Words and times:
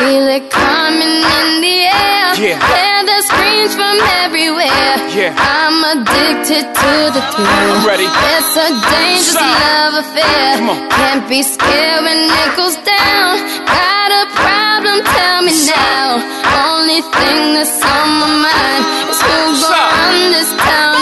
Feel 0.00 0.28
it 0.32 0.48
coming 0.48 1.20
in 1.36 1.48
the 1.60 1.76
air. 1.92 2.32
Yeah. 2.40 2.56
Hear 2.56 2.98
the 3.04 3.18
screams 3.28 3.74
from 3.76 4.00
everywhere. 4.24 4.96
Yeah. 5.12 5.36
I'm 5.36 5.76
addicted 5.92 6.64
to 6.64 6.92
the 7.12 7.20
thrill. 7.36 7.68
I'm 7.76 7.84
ready. 7.84 8.08
It's 8.08 8.54
a 8.56 8.68
dangerous 8.80 9.36
Side. 9.36 9.60
love 9.60 9.94
affair. 10.00 10.56
Can't 10.96 11.28
be 11.28 11.42
scared 11.44 12.00
when 12.08 12.16
it 12.16 12.50
goes 12.56 12.80
down. 12.80 13.44
Got 13.68 14.08
a 14.08 14.24
problem? 14.40 15.04
Tell 15.04 15.40
me 15.44 15.52
now. 15.68 16.16
Only 16.64 17.04
thing 17.04 17.60
that's 17.60 17.76
on 17.84 18.08
my 18.24 18.30
mind 18.48 18.82
is 19.12 19.20
who's 19.20 19.60
gonna 19.68 20.00
run 20.00 20.32
this 20.32 20.50
town. 20.64 20.99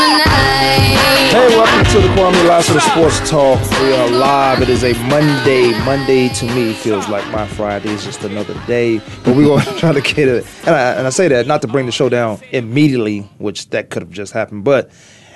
Hey, 1.39 1.57
welcome 1.57 1.93
to 1.93 2.01
the 2.01 2.13
Kwamie 2.15 2.49
Lassiter 2.49 2.81
Sports 2.81 3.31
Talk. 3.31 3.61
We 3.81 3.95
are 3.95 4.11
live. 4.11 4.61
It 4.61 4.69
is 4.69 4.83
a 4.83 4.93
Monday. 5.05 5.71
Monday 5.85 6.29
to 6.31 6.47
me 6.47 6.73
feels 6.73 7.09
like 7.09 7.25
my 7.31 7.47
Friday 7.47 7.91
is 7.91 8.05
just 8.05 8.25
another 8.25 8.61
day. 8.67 8.99
But 9.23 9.37
we're 9.37 9.45
going 9.45 9.65
to 9.65 9.75
try 9.77 9.93
to 9.93 10.01
get 10.01 10.27
it. 10.27 10.45
And 10.67 10.75
I, 10.75 10.95
and 10.95 11.07
I 11.07 11.11
say 11.11 11.29
that 11.29 11.47
not 11.47 11.63
to 11.63 11.69
bring 11.69 11.87
the 11.87 11.93
show 11.93 12.09
down 12.09 12.41
immediately, 12.51 13.21
which 13.39 13.71
that 13.71 13.89
could 13.89 14.03
have 14.03 14.11
just 14.11 14.33
happened. 14.33 14.65
But 14.65 14.91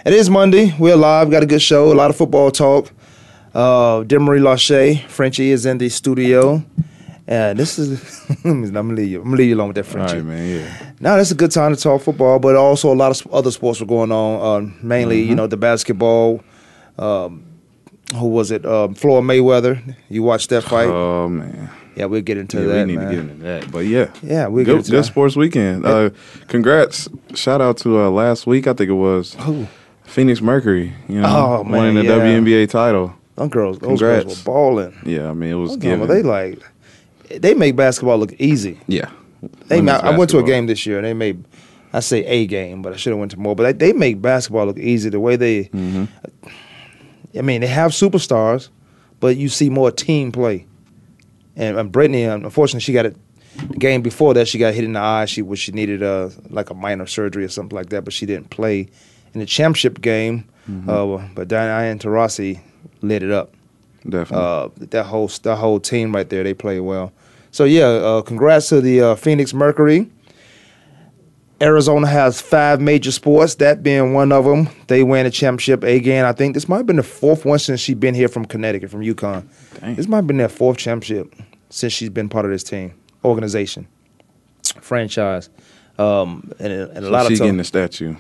it 0.05 0.12
is 0.12 0.29
Monday. 0.29 0.75
We're 0.77 0.97
live. 0.97 1.31
Got 1.31 1.45
a 1.45 1.47
good 1.47 1.62
show. 1.62 1.93
A 1.93 1.95
lot 1.95 2.11
of 2.11 2.17
football 2.17 2.51
talk. 2.51 2.91
Uh, 3.55 4.03
Demery 4.03 4.41
Lachey, 4.41 5.07
Frenchie 5.07 5.53
is 5.53 5.67
in 5.67 5.79
the 5.79 5.89
studio. 5.89 6.65
And 7.33 7.59
this 7.59 7.79
is, 7.79 8.27
I'm 8.45 8.71
gonna 8.73 8.93
leave 8.95 9.09
you. 9.11 9.19
I'm 9.21 9.25
gonna 9.25 9.37
leave 9.37 9.49
you 9.51 9.55
alone 9.55 9.69
with 9.69 9.77
that 9.77 9.87
friendship. 9.87 10.17
Right, 10.19 10.25
man. 10.27 10.57
Yeah. 10.61 10.93
Now 11.01 11.17
that's 11.17 11.31
a 11.31 11.35
good 11.35 11.51
time 11.51 11.75
to 11.75 11.81
talk 11.81 12.03
football, 12.03 12.39
but 12.39 12.57
also 12.57 12.93
a 12.93 12.99
lot 13.03 13.11
of 13.11 13.33
other 13.33 13.51
sports 13.51 13.81
were 13.81 13.87
going 13.87 14.13
on. 14.13 14.33
Uh, 14.69 14.71
mainly, 14.83 15.21
Mm-hmm. 15.23 15.31
you 15.31 15.37
know, 15.37 15.47
the 15.47 15.57
basketball. 15.57 16.43
Um, 16.99 17.45
who 18.17 18.27
was 18.29 18.51
it? 18.51 18.67
Um, 18.67 18.95
Floyd 18.95 19.25
Mayweather. 19.25 19.97
You 20.11 20.23
watched 20.23 20.51
that 20.51 20.63
fight? 20.65 20.89
Oh 20.89 21.29
man. 21.29 21.71
yeah, 21.97 22.05
we'll 22.05 22.21
get 22.21 22.37
into 22.37 22.61
Yeah, 22.61 22.67
that. 22.67 22.87
we 22.87 22.93
need 22.93 22.99
man. 22.99 23.09
to 23.09 23.15
get 23.15 23.21
into 23.31 23.43
that. 23.45 23.73
But 23.73 23.79
yeah. 23.87 24.11
Yeah, 24.23 24.47
we'll 24.49 24.65
get 24.65 24.73
good, 24.73 24.79
into 24.81 24.91
good 24.91 24.99
that. 25.05 25.05
sports 25.05 25.35
weekend. 25.37 25.87
Uh, 25.87 26.11
congrats. 26.49 27.09
Shout 27.34 27.61
out 27.62 27.78
to 27.78 27.99
uh, 28.03 28.11
last 28.11 28.47
week. 28.47 28.67
I 28.67 28.75
think 28.75 28.91
it 28.91 28.95
was 28.95 29.34
Who? 29.37 29.67
Phoenix 30.05 30.43
Mercury. 30.43 30.93
You 31.09 31.23
know, 31.23 31.28
Oh, 31.61 31.65
man, 31.65 31.95
winning 31.95 32.06
the 32.06 32.15
yeah. 32.17 32.19
WNBA 32.21 32.69
title. 32.69 33.15
Them 33.37 33.49
girls, 33.49 33.78
those 33.78 33.99
girls 34.01 34.27
were 34.27 34.45
balling. 34.45 34.95
Yeah, 35.06 35.31
I 35.31 35.33
mean 35.33 35.51
it 35.51 35.55
was 35.55 35.78
They 35.78 35.89
given. 35.97 36.27
like, 36.27 36.59
they 37.38 37.55
make 37.55 37.77
basketball 37.77 38.19
look 38.19 38.33
easy. 38.34 38.78
yeah. 38.86 39.11
They, 39.66 39.77
Women's 39.80 40.02
I 40.02 40.16
went 40.16 40.30
to 40.30 40.38
a 40.38 40.41
basketball. 40.41 40.47
game 40.47 40.66
this 40.66 40.86
year, 40.86 40.98
and 40.98 41.06
they 41.06 41.14
made. 41.14 41.44
I 41.92 41.98
say 42.00 42.25
a 42.25 42.47
game, 42.47 42.80
but 42.80 42.92
I 42.92 42.97
should 42.97 43.11
have 43.11 43.19
went 43.19 43.33
to 43.33 43.38
more. 43.38 43.55
But 43.56 43.78
they, 43.78 43.86
they 43.88 43.92
make 43.92 44.22
basketball 44.22 44.66
look 44.66 44.78
easy. 44.78 45.11
The 45.11 45.19
way 45.20 45.34
they, 45.36 45.64
Mm-hmm. 45.64 46.05
I 47.36 47.42
mean, 47.42 47.60
they 47.60 47.66
have 47.66 47.91
superstars, 47.92 48.69
but 49.20 49.36
you 49.36 49.48
see 49.48 49.69
more 49.70 49.91
team 49.91 50.33
play. 50.33 50.66
And, 51.56 51.77
and 51.77 51.92
Brittney, 51.92 52.33
unfortunately, 52.33 52.80
she 52.80 52.92
got 52.92 53.06
it. 53.06 53.16
The 53.69 53.77
game 53.77 54.00
before 54.00 54.33
that, 54.34 54.48
she 54.48 54.58
got 54.58 54.72
hit 54.75 54.84
in 54.84 54.94
the 54.94 55.00
eye. 55.00 55.27
She 55.27 55.42
was 55.42 55.58
she 55.58 55.72
needed 55.72 56.03
uh, 56.03 56.30
like 56.48 56.70
a 56.70 56.75
minor 56.75 57.06
surgery 57.06 57.44
or 57.44 57.48
something 57.48 57.75
like 57.77 57.91
that, 57.91 58.05
but 58.05 58.12
she 58.14 58.25
didn't 58.27 58.48
play 58.50 58.88
in 59.34 59.41
the 59.41 59.47
championship 59.47 60.00
game. 60.00 60.44
Mm-hmm. 60.70 60.88
Uh, 60.88 61.28
but 61.34 61.48
Diana 61.48 61.98
Taurasi 61.98 62.60
lit 63.03 63.22
it 63.22 63.30
up 63.33 63.53
Definitely. 64.08 64.36
uh, 64.84 64.86
that 64.91 65.05
whole 65.05 65.27
that 65.42 65.56
whole 65.56 65.80
team 65.80 66.14
right 66.14 66.28
there. 66.28 66.42
They 66.44 66.55
play 66.55 66.80
well. 66.80 67.12
So 67.53 67.64
yeah, 67.64 67.84
uh, 67.84 68.22
congrats 68.22 68.70
to 68.70 68.81
the 68.81 69.03
uh, 69.03 69.14
Phoenix 69.14 69.53
Mercury. 69.53 70.11
Arizona 71.61 72.09
has 72.09 72.41
five 72.41 72.81
major 72.81 73.12
sports, 73.12 73.55
that 73.56 73.83
being 73.83 74.14
one 74.14 74.33
of 74.33 74.44
them. 74.44 74.69
They 74.89 75.05
win 75.05 75.27
a 75.27 75.31
championship 75.31 75.84
again. 75.84 76.25
I 76.25 76.33
think 76.33 76.55
this 76.55 76.69
might 76.69 76.78
have 76.78 76.86
been 76.86 76.97
the 76.97 77.05
fourth 77.05 77.44
one 77.44 77.59
since 77.61 77.78
she's 77.78 77.94
been 77.94 78.14
here 78.14 78.27
from 78.27 78.47
Connecticut, 78.47 78.91
from 78.91 79.03
UConn. 79.03 79.47
Dang. 79.81 79.94
This 79.94 80.09
might 80.09 80.17
have 80.17 80.27
been 80.27 80.39
their 80.39 80.48
fourth 80.48 80.78
championship 80.78 81.33
since 81.69 81.92
she's 81.92 82.09
been 82.09 82.28
part 82.28 82.47
of 82.47 82.50
this 82.50 82.64
team, 82.64 82.94
organization, 83.22 83.87
franchise. 84.81 85.50
Um, 85.98 86.50
and, 86.59 86.72
and 86.72 86.98
a 86.98 87.03
So 87.03 87.11
lot 87.11 87.27
she 87.28 87.34
of 87.34 87.39
getting 87.39 87.53
time, 87.53 87.56
the 87.59 87.64
statue. 87.64 88.16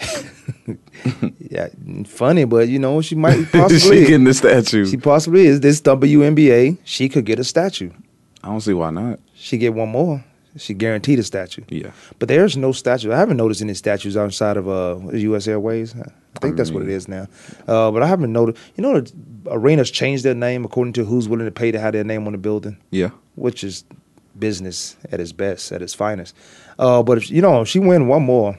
yeah, 1.38 1.68
funny, 2.06 2.44
but 2.44 2.68
you 2.68 2.80
know 2.80 3.00
she 3.00 3.14
might 3.14 3.46
possibly 3.52 4.00
she 4.00 4.06
getting 4.08 4.24
the 4.24 4.34
statue. 4.34 4.84
she 4.84 4.96
possibly 4.96 5.46
is 5.46 5.60
this 5.60 5.80
WNBA. 5.80 6.78
She 6.84 7.08
could 7.08 7.24
get 7.24 7.38
a 7.38 7.44
statue. 7.44 7.90
I 8.44 8.48
don't 8.48 8.60
see 8.60 8.74
why 8.74 8.90
not. 8.90 9.18
She 9.34 9.56
get 9.58 9.72
one 9.74 9.88
more. 9.88 10.22
She 10.56 10.72
guaranteed 10.74 11.18
a 11.18 11.22
statue. 11.24 11.62
Yeah. 11.68 11.90
But 12.20 12.28
there's 12.28 12.56
no 12.56 12.70
statue. 12.72 13.10
I 13.10 13.16
haven't 13.16 13.38
noticed 13.38 13.60
any 13.62 13.74
statues 13.74 14.16
outside 14.16 14.56
of 14.56 14.68
uh, 14.68 14.98
U.S. 15.12 15.48
Airways. 15.48 15.94
I 15.96 16.38
think 16.40 16.56
that's 16.56 16.70
what 16.70 16.82
it 16.82 16.88
is 16.90 17.08
now. 17.08 17.26
Uh, 17.66 17.90
but 17.90 18.02
I 18.02 18.06
haven't 18.06 18.32
noticed. 18.32 18.62
You 18.76 18.82
know, 18.82 19.00
the 19.00 19.12
arenas 19.50 19.90
changed 19.90 20.24
their 20.24 20.34
name 20.34 20.64
according 20.64 20.92
to 20.92 21.04
who's 21.04 21.28
willing 21.28 21.46
to 21.46 21.50
pay 21.50 21.72
to 21.72 21.80
have 21.80 21.92
their 21.94 22.04
name 22.04 22.26
on 22.26 22.32
the 22.32 22.38
building, 22.38 22.76
Yeah. 22.92 23.10
which 23.34 23.64
is 23.64 23.84
business 24.38 24.96
at 25.10 25.20
its 25.20 25.32
best, 25.32 25.72
at 25.72 25.82
its 25.82 25.94
finest. 25.94 26.36
Uh, 26.78 27.02
but 27.02 27.18
if, 27.18 27.30
you 27.30 27.40
know, 27.42 27.62
if 27.62 27.68
she 27.68 27.78
win 27.80 28.06
one 28.06 28.22
more, 28.22 28.56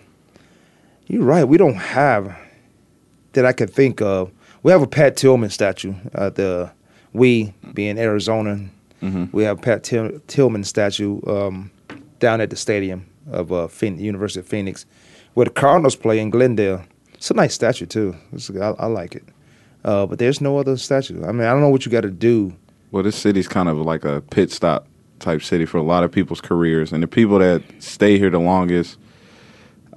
you're 1.07 1.23
right. 1.23 1.46
We 1.46 1.57
don't 1.57 1.75
have 1.75 2.35
that 3.34 3.46
I 3.46 3.53
can 3.53 3.67
think 3.67 4.02
of. 4.02 4.31
We 4.63 4.72
have 4.72 4.81
a 4.81 4.88
Pat 4.88 5.16
Tillman 5.16 5.50
statue. 5.52 5.94
Uh, 6.13 6.29
the 6.31 6.72
we 7.13 7.53
being 7.73 7.97
Arizona, 7.97 8.59
Mhm. 9.05 9.29
we 9.33 9.43
have 9.43 9.61
Pat 9.61 9.83
Till- 9.83 10.19
Tillman 10.27 10.63
statue 10.63 11.19
um, 11.27 11.69
down 12.19 12.41
at 12.41 12.49
the 12.49 12.55
stadium 12.55 13.05
of 13.31 13.51
uh, 13.51 13.67
University 13.81 14.39
of 14.39 14.47
Phoenix, 14.47 14.85
where 15.33 15.45
the 15.45 15.51
Cardinals 15.51 15.95
play 15.95 16.19
in 16.19 16.29
Glendale. 16.29 16.81
It's 17.13 17.31
a 17.31 17.33
nice 17.33 17.53
statue 17.53 17.85
too. 17.85 18.16
It's, 18.33 18.49
I, 18.51 18.71
I 18.79 18.85
like 18.88 19.16
it. 19.16 19.23
Uh, 19.83 20.05
but 20.05 20.17
there's 20.19 20.41
no 20.41 20.57
other 20.57 20.77
statue. 20.77 21.23
I 21.23 21.31
mean, 21.31 21.47
I 21.47 21.51
don't 21.51 21.61
know 21.61 21.69
what 21.69 21.85
you 21.85 21.91
got 21.91 22.01
to 22.01 22.11
do. 22.11 22.53
Well, 22.91 23.03
this 23.03 23.16
city's 23.16 23.47
kind 23.47 23.69
of 23.69 23.77
like 23.77 24.03
a 24.05 24.21
pit 24.31 24.51
stop 24.51 24.88
type 25.19 25.41
city 25.43 25.66
for 25.66 25.77
a 25.77 25.83
lot 25.83 26.03
of 26.03 26.11
people's 26.11 26.41
careers, 26.41 26.91
and 26.91 27.01
the 27.03 27.07
people 27.07 27.39
that 27.39 27.61
stay 27.79 28.17
here 28.17 28.29
the 28.29 28.39
longest, 28.39 28.97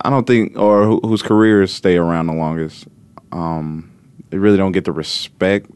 I 0.02 0.10
don't 0.10 0.26
think, 0.26 0.56
or 0.58 0.84
who, 0.84 1.00
whose 1.04 1.22
careers 1.22 1.72
stay 1.72 1.96
around 1.96 2.26
the 2.26 2.34
longest, 2.34 2.86
um, 3.32 3.90
they 4.30 4.38
really 4.38 4.56
don't 4.56 4.72
get 4.72 4.84
the 4.84 4.92
respect 4.92 5.70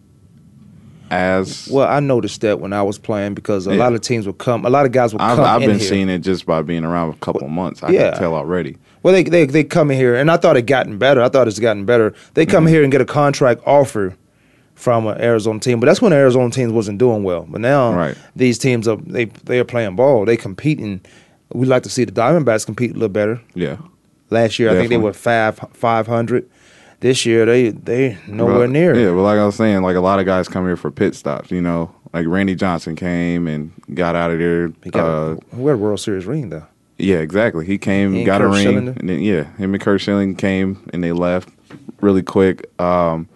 as. 1.12 1.68
Well, 1.70 1.86
I 1.86 2.00
noticed 2.00 2.40
that 2.40 2.58
when 2.58 2.72
I 2.72 2.82
was 2.82 2.98
playing 2.98 3.34
because 3.34 3.66
a 3.66 3.72
Yeah. 3.74 3.78
lot 3.84 3.92
of 3.92 4.00
teams 4.00 4.26
would 4.26 4.38
come. 4.38 4.64
A 4.64 4.70
lot 4.70 4.86
of 4.86 4.92
guys 4.92 5.12
would 5.12 5.22
I've, 5.22 5.36
come 5.36 5.44
I've 5.44 5.60
been 5.60 5.78
here. 5.78 5.88
seeing 5.88 6.08
it 6.08 6.18
just 6.20 6.46
by 6.46 6.62
being 6.62 6.84
around 6.84 7.10
a 7.14 7.16
couple 7.18 7.44
of 7.44 7.50
months. 7.50 7.82
I 7.82 7.90
Yeah. 7.90 8.10
can 8.10 8.18
tell 8.20 8.34
already. 8.34 8.78
Well, 9.02 9.12
they, 9.14 9.22
they 9.24 9.44
they 9.46 9.62
come 9.64 9.90
in 9.90 9.96
here, 9.98 10.14
and 10.14 10.30
I 10.30 10.36
thought 10.38 10.56
it 10.56 10.62
gotten 10.62 10.96
better. 10.98 11.20
I 11.22 11.28
thought 11.28 11.46
it's 11.48 11.58
gotten 11.58 11.84
better. 11.84 12.14
They 12.34 12.46
come 12.46 12.64
Mm-hmm. 12.64 12.72
here 12.72 12.82
and 12.82 12.90
get 12.92 13.00
a 13.00 13.04
contract 13.04 13.60
offer 13.66 14.14
from 14.74 15.06
an 15.06 15.20
Arizona 15.20 15.60
team, 15.60 15.78
but 15.80 15.86
that's 15.86 16.00
when 16.00 16.10
the 16.10 16.16
Arizona 16.16 16.50
teams 16.50 16.72
wasn't 16.72 16.98
doing 16.98 17.22
well. 17.22 17.46
But 17.48 17.60
now 17.60 17.92
Right. 17.94 18.16
these 18.34 18.58
teams 18.58 18.88
are 18.88 18.96
they 19.06 19.26
they 19.44 19.58
are 19.60 19.64
playing 19.64 19.96
ball. 19.96 20.24
They 20.24 20.36
competing. 20.36 21.00
We 21.52 21.66
like 21.66 21.82
to 21.82 21.90
see 21.90 22.04
the 22.04 22.12
Diamondbacks 22.12 22.64
compete 22.64 22.90
a 22.92 22.94
little 22.94 23.08
better. 23.10 23.40
Yeah. 23.54 23.76
Last 24.30 24.58
year, 24.58 24.70
I 24.70 24.74
think 24.74 24.88
they 24.88 24.96
were 24.96 25.12
five 25.12 25.60
five 25.74 26.06
hundred. 26.06 26.46
This 27.02 27.26
year, 27.26 27.44
they 27.44 27.70
they 27.70 28.16
nowhere 28.28 28.66
near. 28.68 28.94
Yeah, 28.98 29.10
but 29.10 29.22
like 29.22 29.38
I 29.38 29.44
was 29.44 29.56
saying, 29.56 29.82
like 29.82 29.96
a 29.96 30.00
lot 30.00 30.20
of 30.20 30.24
guys 30.26 30.46
come 30.48 30.64
here 30.64 30.76
for 30.76 30.90
pit 30.90 31.14
stops. 31.16 31.50
You 31.50 31.60
know, 31.60 31.92
like 32.14 32.26
Randy 32.28 32.54
Johnson 32.54 32.94
came 32.96 33.48
and 33.48 33.72
got 33.92 34.14
out 34.14 34.30
of 34.30 34.38
there. 34.38 34.72
He 34.84 34.90
got 34.90 35.04
uh, 35.04 35.36
a, 35.52 35.56
we 35.56 35.64
had 35.66 35.74
a 35.74 35.78
World 35.78 35.98
Series 36.00 36.26
ring 36.26 36.48
though. 36.50 36.64
Yeah, 36.98 37.16
exactly. 37.16 37.66
He 37.66 37.76
came, 37.78 38.14
He 38.14 38.22
got 38.22 38.40
a 38.40 38.46
ring, 38.46 38.66
Schillinger? 38.66 38.96
and 39.00 39.08
then 39.08 39.20
yeah, 39.20 39.44
him 39.56 39.74
and 39.74 39.82
Kurt 39.82 40.00
Schilling 40.00 40.36
came 40.36 40.88
and 40.92 41.02
they 41.02 41.10
left 41.10 41.48
really 42.00 42.22
quick. 42.22 42.70
Um, 42.80 43.28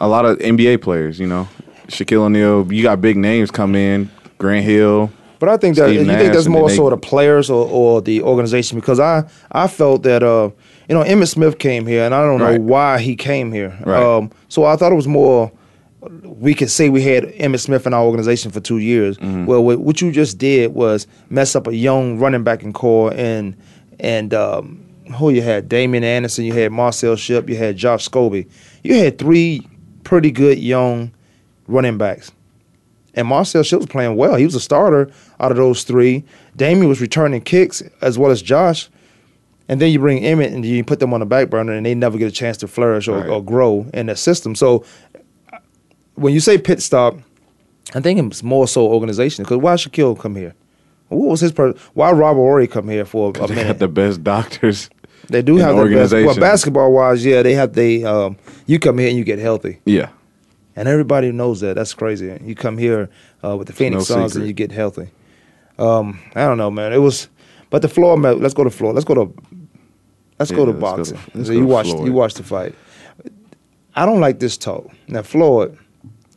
a 0.00 0.08
lot 0.08 0.24
of 0.24 0.38
NBA 0.38 0.80
players, 0.80 1.20
you 1.20 1.26
know, 1.26 1.46
Shaquille 1.88 2.22
O'Neal. 2.22 2.72
You 2.72 2.82
got 2.82 3.00
big 3.02 3.18
names 3.18 3.50
come 3.50 3.74
in, 3.74 4.10
Grant 4.38 4.64
Hill. 4.64 5.10
But 5.38 5.50
I 5.50 5.56
think 5.58 5.76
that 5.76 5.88
Steve 5.88 6.00
you 6.00 6.06
Nash, 6.06 6.20
think 6.20 6.32
that's 6.32 6.46
more 6.48 6.68
then 6.68 6.76
so 6.78 6.84
they- 6.84 6.90
the 6.90 6.96
players 6.96 7.50
or, 7.50 7.68
or 7.68 8.00
the 8.00 8.22
organization 8.22 8.78
because 8.80 8.98
I 8.98 9.28
I 9.52 9.68
felt 9.68 10.02
that 10.04 10.22
uh 10.22 10.50
you 10.88 10.94
know 10.94 11.02
Emmitt 11.04 11.28
Smith 11.28 11.58
came 11.58 11.86
here 11.86 12.04
and 12.04 12.14
I 12.14 12.22
don't 12.22 12.38
know 12.38 12.46
Right. 12.46 12.60
why 12.60 12.98
he 12.98 13.14
came 13.16 13.52
here. 13.52 13.76
Right. 13.84 14.02
Um, 14.02 14.30
so 14.48 14.64
I 14.64 14.76
thought 14.76 14.92
it 14.92 14.96
was 14.96 15.08
more. 15.08 15.52
We 16.22 16.54
could 16.54 16.70
say 16.70 16.88
we 16.88 17.02
had 17.02 17.24
Emmitt 17.24 17.60
Smith 17.60 17.86
in 17.86 17.92
our 17.92 18.04
organization 18.04 18.50
for 18.52 18.60
two 18.60 18.78
years. 18.78 19.18
Mm-hmm. 19.18 19.46
Well, 19.46 19.64
what, 19.64 20.00
you 20.00 20.12
just 20.12 20.38
did 20.38 20.72
was 20.72 21.06
mess 21.28 21.56
up 21.56 21.66
a 21.66 21.74
young 21.74 22.18
running 22.18 22.44
back 22.44 22.62
in 22.62 22.72
core 22.72 23.12
and 23.14 23.56
and 23.98 24.32
um, 24.32 24.84
who 25.16 25.30
you 25.30 25.42
had 25.42 25.68
Damien 25.68 26.04
Anderson, 26.04 26.44
you 26.44 26.52
had 26.52 26.70
Marcel 26.70 27.16
Shipp, 27.16 27.48
you 27.48 27.56
had 27.56 27.76
Josh 27.76 28.08
Scobey. 28.08 28.48
You 28.84 28.94
had 28.94 29.18
three 29.18 29.66
pretty 30.04 30.30
good 30.30 30.58
young 30.58 31.10
running 31.66 31.98
backs. 31.98 32.30
And 33.14 33.26
Marcel 33.26 33.64
Shields 33.64 33.86
was 33.86 33.90
playing 33.92 34.14
well. 34.16 34.36
He 34.36 34.44
was 34.44 34.54
a 34.54 34.60
starter 34.60 35.10
out 35.40 35.50
of 35.50 35.56
those 35.56 35.82
three. 35.82 36.22
Damien 36.56 36.88
was 36.88 37.00
returning 37.00 37.40
kicks 37.40 37.82
as 38.00 38.16
well 38.18 38.30
as 38.30 38.40
Josh. 38.40 38.88
And 39.68 39.80
then 39.80 39.92
you 39.92 39.98
bring 39.98 40.22
Emmitt 40.22 40.54
and 40.54 40.64
you 40.64 40.82
put 40.82 40.98
them 40.98 41.12
on 41.12 41.20
the 41.20 41.26
back 41.26 41.50
burner 41.50 41.72
and 41.72 41.84
they 41.84 41.94
never 41.94 42.16
get 42.18 42.28
a 42.28 42.30
chance 42.30 42.56
to 42.58 42.68
flourish 42.68 43.06
or, 43.08 43.18
Right. 43.18 43.28
or 43.28 43.44
grow 43.44 43.86
in 43.92 44.06
the 44.06 44.16
system. 44.16 44.54
So 44.54 44.84
when 46.14 46.32
you 46.34 46.40
say 46.40 46.58
pit 46.58 46.80
stop, 46.82 47.16
I 47.94 48.00
think 48.00 48.18
it's 48.20 48.42
more 48.42 48.66
so 48.68 48.86
organization. 48.86 49.44
Because 49.44 49.58
why 49.58 49.74
Shaquille 49.74 50.18
come 50.18 50.36
here? 50.36 50.54
What 51.08 51.28
was 51.30 51.40
his 51.40 51.52
per- 51.52 51.74
Why 51.94 52.10
Robert 52.12 52.40
Horry 52.40 52.66
come 52.66 52.88
here 52.88 53.04
for 53.04 53.30
a 53.30 53.32
They 53.32 53.54
minute? 53.54 53.66
got 53.66 53.78
the 53.78 53.88
best 53.88 54.22
doctors. 54.24 54.90
They 55.30 55.42
do 55.42 55.56
have 55.56 55.76
the 55.76 55.84
best. 55.86 56.12
Well, 56.12 56.36
basketball 56.36 56.92
wise, 56.92 57.24
yeah, 57.24 57.42
they 57.42 57.52
have. 57.54 57.72
They 57.74 58.04
um, 58.04 58.36
you 58.66 58.78
come 58.78 58.98
here 58.98 59.08
and 59.08 59.16
you 59.16 59.24
get 59.24 59.38
healthy, 59.38 59.78
Yeah, 59.84 60.08
and 60.76 60.88
everybody 60.88 61.32
knows 61.32 61.60
that. 61.60 61.74
That's 61.76 61.92
crazy. 61.92 62.38
You 62.42 62.54
come 62.54 62.78
here 62.78 63.10
uh, 63.44 63.56
with 63.56 63.66
the 63.66 63.72
Phoenix 63.74 64.08
no 64.08 64.16
Suns 64.16 64.36
and 64.36 64.46
you 64.46 64.52
get 64.54 64.70
healthy. 64.72 65.08
Um, 65.78 66.18
I 66.34 66.42
don't 66.46 66.56
know, 66.56 66.70
man. 66.70 66.92
It 66.94 66.98
was, 66.98 67.28
but 67.68 67.82
the 67.82 67.88
floor. 67.88 68.16
Let's 68.18 68.54
go 68.54 68.64
to 68.64 68.70
the 68.70 68.76
floor. 68.76 68.92
Let's 68.94 69.04
go 69.04 69.14
to. 69.14 69.34
Let's 70.38 70.50
go 70.52 70.64
to 70.64 70.70
let's 70.72 70.80
go 70.80 70.96
boxing. 70.96 71.16
to- 71.16 71.22
let's 71.38 71.48
so 71.48 71.52
go 71.54 71.58
you 71.60 71.66
to 71.66 71.72
watched. 71.72 71.90
Floyd. 71.90 72.06
You 72.06 72.12
watched 72.12 72.36
the 72.36 72.42
fight. 72.44 72.74
I 73.94 74.06
don't 74.06 74.20
like 74.20 74.38
this 74.38 74.56
talk. 74.56 74.88
Now 75.08 75.22
Floyd, 75.22 75.76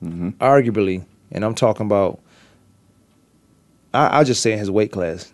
Mm-hmm. 0.04 0.30
arguably, 0.44 1.06
and 1.32 1.46
I'm 1.46 1.54
talking 1.56 1.86
about. 1.86 2.20
I, 3.94 4.08
I'll 4.08 4.24
just 4.26 4.42
say 4.42 4.54
in 4.54 4.60
his 4.60 4.72
weight 4.72 4.92
class, 4.92 5.32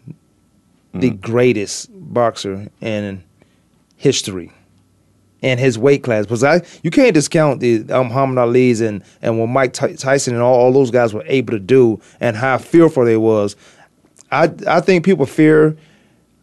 the 0.93 1.09
Mm-hmm. 1.11 1.17
greatest 1.21 1.89
boxer 1.93 2.67
in 2.81 3.23
history. 3.95 4.51
In 5.43 5.59
his 5.59 5.77
weight 5.77 6.03
class, 6.03 6.25
because 6.25 6.43
I 6.43 6.61
you 6.81 6.89
can't 6.89 7.13
discount 7.13 7.59
the 7.59 7.83
um, 7.91 8.07
Muhammad 8.07 8.39
Ali's 8.39 8.81
and 8.81 9.03
and 9.21 9.39
what 9.39 9.45
Mike 9.47 9.71
Ty- 9.71 9.93
Tyson 9.93 10.33
and 10.33 10.41
all, 10.41 10.55
all 10.55 10.73
those 10.73 10.89
guys 10.89 11.13
were 11.13 11.23
able 11.27 11.51
to 11.51 11.59
do 11.59 12.01
and 12.19 12.35
how 12.35 12.57
fearful 12.57 13.05
they 13.05 13.17
was. 13.17 13.55
I 14.31 14.51
I 14.67 14.81
think 14.81 15.05
people 15.05 15.27
fear 15.27 15.77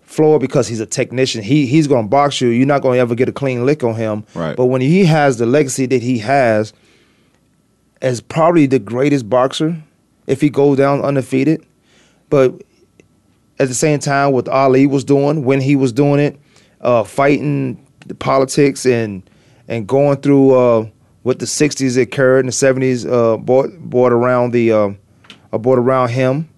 Floyd 0.05 0.41
because 0.41 0.69
he's 0.69 0.81
a 0.81 0.87
technician. 0.87 1.43
He 1.43 1.67
he's 1.67 1.87
gonna 1.87 2.09
box 2.09 2.41
you. 2.41 2.49
You're 2.49 2.67
not 2.67 2.83
gonna 2.83 2.99
ever 2.99 3.15
get 3.15 3.29
a 3.29 3.33
clean 3.33 3.67
lick 3.67 3.83
on 3.83 3.95
him. 3.95 4.25
Right. 4.35 4.57
But 4.57 4.67
when 4.67 4.81
he 4.81 5.05
has 5.05 5.39
the 5.39 5.47
legacy 5.47 5.87
that 5.87 6.03
he 6.03 6.19
has, 6.19 6.73
as 8.01 8.21
probably 8.21 8.67
the 8.67 8.79
greatest 8.79 9.29
boxer, 9.29 9.83
if 10.27 10.41
he 10.41 10.51
goes 10.51 10.79
down 10.79 11.01
undefeated. 11.01 11.65
But 12.31 12.63
at 13.59 13.69
the 13.69 13.75
same 13.75 13.99
time, 13.99 14.33
what 14.33 14.49
Ali 14.49 14.87
was 14.87 15.05
doing 15.05 15.45
when 15.45 15.61
he 15.61 15.77
was 15.77 15.93
doing 15.93 16.21
it, 16.21 16.39
uh, 16.81 17.05
fighting 17.05 17.85
the 18.07 18.15
politics 18.15 18.85
and 18.87 19.29
and 19.69 19.87
going 19.87 20.19
through 20.19 20.53
uh, 20.53 20.89
what 21.23 21.39
the 21.39 21.47
'60s 21.47 22.01
occurred 22.01 22.41
and 22.41 22.49
the 22.49 22.53
'70s 22.53 23.11
uh, 23.11 23.37
brought 23.39 23.71
brought 23.79 24.13
around 24.13 24.53
the 24.53 24.73
uh, 24.73 24.91
brought 25.59 25.79
around 25.79 26.11
him 26.11 26.49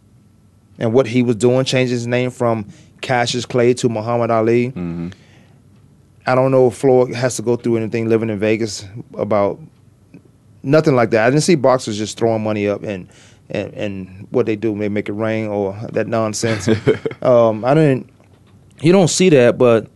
and 0.79 0.93
what 0.93 1.07
he 1.07 1.23
was 1.23 1.37
doing, 1.37 1.65
changing 1.65 1.95
his 1.95 2.07
name 2.07 2.31
from 2.31 2.67
Cassius 3.07 3.47
Clay 3.47 3.73
to 3.75 3.89
Muhammad 3.89 4.31
Ali. 4.31 4.69
hmm 4.69 5.09
I 6.29 6.35
don't 6.35 6.51
know 6.51 6.67
if 6.67 6.75
Floyd 6.75 7.15
has 7.15 7.37
to 7.37 7.43
go 7.43 7.55
through 7.55 7.77
anything 7.77 8.09
living 8.09 8.31
in 8.31 8.41
Vegas 8.41 8.85
about 9.15 9.61
nothing 10.65 10.97
like 10.97 11.11
that. 11.11 11.25
I 11.25 11.31
didn't 11.31 11.45
see 11.45 11.55
boxers 11.55 11.97
just 11.99 12.19
throwing 12.19 12.43
money 12.43 12.67
up 12.67 12.83
and 12.83 13.09
and, 13.49 13.73
and 13.75 14.27
what 14.31 14.47
they 14.47 14.57
do, 14.57 14.77
they 14.77 14.89
make 14.89 15.09
it 15.09 15.13
rain 15.13 15.47
or 15.47 15.79
that 15.93 16.09
nonsense. 16.09 16.69
um, 17.23 17.65
I 17.65 17.75
didn't. 17.75 18.11
You 18.83 18.91
don't 18.91 19.07
see 19.09 19.29
that, 19.29 19.57
but 19.57 19.87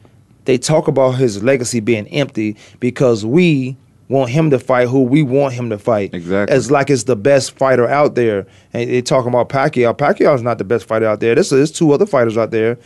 they 0.44 0.56
talk 0.56 0.86
about 0.86 1.16
his 1.16 1.42
legacy 1.42 1.80
being 1.80 2.06
empty 2.08 2.56
because 2.78 3.26
we 3.26 3.76
want 4.08 4.30
him 4.30 4.50
to 4.50 4.58
fight 4.60 4.88
who 4.88 5.02
we 5.02 5.22
want 5.22 5.54
him 5.54 5.68
to 5.70 5.78
fight. 5.78 6.14
Exactly. 6.14 6.54
As 6.54 6.70
like 6.70 6.90
it's 6.90 7.04
the 7.04 7.16
best 7.16 7.56
fighter 7.58 7.88
out 7.88 8.14
there. 8.14 8.46
And 8.72 8.88
they 8.88 9.02
talking 9.02 9.28
about 9.28 9.48
Pacquiao. 9.48 9.96
Pacquiao 9.96 10.34
is 10.34 10.42
not 10.42 10.58
the 10.58 10.64
best 10.64 10.84
fighter 10.86 11.06
out 11.06 11.18
there. 11.20 11.34
There's, 11.34 11.50
there's 11.50 11.72
two 11.72 11.90
other 11.92 12.06
fighters 12.06 12.38
out 12.38 12.50
there. 12.52 12.78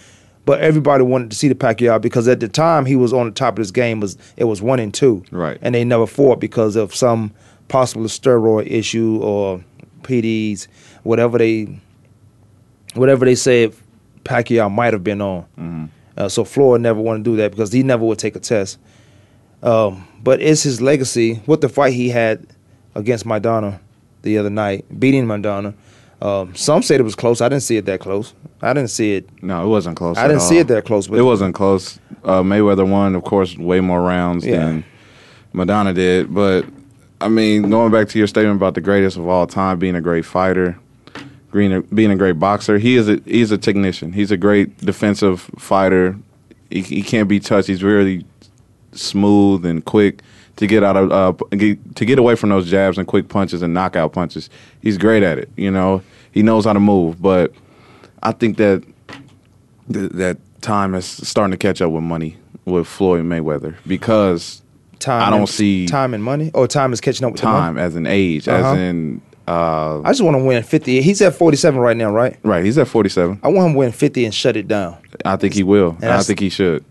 But 0.46 0.60
everybody 0.60 1.02
wanted 1.04 1.30
to 1.30 1.36
see 1.36 1.48
the 1.48 1.54
Pacquiao 1.54 2.00
because 2.00 2.28
at 2.28 2.40
the 2.40 2.48
time 2.48 2.84
he 2.84 2.96
was 2.96 3.12
on 3.14 3.26
the 3.26 3.32
top 3.32 3.54
of 3.54 3.58
his 3.58 3.70
game 3.72 4.00
was 4.00 4.18
it 4.36 4.44
was 4.44 4.60
one 4.60 4.78
and 4.78 4.92
two. 4.92 5.24
Right. 5.30 5.58
And 5.62 5.74
they 5.74 5.84
never 5.84 6.06
fought 6.06 6.38
because 6.40 6.76
of 6.76 6.94
some 6.94 7.32
possible 7.68 8.04
steroid 8.04 8.70
issue 8.70 9.18
or 9.22 9.64
PDs, 10.02 10.66
whatever 11.02 11.38
they 11.38 11.80
whatever 12.94 13.24
they 13.24 13.34
said 13.34 13.74
Pacquiao 14.24 14.70
might 14.70 14.92
have 14.92 15.02
been 15.04 15.20
on. 15.22 15.46
Mhm. 15.58 15.88
Uh, 16.16 16.28
so 16.28 16.44
Floyd 16.44 16.80
never 16.82 17.00
wanted 17.00 17.24
to 17.24 17.30
do 17.30 17.36
that 17.38 17.50
because 17.50 17.72
he 17.72 17.82
never 17.82 18.04
would 18.04 18.18
take 18.18 18.36
a 18.36 18.40
test. 18.40 18.78
Um, 19.62 20.06
but 20.22 20.40
it's 20.42 20.62
his 20.62 20.80
legacy. 20.80 21.40
What 21.46 21.60
the 21.62 21.68
fight 21.68 21.94
he 21.94 22.10
had 22.10 22.46
against 22.94 23.24
Maidana 23.26 23.80
the 24.22 24.38
other 24.38 24.50
night, 24.50 24.84
beating 25.00 25.26
Maidana. 25.26 25.74
Um, 26.24 26.54
some 26.54 26.82
said 26.82 27.00
it 27.00 27.02
was 27.02 27.14
close. 27.14 27.42
I 27.42 27.50
didn't 27.50 27.64
see 27.64 27.76
it 27.76 27.84
that 27.84 28.00
close. 28.00 28.32
I 28.62 28.72
didn't 28.72 28.88
see 28.90 29.14
it. 29.14 29.28
No, 29.42 29.62
it 29.62 29.68
wasn't 29.68 29.96
close. 29.98 30.16
I 30.16 30.26
didn't 30.26 30.40
see 30.42 30.56
it 30.58 30.68
that 30.68 30.86
close. 30.86 31.06
But 31.06 31.18
It 31.18 31.22
wasn't 31.22 31.54
close. 31.54 31.98
Uh, 32.24 32.42
Mayweather 32.42 32.88
won, 32.88 33.14
of 33.14 33.24
course, 33.24 33.58
way 33.58 33.80
more 33.80 34.00
rounds 34.00 34.46
Yeah. 34.46 34.56
than 34.64 34.84
Maidana 35.54 35.94
did. 35.94 36.32
But 36.32 36.64
I 37.20 37.28
mean, 37.28 37.68
going 37.68 37.92
back 37.92 38.08
to 38.08 38.18
your 38.18 38.26
statement 38.26 38.56
about 38.56 38.74
the 38.74 38.80
greatest 38.80 39.18
of 39.18 39.28
all 39.28 39.46
time, 39.46 39.78
being 39.78 39.94
a 39.96 40.00
great 40.00 40.24
fighter, 40.24 40.78
being 41.52 41.74
a, 41.74 41.82
being 41.82 42.10
a 42.10 42.16
great 42.16 42.38
boxer, 42.38 42.78
he 42.78 42.96
is 42.96 43.06
a 43.08 43.20
he's 43.26 43.50
a 43.50 43.58
technician. 43.58 44.12
He's 44.14 44.30
a 44.30 44.38
great 44.38 44.78
defensive 44.78 45.42
fighter. 45.58 46.16
He, 46.70 46.80
he 46.80 47.02
can't 47.02 47.28
be 47.28 47.38
touched. 47.38 47.68
He's 47.68 47.82
really 47.84 48.24
smooth 48.92 49.66
and 49.66 49.84
quick 49.84 50.22
to 50.56 50.66
get 50.66 50.82
out 50.84 50.96
of 50.96 51.12
uh, 51.12 51.32
get, 51.56 51.96
to 51.96 52.04
get 52.04 52.18
away 52.18 52.34
from 52.36 52.50
those 52.50 52.70
jabs 52.70 52.98
and 52.98 53.06
quick 53.06 53.28
punches 53.28 53.62
and 53.62 53.74
knockout 53.74 54.12
punches. 54.12 54.48
He's 54.80 54.98
great 54.98 55.22
at 55.22 55.38
it. 55.38 55.50
You 55.56 55.70
know, 55.70 56.02
he 56.32 56.42
knows 56.42 56.64
how 56.64 56.72
to 56.72 56.80
move. 56.80 57.20
But 57.20 57.52
I 58.22 58.32
think 58.32 58.56
that 58.58 58.84
th- 59.92 60.10
that 60.12 60.38
time 60.60 60.94
is 60.94 61.04
starting 61.06 61.50
to 61.52 61.56
catch 61.58 61.80
up 61.82 61.90
with 61.92 62.02
money 62.02 62.36
with 62.64 62.86
Floyd 62.86 63.24
Mayweather 63.24 63.74
because 63.86 64.62
time. 65.00 65.22
I 65.22 65.30
don't 65.30 65.40
and- 65.40 65.48
see- 65.48 65.86
time 65.86 66.14
and 66.14 66.22
money. 66.22 66.50
Oh, 66.54 66.66
time 66.66 66.92
is 66.92 67.00
catching 67.00 67.26
up 67.26 67.32
with 67.32 67.40
time 67.40 67.76
as 67.78 67.96
an 67.96 68.06
age, 68.06 68.48
Uh-huh. 68.48 68.72
as 68.74 68.78
in 68.78 69.20
uh, 69.46 70.00
I 70.00 70.08
just 70.10 70.22
want 70.22 70.36
to 70.38 70.42
win 70.42 70.62
fifty. 70.62 71.02
He's 71.02 71.20
at 71.20 71.34
forty-seven 71.34 71.78
right 71.78 71.96
now, 71.96 72.10
right? 72.10 72.38
right. 72.44 72.64
He's 72.64 72.78
at 72.78 72.88
forty 72.88 73.10
seven. 73.10 73.38
I 73.42 73.48
want 73.48 73.66
him 73.66 73.72
to 73.74 73.78
win 73.80 73.92
fifty 73.92 74.24
and 74.24 74.32
shut 74.34 74.56
it 74.56 74.66
down. 74.68 74.96
I 75.26 75.36
think 75.36 75.52
he 75.52 75.62
will. 75.62 75.90
And 75.96 76.04
I 76.04 76.08
that's- 76.08 76.26
think 76.28 76.40
he 76.40 76.48
should 76.48 76.82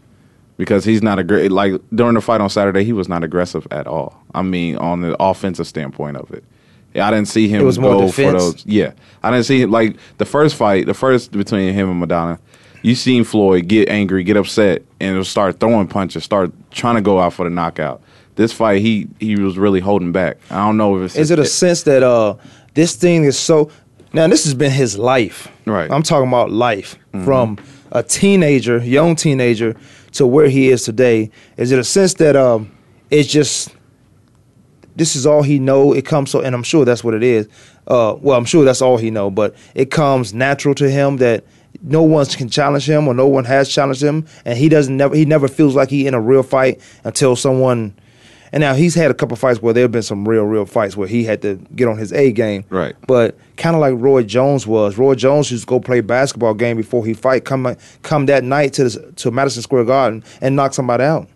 because 0.63 0.85
he's 0.85 1.03
not 1.03 1.19
a 1.19 1.25
great 1.25 1.51
like 1.51 1.73
during 1.93 2.13
the 2.13 2.21
fight 2.21 2.39
on 2.39 2.49
Saturday. 2.49 2.85
He 2.85 2.93
was 2.93 3.09
not 3.09 3.21
aggressive 3.21 3.67
at 3.69 3.85
all. 3.85 4.17
I 4.33 4.43
mean, 4.43 4.77
on 4.77 5.01
the 5.01 5.21
offensive 5.21 5.67
standpoint 5.67 6.15
of 6.15 6.31
it. 6.31 6.45
Yeah, 6.93 7.05
I 7.05 7.11
didn't 7.11 7.27
see 7.27 7.49
him 7.49 7.59
It 7.61 7.65
was 7.65 7.77
more 7.77 7.99
go 7.99 8.07
for 8.09 8.31
those. 8.31 8.65
Yeah, 8.65 8.93
I 9.21 9.31
didn't 9.31 9.45
see 9.45 9.61
him 9.61 9.71
like 9.71 9.97
the 10.19 10.25
first 10.25 10.55
fight, 10.55 10.85
the 10.85 10.93
first 10.93 11.33
between 11.33 11.73
him 11.73 11.89
and 11.89 12.01
Maidana. 12.01 12.39
You 12.81 12.95
seen 12.95 13.25
Floyd 13.25 13.67
get 13.67 13.89
angry, 13.89 14.23
get 14.23 14.37
upset, 14.37 14.83
and 15.01 15.25
start 15.27 15.59
throwing 15.59 15.87
punches, 15.87 16.23
start 16.23 16.53
trying 16.71 16.95
to 16.95 17.01
go 17.01 17.19
out 17.19 17.33
for 17.33 17.43
the 17.43 17.49
knockout. 17.49 18.01
This 18.35 18.53
fight, 18.53 18.81
he 18.81 19.09
he 19.19 19.35
was 19.35 19.57
really 19.57 19.81
holding 19.81 20.13
back. 20.13 20.37
I 20.49 20.65
don't 20.65 20.77
know 20.77 20.97
if 20.97 21.07
it's 21.07 21.15
Is 21.17 21.29
it 21.29 21.39
a 21.39 21.45
sense 21.45 21.83
that 21.83 22.03
uh 22.03 22.35
this 22.73 22.95
thing 22.95 23.25
is 23.25 23.37
so 23.37 23.69
now 24.13 24.27
this 24.27 24.45
has 24.45 24.53
been 24.53 24.71
his 24.71 24.97
life. 24.97 25.49
Right. 25.65 25.91
I'm 25.91 26.03
talking 26.03 26.29
about 26.29 26.51
life 26.51 26.97
from 27.25 27.57
a 27.91 28.01
teenager, 28.01 28.77
young 28.77 29.17
teenager 29.17 29.75
to 30.13 30.27
where 30.27 30.49
he 30.49 30.69
is 30.69 30.83
today. 30.83 31.29
Is 31.57 31.71
it 31.71 31.79
a 31.79 31.83
sense 31.83 32.15
that 32.15 32.35
um 32.35 32.71
it's 33.09 33.29
just 33.29 33.75
this 34.95 35.15
is 35.15 35.25
all 35.25 35.43
he 35.43 35.59
know. 35.59 35.93
It 35.93 36.05
comes 36.05 36.31
so 36.31 36.41
and 36.41 36.55
I'm 36.55 36.63
sure 36.63 36.85
that's 36.85 37.03
what 37.03 37.13
it 37.13 37.23
is. 37.23 37.47
Uh 37.87 38.15
well, 38.19 38.37
I'm 38.37 38.45
sure 38.45 38.63
that's 38.63 38.81
all 38.81 38.97
he 38.97 39.11
know, 39.11 39.29
but 39.29 39.55
it 39.75 39.91
comes 39.91 40.33
natural 40.33 40.75
to 40.75 40.89
him 40.89 41.17
that 41.17 41.43
no 41.81 42.03
one 42.03 42.25
can 42.27 42.49
challenge 42.49 42.87
him 42.87 43.07
or 43.07 43.13
no 43.13 43.27
one 43.27 43.45
has 43.45 43.67
challenged 43.67 44.03
him 44.03 44.25
and 44.45 44.57
he 44.57 44.69
doesn't 44.69 44.95
never 44.95 45.15
he 45.15 45.25
never 45.25 45.47
feels 45.47 45.75
like 45.75 45.89
he 45.89 46.07
in 46.07 46.13
a 46.13 46.21
real 46.21 46.43
fight 46.43 46.79
until 47.03 47.35
someone 47.35 47.93
and 48.53 48.61
now 48.61 48.75
he's 48.75 48.93
had 48.93 49.09
a 49.09 49.15
couple 49.15 49.35
fights 49.35 49.63
where 49.63 49.73
there 49.73 49.81
have 49.81 49.91
been 49.91 50.03
some 50.03 50.29
real, 50.29 50.43
real 50.43 50.67
fights 50.67 50.95
where 50.95 51.07
he 51.07 51.23
had 51.23 51.41
to 51.41 51.55
get 51.75 51.87
on 51.87 51.97
his 51.97 52.13
A 52.13 52.31
game. 52.31 52.63
Right. 52.69 52.95
But 53.07 53.35
kind 53.57 53.75
of 53.75 53.81
like 53.81 53.95
Roy 53.97 54.21
Jones 54.21 54.67
was. 54.67 54.95
Roy 54.95 55.15
Jones 55.15 55.49
used 55.49 55.63
to 55.63 55.67
go 55.67 55.79
play 55.79 56.01
basketball 56.01 56.53
game 56.53 56.77
before 56.77 57.03
he 57.03 57.15
fight. 57.15 57.45
Come 57.45 57.75
come 58.03 58.27
that 58.27 58.43
night 58.43 58.73
to 58.73 58.91
to 59.13 59.31
Madison 59.31 59.63
Square 59.63 59.85
Garden 59.85 60.23
and 60.39 60.55
knock 60.55 60.75
somebody 60.75 61.03
out. 61.03 61.27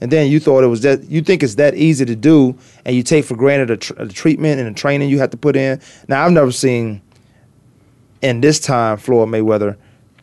And 0.00 0.10
then 0.10 0.28
you 0.28 0.40
thought 0.40 0.64
it 0.64 0.66
was 0.66 0.82
that 0.82 1.04
you 1.04 1.22
think 1.22 1.44
it's 1.44 1.54
that 1.54 1.76
easy 1.76 2.04
to 2.04 2.16
do, 2.16 2.58
and 2.84 2.96
you 2.96 3.04
take 3.04 3.24
for 3.24 3.36
granted 3.36 3.68
the, 3.68 3.76
tr- 3.76 3.94
the 3.94 4.12
treatment 4.12 4.58
and 4.60 4.68
the 4.68 4.78
training 4.78 5.08
you 5.08 5.20
have 5.20 5.30
to 5.30 5.36
put 5.36 5.54
in. 5.54 5.80
Now 6.08 6.26
I've 6.26 6.32
never 6.32 6.50
seen 6.50 7.00
in 8.22 8.40
this 8.40 8.58
time 8.58 8.96
Floyd 8.96 9.28
Mayweather 9.28 9.76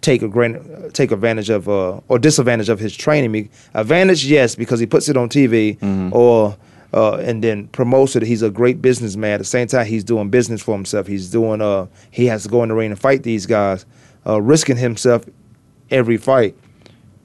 take 0.04 0.22
a 0.22 0.28
gran- 0.28 0.92
take 0.94 1.12
advantage 1.12 1.50
of 1.50 1.68
uh, 1.68 2.00
or 2.10 2.20
disadvantage 2.20 2.70
of 2.70 2.80
his 2.80 2.96
training. 2.96 3.32
Me- 3.32 3.50
Advantage, 3.74 4.24
yes, 4.26 4.54
because 4.54 4.80
he 4.80 4.86
puts 4.86 5.10
it 5.10 5.18
on 5.18 5.30
TV 5.30 5.78
or 6.14 6.56
uh, 6.94 7.16
and 7.16 7.44
then 7.44 7.68
promotes 7.70 8.16
it. 8.16 8.22
He's 8.22 8.44
a 8.44 8.52
great 8.52 8.80
businessman. 8.80 9.32
At 9.34 9.38
the 9.40 9.46
same 9.46 9.66
time, 9.68 9.88
he's 9.88 10.04
doing 10.04 10.30
business 10.30 10.62
for 10.62 10.76
himself. 10.76 11.08
He's 11.08 11.32
doing 11.32 11.60
uh 11.62 11.88
he 12.12 12.28
has 12.28 12.44
to 12.44 12.50
go 12.50 12.62
in 12.62 12.70
the 12.70 12.76
ring 12.76 12.92
and 12.92 13.00
fight 13.00 13.24
these 13.24 13.48
guys, 13.48 13.88
uh, 14.28 14.40
risking 14.40 14.78
himself 14.78 15.26
every 15.90 16.18
fight. 16.18 16.56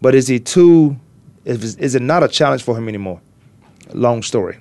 But 0.01 0.15
is 0.15 0.27
he 0.29 0.41
too? 0.41 0.97
Is, 1.45 1.77
is 1.77 1.95
it 1.95 2.03
not 2.03 2.23
a 2.23 2.29
challenge 2.29 2.63
for 2.63 2.77
him 2.79 2.89
anymore? 2.89 3.21
Long 3.93 4.23
story. 4.23 4.57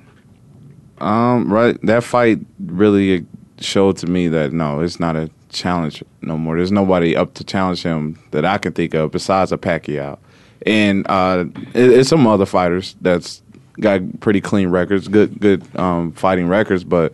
Um, 1.00 1.52
right. 1.52 1.78
That 1.84 2.04
fight 2.04 2.40
really 2.60 3.26
showed 3.60 3.98
to 3.98 4.08
me 4.08 4.28
that 4.30 4.52
no, 4.54 4.80
it's 4.82 5.00
not 5.00 5.16
a 5.16 5.30
challenge 5.50 6.04
no 6.22 6.38
more. 6.38 6.58
There's 6.58 6.72
nobody 6.72 7.16
up 7.16 7.34
to 7.36 7.44
challenge 7.44 7.84
him 7.84 8.20
that 8.32 8.46
I 8.46 8.58
can 8.58 8.74
think 8.74 8.94
of 8.94 9.12
besides 9.12 9.51
a 9.51 9.58
Pacquiao, 9.58 10.18
and 10.66 11.06
uh, 11.10 11.46
it, 11.74 11.89
it's 11.92 12.10
some 12.10 12.25
other 12.27 12.46
fighters 12.46 12.96
that's 13.01 13.42
got 13.80 14.01
pretty 14.20 14.42
clean 14.42 14.70
records, 14.70 15.08
good 15.08 15.39
good 15.39 15.63
um, 15.77 16.12
fighting 16.13 16.48
records, 16.48 16.84
but 16.84 17.13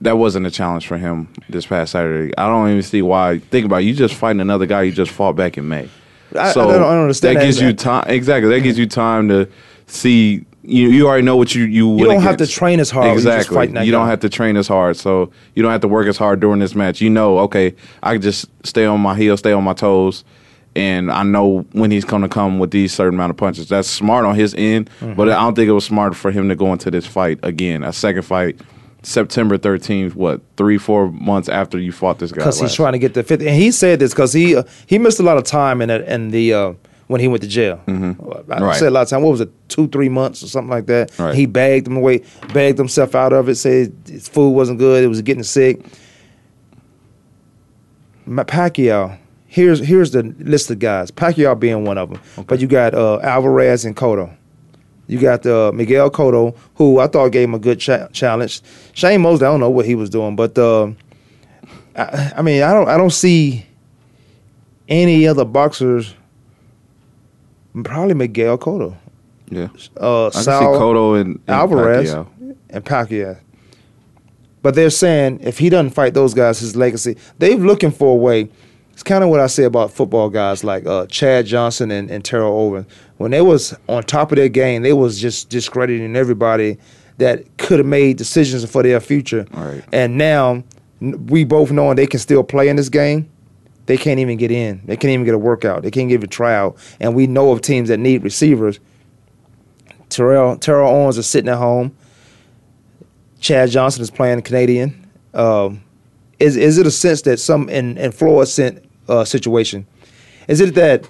that 0.00 0.18
wasn't 0.18 0.44
a 0.46 0.50
challenge 0.50 0.86
for 0.86 0.96
him 0.98 1.28
this 1.48 1.66
past 1.66 1.92
Saturday. 1.92 2.32
I 2.36 2.46
don't 2.48 2.68
even 2.70 2.82
see 2.82 3.02
why. 3.02 3.38
Think 3.38 3.66
about 3.66 3.82
it, 3.82 3.84
you 3.86 3.94
just 3.94 4.14
fighting 4.14 4.40
another 4.40 4.66
guy 4.66 4.82
you 4.82 4.92
just 4.92 5.12
fought 5.12 5.34
back 5.36 5.56
in 5.58 5.68
May. 5.68 5.88
I- 6.36 6.50
I 6.50 6.52
don't- 6.54 6.70
I 6.70 6.78
don't 6.78 7.02
understand 7.02 7.36
That 7.36 7.40
that. 7.40 7.46
gives 7.46 7.60
you 7.60 7.72
time. 7.72 8.04
Exactly. 8.08 8.50
That 8.50 8.60
gives 8.62 8.78
you 8.78 8.86
time 8.86 9.28
to 9.28 9.48
see 9.86 10.44
you 10.64 10.88
you 10.90 11.06
already 11.08 11.24
know 11.24 11.36
what 11.36 11.54
you 11.54 11.64
you. 11.64 11.96
You 11.98 12.04
don't 12.04 12.22
have 12.22 12.36
to 12.38 12.46
train 12.46 12.78
as 12.80 12.90
hard 12.90 13.06
when 13.06 13.14
you're 13.14 13.22
just 13.32 13.48
Exactly. 13.48 13.66
that 13.74 13.84
you 13.86 13.92
don't 13.92 14.06
have 14.06 14.20
to 14.20 14.28
train 14.28 14.56
as 14.56 14.68
hard, 14.68 14.96
so 14.96 15.30
you 15.54 15.62
don't 15.62 15.72
have 15.72 15.80
to 15.82 15.88
work 15.88 16.06
as 16.06 16.16
hard 16.16 16.40
during 16.40 16.60
this 16.60 16.74
match. 16.74 17.00
You 17.00 17.10
know, 17.10 17.38
okay, 17.40 17.74
I 18.02 18.12
can 18.14 18.22
just 18.22 18.46
stay 18.64 18.84
on 18.84 19.00
my 19.00 19.16
heels, 19.16 19.40
stay 19.40 19.52
on 19.52 19.64
my 19.64 19.72
toes, 19.74 20.24
and 20.76 21.10
I 21.10 21.22
know 21.24 21.66
when 21.72 21.90
he's 21.90 22.04
going 22.04 22.22
to 22.22 22.28
come 22.28 22.58
with 22.60 22.70
these 22.70 22.92
certain 22.92 23.14
amount 23.14 23.30
of 23.30 23.36
punches. 23.36 23.68
That's 23.68 23.88
smart 23.88 24.24
on 24.24 24.34
his 24.36 24.54
end, 24.56 24.88
Mm-hmm. 25.00 25.14
but 25.14 25.28
I 25.30 25.40
don't 25.40 25.54
think 25.54 25.68
it 25.68 25.72
was 25.72 25.84
smart 25.84 26.14
for 26.14 26.30
him 26.30 26.48
to 26.48 26.54
go 26.54 26.72
into 26.72 26.90
this 26.90 27.06
fight 27.06 27.40
again, 27.42 27.82
a 27.82 27.92
second 27.92 28.22
fight. 28.22 28.60
September 29.04 29.58
13th, 29.58 30.14
what, 30.14 30.40
three, 30.56 30.78
four 30.78 31.10
months 31.10 31.48
after 31.48 31.76
you 31.76 31.90
fought 31.90 32.20
this 32.20 32.30
guy? 32.30 32.36
because 32.36 32.60
he's 32.60 32.72
trying 32.72 32.92
to 32.92 33.00
get 33.00 33.14
the 33.14 33.24
fifth. 33.24 33.40
And 33.40 33.50
he 33.50 33.72
said 33.72 33.98
this 33.98 34.12
because 34.12 34.32
he 34.32 34.54
uh, 34.54 34.62
he 34.86 34.96
missed 34.96 35.18
a 35.18 35.24
lot 35.24 35.36
of 35.38 35.42
time 35.42 35.82
in 35.82 35.90
it 35.90 36.06
in 36.06 36.30
the 36.30 36.54
uh, 36.54 36.72
when 37.12 37.20
he 37.20 37.28
went 37.28 37.42
to 37.42 37.48
jail. 37.48 37.80
I 37.86 37.90
Mm-hmm. 37.90 38.62
Right. 38.64 38.76
said 38.76 38.88
a 38.88 38.90
lot 38.90 39.02
of 39.02 39.08
time. 39.08 39.22
What 39.22 39.30
was 39.30 39.40
it? 39.42 39.50
Two 39.68 39.86
three 39.86 40.08
months 40.08 40.42
or 40.42 40.48
something 40.48 40.70
like 40.70 40.86
that. 40.86 41.16
Right. 41.18 41.34
He 41.34 41.46
bagged 41.46 41.86
him 41.86 41.96
away, 41.96 42.24
bagged 42.52 42.78
himself 42.78 43.14
out 43.14 43.32
of 43.32 43.48
it. 43.48 43.54
Said 43.54 43.94
his 44.06 44.26
food 44.28 44.50
wasn't 44.50 44.78
good. 44.80 45.04
It 45.04 45.06
was 45.08 45.22
getting 45.22 45.44
sick. 45.44 45.84
Pacquiao. 48.28 49.18
Here's 49.46 49.80
here's 49.80 50.12
the 50.12 50.22
list 50.38 50.70
of 50.70 50.78
guys. 50.78 51.10
Pacquiao 51.10 51.58
being 51.58 51.84
one 51.84 51.98
of 51.98 52.10
them. 52.10 52.44
But 52.46 52.60
you 52.60 52.66
got 52.66 52.94
uh, 52.94 53.20
Alvarez 53.22 53.84
and 53.84 53.94
Cotto. 53.96 54.34
You 55.08 55.18
got 55.18 55.44
uh, 55.44 55.72
Miguel 55.74 56.10
Cotto, 56.10 56.56
who 56.76 56.98
I 56.98 57.06
thought 57.06 57.32
gave 57.32 57.48
him 57.48 57.54
a 57.54 57.58
good 57.58 57.78
cha- 57.80 58.08
challenge. 58.08 58.62
Shane 58.94 59.20
Mosley, 59.20 59.46
I 59.46 59.50
don't 59.50 59.60
know 59.60 59.68
what 59.68 59.84
he 59.84 59.94
was 59.94 60.08
doing, 60.08 60.36
but 60.36 60.56
uh, 60.56 60.92
I, 61.96 62.32
I 62.36 62.42
mean, 62.42 62.62
I 62.62 62.72
don't 62.72 62.88
I 62.88 62.96
don't 62.96 63.10
see 63.10 63.66
any 64.88 65.26
other 65.26 65.44
boxers. 65.44 66.14
Probably 67.84 68.14
Miguel 68.14 68.58
Cotto, 68.58 68.94
Yeah. 69.50 69.68
uh, 70.00 70.26
I 70.28 70.30
can 70.30 70.42
see 70.42 70.50
Cotto 70.50 71.20
and, 71.20 71.36
and 71.36 71.42
Alvarez 71.48 72.12
Pacquiao. 72.14 72.26
and 72.70 72.84
Pacquiao. 72.84 73.38
But 74.62 74.74
they're 74.74 74.90
saying 74.90 75.40
if 75.42 75.58
he 75.58 75.70
doesn't 75.70 75.90
fight 75.90 76.14
those 76.14 76.34
guys, 76.34 76.60
his 76.60 76.76
legacy. 76.76 77.16
They're 77.38 77.56
looking 77.56 77.90
for 77.90 78.12
a 78.12 78.16
way. 78.16 78.48
It's 78.92 79.02
kind 79.02 79.24
of 79.24 79.30
what 79.30 79.40
I 79.40 79.46
say 79.46 79.64
about 79.64 79.90
football 79.90 80.28
guys 80.28 80.62
like 80.62 80.86
uh, 80.86 81.06
Chad 81.06 81.46
Johnson 81.46 81.90
and, 81.90 82.10
and 82.10 82.24
Terrell 82.24 82.52
Owens. 82.52 82.86
When 83.16 83.30
they 83.30 83.40
was 83.40 83.74
on 83.88 84.02
top 84.04 84.30
of 84.32 84.36
their 84.36 84.48
game, 84.50 84.82
they 84.82 84.92
was 84.92 85.18
just 85.20 85.48
discrediting 85.48 86.14
everybody 86.14 86.76
that 87.18 87.44
could 87.56 87.78
have 87.78 87.86
made 87.86 88.18
decisions 88.18 88.68
for 88.70 88.82
their 88.82 89.00
future. 89.00 89.46
Right. 89.52 89.82
And 89.92 90.18
now 90.18 90.62
we 91.00 91.44
both 91.44 91.72
knowing 91.72 91.96
they 91.96 92.06
can 92.06 92.20
still 92.20 92.44
play 92.44 92.68
in 92.68 92.76
this 92.76 92.88
game. 92.90 93.28
They 93.86 93.96
can't 93.96 94.20
even 94.20 94.38
get 94.38 94.50
in. 94.50 94.80
They 94.84 94.96
can't 94.96 95.12
even 95.12 95.24
get 95.24 95.34
a 95.34 95.38
workout. 95.38 95.82
They 95.82 95.90
can't 95.90 96.08
give 96.08 96.22
a 96.22 96.26
tryout. 96.26 96.76
And 97.00 97.14
we 97.14 97.26
know 97.26 97.50
of 97.50 97.60
teams 97.60 97.88
that 97.88 97.98
need 97.98 98.22
receivers. 98.22 98.78
Terrell 100.08 100.56
Terrell 100.56 100.90
Owens 100.90 101.18
is 101.18 101.26
sitting 101.26 101.48
at 101.48 101.58
home. 101.58 101.96
Chad 103.40 103.70
Johnson 103.70 104.02
is 104.02 104.10
playing 104.10 104.40
Canadian. 104.42 105.10
Um, 105.34 105.82
is 106.38 106.56
is 106.56 106.78
it 106.78 106.86
a 106.86 106.90
sense 106.90 107.22
that 107.22 107.40
some 107.40 107.68
in 107.68 107.98
in 107.98 108.12
Floyd's 108.12 108.60
uh, 109.08 109.24
situation? 109.24 109.86
Is 110.48 110.60
it 110.60 110.74
that 110.74 111.08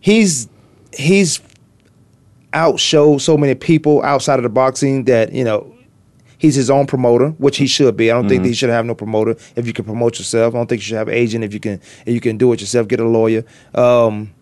he's 0.00 0.48
he's 0.96 1.40
outshowed 2.52 3.20
so 3.20 3.36
many 3.36 3.54
people 3.54 4.02
outside 4.02 4.38
of 4.38 4.44
the 4.44 4.48
boxing 4.48 5.04
that 5.04 5.32
you 5.32 5.44
know 5.44 5.73
he's 6.44 6.54
his 6.54 6.70
own 6.70 6.86
promoter, 6.86 7.28
which 7.38 7.56
he 7.56 7.66
should 7.66 7.96
be. 7.96 8.10
I 8.10 8.14
don't 8.14 8.28
think 8.28 8.42
that 8.42 8.48
he 8.48 8.54
should 8.54 8.70
have 8.70 8.84
no 8.86 8.94
promoter 8.94 9.36
if 9.56 9.66
you 9.66 9.72
can 9.72 9.84
promote 9.84 10.18
yourself. 10.18 10.54
I 10.54 10.58
don't 10.58 10.66
think 10.68 10.80
you 10.80 10.84
should 10.86 10.98
have 10.98 11.08
an 11.08 11.14
agent 11.14 11.42
if 11.44 11.52
you 11.54 11.60
can 11.60 11.80
if 12.06 12.12
you 12.14 12.20
can 12.20 12.36
do 12.38 12.52
it 12.52 12.60
yourself. 12.60 12.86
Get 12.88 13.00
a 13.00 13.08
lawyer. 13.08 13.44
Um, 13.74 14.32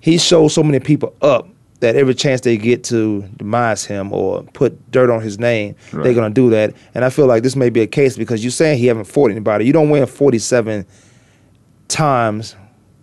he 0.00 0.18
shows 0.18 0.52
so 0.54 0.62
many 0.62 0.80
people 0.80 1.14
up 1.22 1.48
that 1.80 1.96
every 1.96 2.14
chance 2.14 2.40
they 2.40 2.56
get 2.56 2.82
to 2.84 3.22
demise 3.36 3.84
him 3.84 4.12
or 4.12 4.42
put 4.54 4.70
dirt 4.90 5.10
on 5.10 5.20
his 5.22 5.38
name, 5.38 5.74
they're 5.92 6.14
gonna 6.14 6.30
do 6.30 6.50
that. 6.50 6.74
And 6.94 7.04
I 7.04 7.10
feel 7.10 7.26
like 7.26 7.42
this 7.42 7.56
may 7.56 7.70
be 7.70 7.80
a 7.80 7.86
case 7.86 8.16
because 8.16 8.42
you're 8.44 8.50
saying 8.50 8.78
he 8.78 8.86
haven't 8.86 9.04
fought 9.04 9.30
anybody. 9.30 9.66
You 9.66 9.72
don't 9.72 9.90
win 9.90 10.06
47 10.06 10.86
times, 11.88 12.56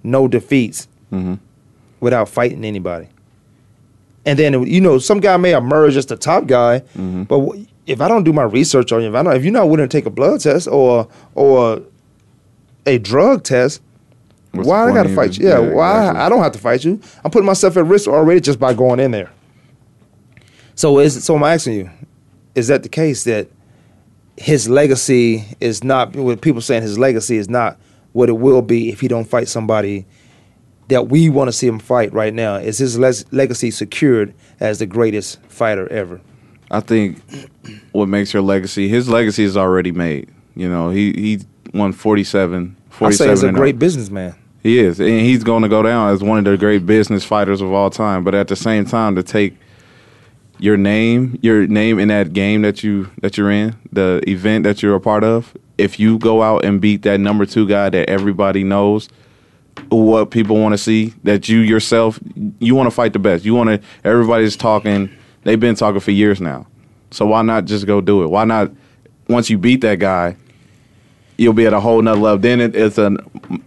no 0.04 0.28
defeats, 0.28 0.88
Mhm. 1.12 1.40
without 2.00 2.28
fighting 2.30 2.66
anybody. 2.66 3.08
And 4.26 4.38
then 4.38 4.64
you 4.68 4.82
know 4.82 4.98
some 5.00 5.20
guy 5.20 5.38
may 5.38 5.54
emerge 5.56 5.96
as 5.98 6.06
the 6.06 6.16
top 6.18 6.46
guy, 6.48 6.80
Mm-hmm. 6.98 7.24
but 7.24 7.58
if 7.88 8.02
I 8.02 8.08
don't 8.08 8.24
do 8.24 8.34
my 8.34 8.44
research 8.44 8.92
on 8.92 9.02
you, 9.02 9.10
if 9.10 9.16
I 9.16 9.24
don't, 9.24 9.36
if 9.36 9.44
you're 9.44 9.54
not 9.54 9.70
willing 9.70 9.88
to 9.88 9.98
take 9.98 10.06
a 10.06 10.10
blood 10.10 10.40
test 10.42 10.68
or 10.68 11.08
or 11.36 11.82
a 12.86 12.98
drug 12.98 13.44
test, 13.44 13.82
What's 14.52 14.68
why 14.68 14.90
I 14.90 14.94
got 14.94 15.04
to 15.04 15.10
point 15.10 15.16
fight 15.16 15.38
you? 15.38 15.48
Yeah, 15.48 15.60
Yeah, 15.60 15.74
why 15.74 16.00
exactly. 16.00 16.22
I 16.22 16.30
don't 16.30 16.44
have 16.44 16.52
to 16.54 16.60
fight 16.60 16.84
you? 16.84 17.00
I'm 17.24 17.32
putting 17.32 17.46
myself 17.46 17.78
at 17.78 17.86
risk 17.86 18.08
already 18.08 18.42
just 18.42 18.60
by 18.60 18.74
going 18.74 19.00
in 19.00 19.12
there. 19.12 19.32
So 20.76 21.00
is 21.00 21.24
so 21.24 21.36
I'm 21.36 21.44
asking 21.44 21.74
you, 21.74 21.90
is 22.56 22.68
that 22.68 22.84
the 22.84 22.90
case 22.90 23.24
that 23.26 23.48
his 24.38 24.70
legacy 24.70 25.46
is 25.60 25.84
not? 25.84 26.16
With 26.16 26.42
people 26.42 26.62
saying 26.62 26.82
his 26.82 26.98
legacy 26.98 27.38
is 27.38 27.50
not 27.50 27.80
what 28.14 28.30
it 28.30 28.34
will 28.34 28.62
be 28.62 28.90
if 28.90 29.00
he 29.00 29.08
don't 29.08 29.26
fight 29.26 29.48
somebody 29.48 30.06
that 30.90 31.08
we 31.08 31.30
want 31.30 31.48
to 31.48 31.54
see 31.54 31.68
him 31.68 31.80
fight 31.80 32.12
right 32.12 32.34
now. 32.34 32.56
Is 32.56 32.78
his 32.78 32.98
legacy 33.32 33.72
secured 33.72 34.34
as 34.60 34.80
the 34.80 34.86
greatest 34.86 35.42
fighter 35.44 35.88
ever? 35.90 36.20
I 36.72 36.80
think 36.80 37.22
what 37.92 38.08
makes 38.08 38.34
your 38.34 38.42
legacy, 38.42 38.88
his 38.88 39.10
legacy 39.10 39.44
is 39.44 39.58
already 39.58 39.92
made. 39.92 40.30
You 40.56 40.70
know, 40.70 40.90
he 40.90 41.12
he 41.12 41.40
won 41.74 41.92
47, 41.92 42.76
I 43.02 43.12
say 43.12 43.30
he's 43.30 43.44
a 43.44 43.52
great 43.52 43.78
businessman. 43.78 44.36
He 44.64 44.80
is, 44.80 45.00
and 45.00 45.22
he's 45.22 45.44
going 45.44 45.64
to 45.64 45.70
go 45.70 45.82
down 45.84 46.14
as 46.14 46.22
one 46.24 46.38
of 46.38 46.46
the 46.46 46.56
great 46.56 46.86
business 46.86 47.26
fighters 47.26 47.62
of 47.62 47.72
all 47.72 47.90
time. 47.90 48.24
But 48.24 48.36
at 48.36 48.48
the 48.48 48.56
same 48.56 48.86
time, 48.86 49.16
to 49.16 49.24
take 49.24 49.58
your 50.60 50.78
name, 50.78 51.40
your 51.42 51.66
name 51.68 51.98
in 52.00 52.10
that 52.10 52.32
game 52.32 52.62
that 52.62 52.84
you 52.84 53.10
that 53.22 53.38
you're 53.38 53.52
in, 53.52 53.76
the 53.92 54.22
event 54.28 54.64
that 54.64 54.82
you're 54.82 54.96
a 54.96 55.02
part 55.02 55.24
of, 55.24 55.58
if 55.78 56.00
you 56.00 56.20
go 56.20 56.42
out 56.42 56.64
and 56.64 56.80
beat 56.80 57.02
that 57.02 57.20
number 57.20 57.46
two 57.46 57.68
guy 57.68 57.90
that 57.90 58.08
everybody 58.10 58.64
knows, 58.64 59.10
what 59.90 60.32
people 60.32 60.58
want 60.58 60.74
to 60.74 60.78
see, 60.78 61.14
that 61.24 61.50
you 61.50 61.60
yourself, 61.60 62.20
you 62.60 62.76
want 62.76 62.88
to 62.88 62.92
fight 62.92 63.14
the 63.14 63.20
best. 63.20 63.44
You 63.44 63.56
want 63.56 63.70
to. 63.70 63.82
Everybody's 64.04 64.56
talking. 64.56 65.10
They've 65.44 65.60
been 65.60 65.76
talking 65.76 66.00
for 66.00 66.12
years 66.12 66.40
now. 66.40 66.68
So 67.12 67.26
why 67.26 67.42
not 67.42 67.66
just 67.66 67.86
go 67.86 68.02
do 68.02 68.24
it? 68.24 68.28
Why 68.28 68.46
not? 68.46 68.72
Once 69.28 69.50
you 69.50 69.58
beat 69.58 69.82
that 69.82 70.00
guy, 70.00 70.36
you'll 71.38 71.54
be 71.54 71.66
at 71.66 71.74
a 71.74 71.80
whole 71.80 72.02
nother 72.02 72.20
level. 72.20 72.40
Then 72.40 72.60
it, 72.60 72.76
it's 72.76 72.98
an 72.98 73.18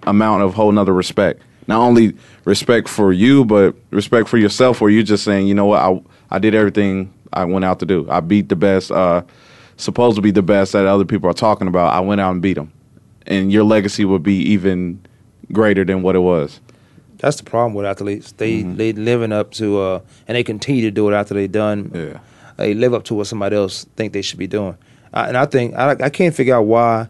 amount 0.05 0.43
of 0.43 0.55
whole 0.55 0.73
nother 0.73 0.93
respect. 0.93 1.43
Not 1.67 1.81
only 1.81 2.15
respect 2.45 2.89
for 2.89 3.13
you, 3.13 3.45
but 3.45 3.75
respect 3.91 4.29
for 4.29 4.37
yourself. 4.39 4.81
Where 4.81 4.91
you're 4.91 5.03
just 5.03 5.25
saying, 5.25 5.47
you 5.47 5.55
know 5.55 5.67
what, 5.67 5.81
I 5.81 6.01
I 6.31 6.39
did 6.39 6.55
everything 6.55 7.13
I 7.33 7.45
went 7.45 7.65
out 7.65 7.81
to 7.81 7.87
do. 7.87 8.07
I 8.11 8.21
beat 8.21 8.49
the 8.49 8.57
best, 8.57 8.91
uh, 8.91 9.23
supposed 9.77 10.17
to 10.17 10.23
be 10.23 10.31
the 10.31 10.43
best 10.43 10.73
that 10.73 10.87
other 10.87 11.05
people 11.05 11.29
are 11.29 11.35
talking 11.35 11.67
about. 11.67 11.93
I 11.93 12.01
went 12.01 12.21
out 12.21 12.31
and 12.31 12.43
beat 12.43 12.55
them, 12.55 12.73
and 13.27 13.51
your 13.51 13.65
legacy 13.65 14.05
would 14.05 14.23
be 14.23 14.37
even 14.37 15.05
greater 15.53 15.85
than 15.85 16.03
what 16.03 16.17
it 16.17 16.21
was. 16.21 16.61
That's 17.25 17.39
the 17.39 17.45
problem 17.45 17.73
with 17.73 17.87
athletes. 17.87 18.33
They 18.33 18.61
they 18.63 18.93
living 18.93 19.33
up 19.33 19.51
to 19.53 19.81
uh, 19.81 20.01
and 20.29 20.37
they 20.37 20.45
continue 20.45 20.83
to 20.83 20.91
do 20.91 21.09
it 21.11 21.15
after 21.15 21.33
they 21.33 21.47
done. 21.47 21.91
Yeah. 21.95 22.19
They 22.59 22.75
live 22.75 22.93
up 22.93 23.05
to 23.05 23.15
what 23.15 23.27
somebody 23.27 23.57
else 23.57 23.85
think 23.97 24.13
they 24.13 24.21
should 24.23 24.39
be 24.39 24.47
doing. 24.47 24.77
I, 25.15 25.29
and 25.29 25.37
I 25.39 25.47
think 25.47 25.75
I, 25.75 25.93
I 25.93 26.11
can't 26.11 26.35
figure 26.35 26.55
out 26.55 26.67
why 26.67 27.09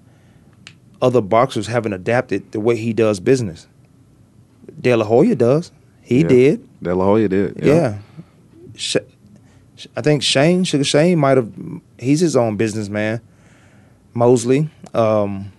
other 1.02 1.20
boxers 1.20 1.66
haven't 1.66 1.94
adapted 1.94 2.52
the 2.52 2.60
way 2.60 2.76
he 2.76 2.92
does 2.92 3.18
business. 3.18 3.66
De 4.80 4.94
La 4.94 5.04
Hoya 5.04 5.34
does. 5.34 5.72
He 6.00 6.20
Yeah. 6.20 6.28
did. 6.28 6.68
De 6.82 6.94
La 6.94 7.04
Hoya 7.04 7.28
did. 7.28 7.60
Yeah. 7.60 7.98
Sh- 8.76 8.96
Sh- 9.76 9.86
I 9.96 10.00
think 10.00 10.22
Shane 10.22 10.62
Sugar 10.62 10.84
Shane 10.84 11.18
might 11.18 11.36
have. 11.38 11.50
He's 11.98 12.20
his 12.20 12.36
own 12.36 12.56
businessman. 12.56 13.20
Mosley. 14.14 14.70
Um, 14.94 15.50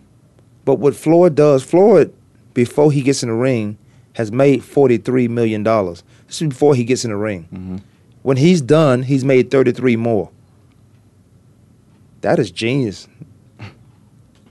but 0.63 0.75
what 0.75 0.95
Floyd 0.95 1.35
does, 1.35 1.61
Floyd, 1.61 2.13
before 2.53 2.91
he 2.91 3.01
gets 3.01 3.21
in 3.21 3.27
the 3.29 3.35
ring, 3.35 3.77
has 4.15 4.31
made 4.31 4.63
forty 4.63 4.97
three 4.97 5.27
million 5.27 5.63
dollars. 5.63 6.03
This 6.27 6.41
is 6.41 6.49
before 6.49 6.75
he 6.75 6.83
gets 6.83 7.05
in 7.05 7.11
the 7.11 7.17
ring. 7.17 7.47
Mhm. 7.53 7.81
When 8.23 8.37
he's 8.37 8.59
done, 8.61 9.03
he's 9.03 9.23
made 9.23 9.51
thirty 9.51 9.71
three 9.71 9.95
more. 9.95 10.29
That 12.21 12.39
is 12.39 12.51
genius. 12.51 13.07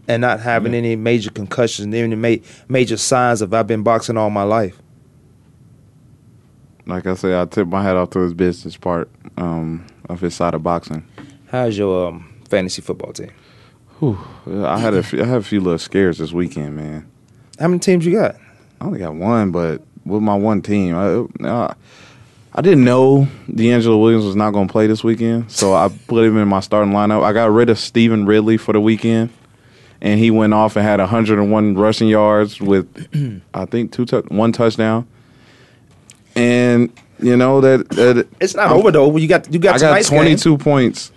And 0.06 0.20
not 0.20 0.40
having 0.40 0.74
any 0.74 0.96
major 0.96 1.30
concussions, 1.30 1.94
any 1.94 2.14
ma- 2.14 2.44
major 2.68 2.98
signs 2.98 3.40
of 3.40 3.54
I've 3.54 3.66
been 3.66 3.82
boxing 3.82 4.18
all 4.18 4.28
my 4.28 4.42
life. 4.42 4.78
Like 6.86 7.06
I 7.06 7.14
said, 7.14 7.32
I 7.32 7.46
tip 7.46 7.68
my 7.68 7.82
hat 7.82 7.96
off 7.96 8.10
to 8.10 8.18
his 8.18 8.34
business 8.34 8.76
part 8.76 9.08
um, 9.38 9.86
of 10.10 10.20
his 10.20 10.34
side 10.34 10.52
of 10.52 10.62
boxing. 10.62 11.06
How's 11.46 11.78
your 11.78 12.08
um, 12.08 12.34
fantasy 12.50 12.82
football 12.82 13.14
team? 13.14 13.30
Whew. 14.00 14.18
I 14.66 14.78
had 14.78 14.92
a 14.92 15.02
few, 15.02 15.22
I 15.22 15.24
had 15.24 15.38
a 15.38 15.42
few 15.42 15.60
little 15.62 15.78
scares 15.78 16.18
this 16.18 16.32
weekend, 16.32 16.76
man. 16.76 17.08
How 17.58 17.68
many 17.68 17.78
teams 17.78 18.04
you 18.04 18.12
got? 18.12 18.36
I 18.80 18.86
only 18.86 18.98
got 18.98 19.14
one, 19.14 19.50
but 19.50 19.82
with 20.04 20.22
my 20.22 20.34
one 20.34 20.60
team, 20.62 20.94
I, 20.96 21.48
I, 21.48 21.74
I 22.54 22.60
didn't 22.60 22.84
know 22.84 23.26
DeAngelo 23.48 24.00
Williams 24.00 24.24
was 24.24 24.36
not 24.36 24.50
going 24.52 24.68
to 24.68 24.72
play 24.72 24.86
this 24.86 25.02
weekend, 25.02 25.50
so 25.50 25.74
I 25.74 25.88
put 26.06 26.24
him 26.24 26.36
in 26.36 26.48
my 26.48 26.60
starting 26.60 26.92
lineup. 26.92 27.22
I 27.22 27.32
got 27.32 27.50
rid 27.50 27.70
of 27.70 27.78
Stevan 27.78 28.26
Ridley 28.26 28.56
for 28.56 28.72
the 28.72 28.80
weekend, 28.80 29.30
and 30.00 30.20
he 30.20 30.30
went 30.30 30.52
off 30.54 30.76
and 30.76 30.84
had 30.84 31.00
101 31.00 31.74
rushing 31.74 32.08
yards 32.08 32.60
with, 32.60 33.42
I 33.54 33.64
think, 33.64 33.92
two 33.92 34.04
tou- 34.04 34.24
one 34.28 34.52
touchdown. 34.52 35.06
And 36.36 36.92
You 37.20 37.36
know 37.36 37.60
that, 37.60 37.88
that 37.90 38.26
It's 38.40 38.54
not 38.54 38.68
I'm- 38.68 38.76
over 38.78 38.90
though. 38.90 39.16
You 39.16 39.28
got 39.28 39.52
you 39.52 39.58
got 39.60 39.76
I 39.76 39.78
got 39.78 39.86
tonight's 39.86 40.10
game. 40.10 40.18
22 40.18 40.58
points 40.58 41.12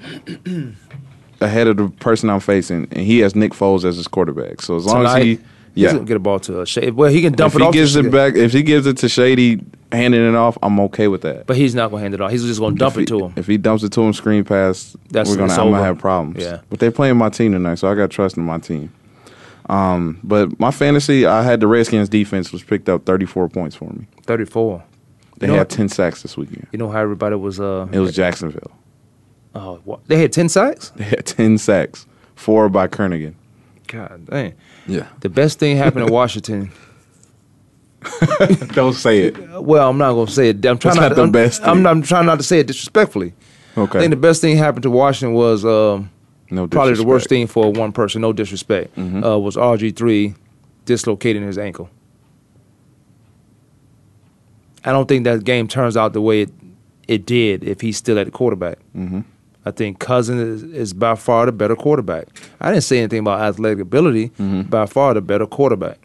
ahead 1.41 1.67
of 1.67 1.77
the 1.77 1.89
person 1.89 2.29
I'm 2.29 2.39
facing, 2.39 2.87
and 2.91 3.05
he 3.05 3.19
has 3.19 3.35
Nick 3.35 3.51
Foles 3.53 3.83
as 3.83 3.97
his 3.97 4.07
quarterback. 4.07 4.61
So 4.61 4.75
as 4.75 4.85
long 4.85 4.97
Tonight, 4.97 5.17
as 5.19 5.23
he, 5.25 5.39
he's 5.77 5.83
yeah, 5.85 5.93
gonna 5.93 6.05
get 6.05 6.17
a 6.17 6.19
ball 6.19 6.39
to 6.41 6.61
a 6.61 6.65
shade. 6.65 6.93
Well, 6.93 7.09
he 7.11 7.21
can 7.21 7.33
dump 7.33 7.53
if 7.53 7.55
it 7.55 7.61
he 7.63 7.67
off. 7.67 7.73
gives 7.73 7.95
it 7.95 8.11
back, 8.11 8.35
if 8.35 8.51
he 8.53 8.63
gives 8.63 8.85
it 8.87 8.97
to 8.97 9.09
Shady, 9.09 9.61
handing 9.91 10.27
it 10.27 10.35
off, 10.35 10.57
I'm 10.61 10.79
okay 10.81 11.07
with 11.07 11.21
that. 11.21 11.45
but 11.47 11.55
he's 11.57 11.73
not 11.75 11.91
gonna 11.91 12.01
hand 12.01 12.13
it 12.13 12.21
off. 12.21 12.31
He's 12.31 12.43
just 12.43 12.59
gonna 12.59 12.75
dump 12.75 12.93
if 12.95 12.97
it 12.97 13.01
he, 13.01 13.05
to 13.17 13.25
him. 13.25 13.33
If 13.35 13.47
he 13.47 13.57
dumps 13.57 13.83
it 13.83 13.91
to 13.93 14.01
him, 14.01 14.13
screen 14.13 14.43
pass, 14.43 14.95
That's- 15.11 15.29
we're 15.29 15.37
gonna 15.37 15.53
I'm 15.53 15.71
gonna 15.71 15.83
have 15.83 15.97
problems. 15.99 16.43
Yeah. 16.43 16.61
but 16.69 16.79
they're 16.79 16.91
playing 16.91 17.17
my 17.17 17.29
team 17.29 17.51
tonight, 17.53 17.75
so 17.75 17.87
I 17.89 17.95
got 17.95 18.09
trust 18.11 18.37
in 18.37 18.43
my 18.43 18.57
team. 18.59 18.91
Um, 19.69 20.19
but 20.23 20.59
my 20.59 20.71
fantasy, 20.71 21.25
I 21.25 21.43
had 21.43 21.59
the 21.59 21.67
Redskins 21.67 22.07
defense 22.09 22.51
was 22.53 22.63
picked 22.63 22.87
up 22.87 23.05
34 23.05 23.49
points 23.49 23.75
for 23.75 23.89
me. 23.91 24.07
Thirty-four. 24.23 24.83
They 25.39 25.47
You 25.47 25.51
know 25.53 25.57
had 25.57 25.67
what? 25.67 25.69
10 25.77 25.89
sacks 25.89 26.21
this 26.21 26.37
weekend. 26.37 26.67
You 26.71 26.79
know 26.79 26.89
how 26.89 26.99
everybody 27.01 27.35
was. 27.35 27.59
Uh, 27.59 27.87
It 27.91 27.99
was 27.99 28.15
Jacksonville. 28.15 28.71
oh, 29.55 29.79
what? 29.83 29.99
they 30.07 30.17
had 30.19 30.31
ten 30.31 30.49
sacks. 30.49 30.89
They 30.95 31.03
had 31.03 31.25
10 31.25 31.57
sacks, 31.57 32.07
four 32.35 32.69
by 32.69 32.87
Kerrigan. 32.87 33.35
God 33.87 34.25
dang. 34.25 34.53
Yeah, 34.87 35.07
The 35.19 35.29
best 35.29 35.59
thing 35.59 35.77
happened 35.77 36.07
in 36.07 36.13
Washington. 36.21 36.71
don't 38.73 38.93
say 38.93 39.19
it. 39.25 39.61
Well, 39.61 39.89
I'm 39.89 39.97
not 39.97 40.13
gonna 40.13 40.29
say 40.31 40.49
it. 40.49 40.65
I'm 40.65 40.77
trying 40.77 40.95
That's 40.95 40.95
not. 40.95 41.09
not 41.09 41.15
the 41.15 41.23
I'm, 41.23 41.31
best 41.31 41.61
I'm, 41.63 41.77
thing. 41.77 41.83
not, 41.83 41.89
I'm 41.91 42.01
trying 42.03 42.25
not 42.25 42.37
to 42.37 42.43
say 42.43 42.59
it 42.59 42.67
disrespectfully. 42.67 43.33
Okay. 43.77 43.97
I 43.99 44.01
think 44.01 44.11
the 44.11 44.15
best 44.17 44.39
thing 44.41 44.55
happened 44.57 44.83
to 44.83 44.89
Washington 44.89 45.33
was 45.35 45.65
um, 45.65 46.09
no, 46.49 46.67
probably 46.67 46.93
the 46.93 47.03
worst. 47.03 47.25
Mm-hmm. 47.25 47.29
thing 47.35 47.47
for 47.47 47.71
one 47.71 47.91
person. 47.91 48.21
No 48.21 48.31
disrespect. 48.33 48.97
Uh, 48.97 49.37
was 49.39 49.55
RG 49.55 49.95
three 49.95 50.35
dislocating 50.85 51.43
his 51.43 51.57
ankle. 51.57 51.89
I 54.85 54.91
don't 54.91 55.07
think 55.07 55.25
that 55.25 55.43
game 55.43 55.67
turns 55.67 55.97
out 55.97 56.13
the 56.13 56.21
way 56.21 56.43
it 56.43 56.51
it 57.07 57.25
did 57.25 57.63
if 57.63 57.81
he's 57.81 57.97
still 57.97 58.17
at 58.19 58.25
the 58.25 58.31
quarterback. 58.31 58.77
Mhm. 58.95 59.25
I 59.67 59.71
think 59.71 59.99
Cousins 59.99 60.41
is, 60.41 60.63
is 60.63 60.93
by 60.93 61.15
far 61.15 61.45
the 61.45 61.51
better 61.51 61.75
quarterback. 61.75 62.27
I 62.61 62.71
didn't 62.71 62.83
say 62.83 62.99
anything 62.99 63.19
about 63.19 63.41
athletic 63.41 63.79
ability. 63.79 64.29
Mm-hmm. 64.29 64.61
By 64.63 64.85
far 64.85 65.13
the 65.13 65.21
better 65.21 65.45
quarterback. 65.45 65.97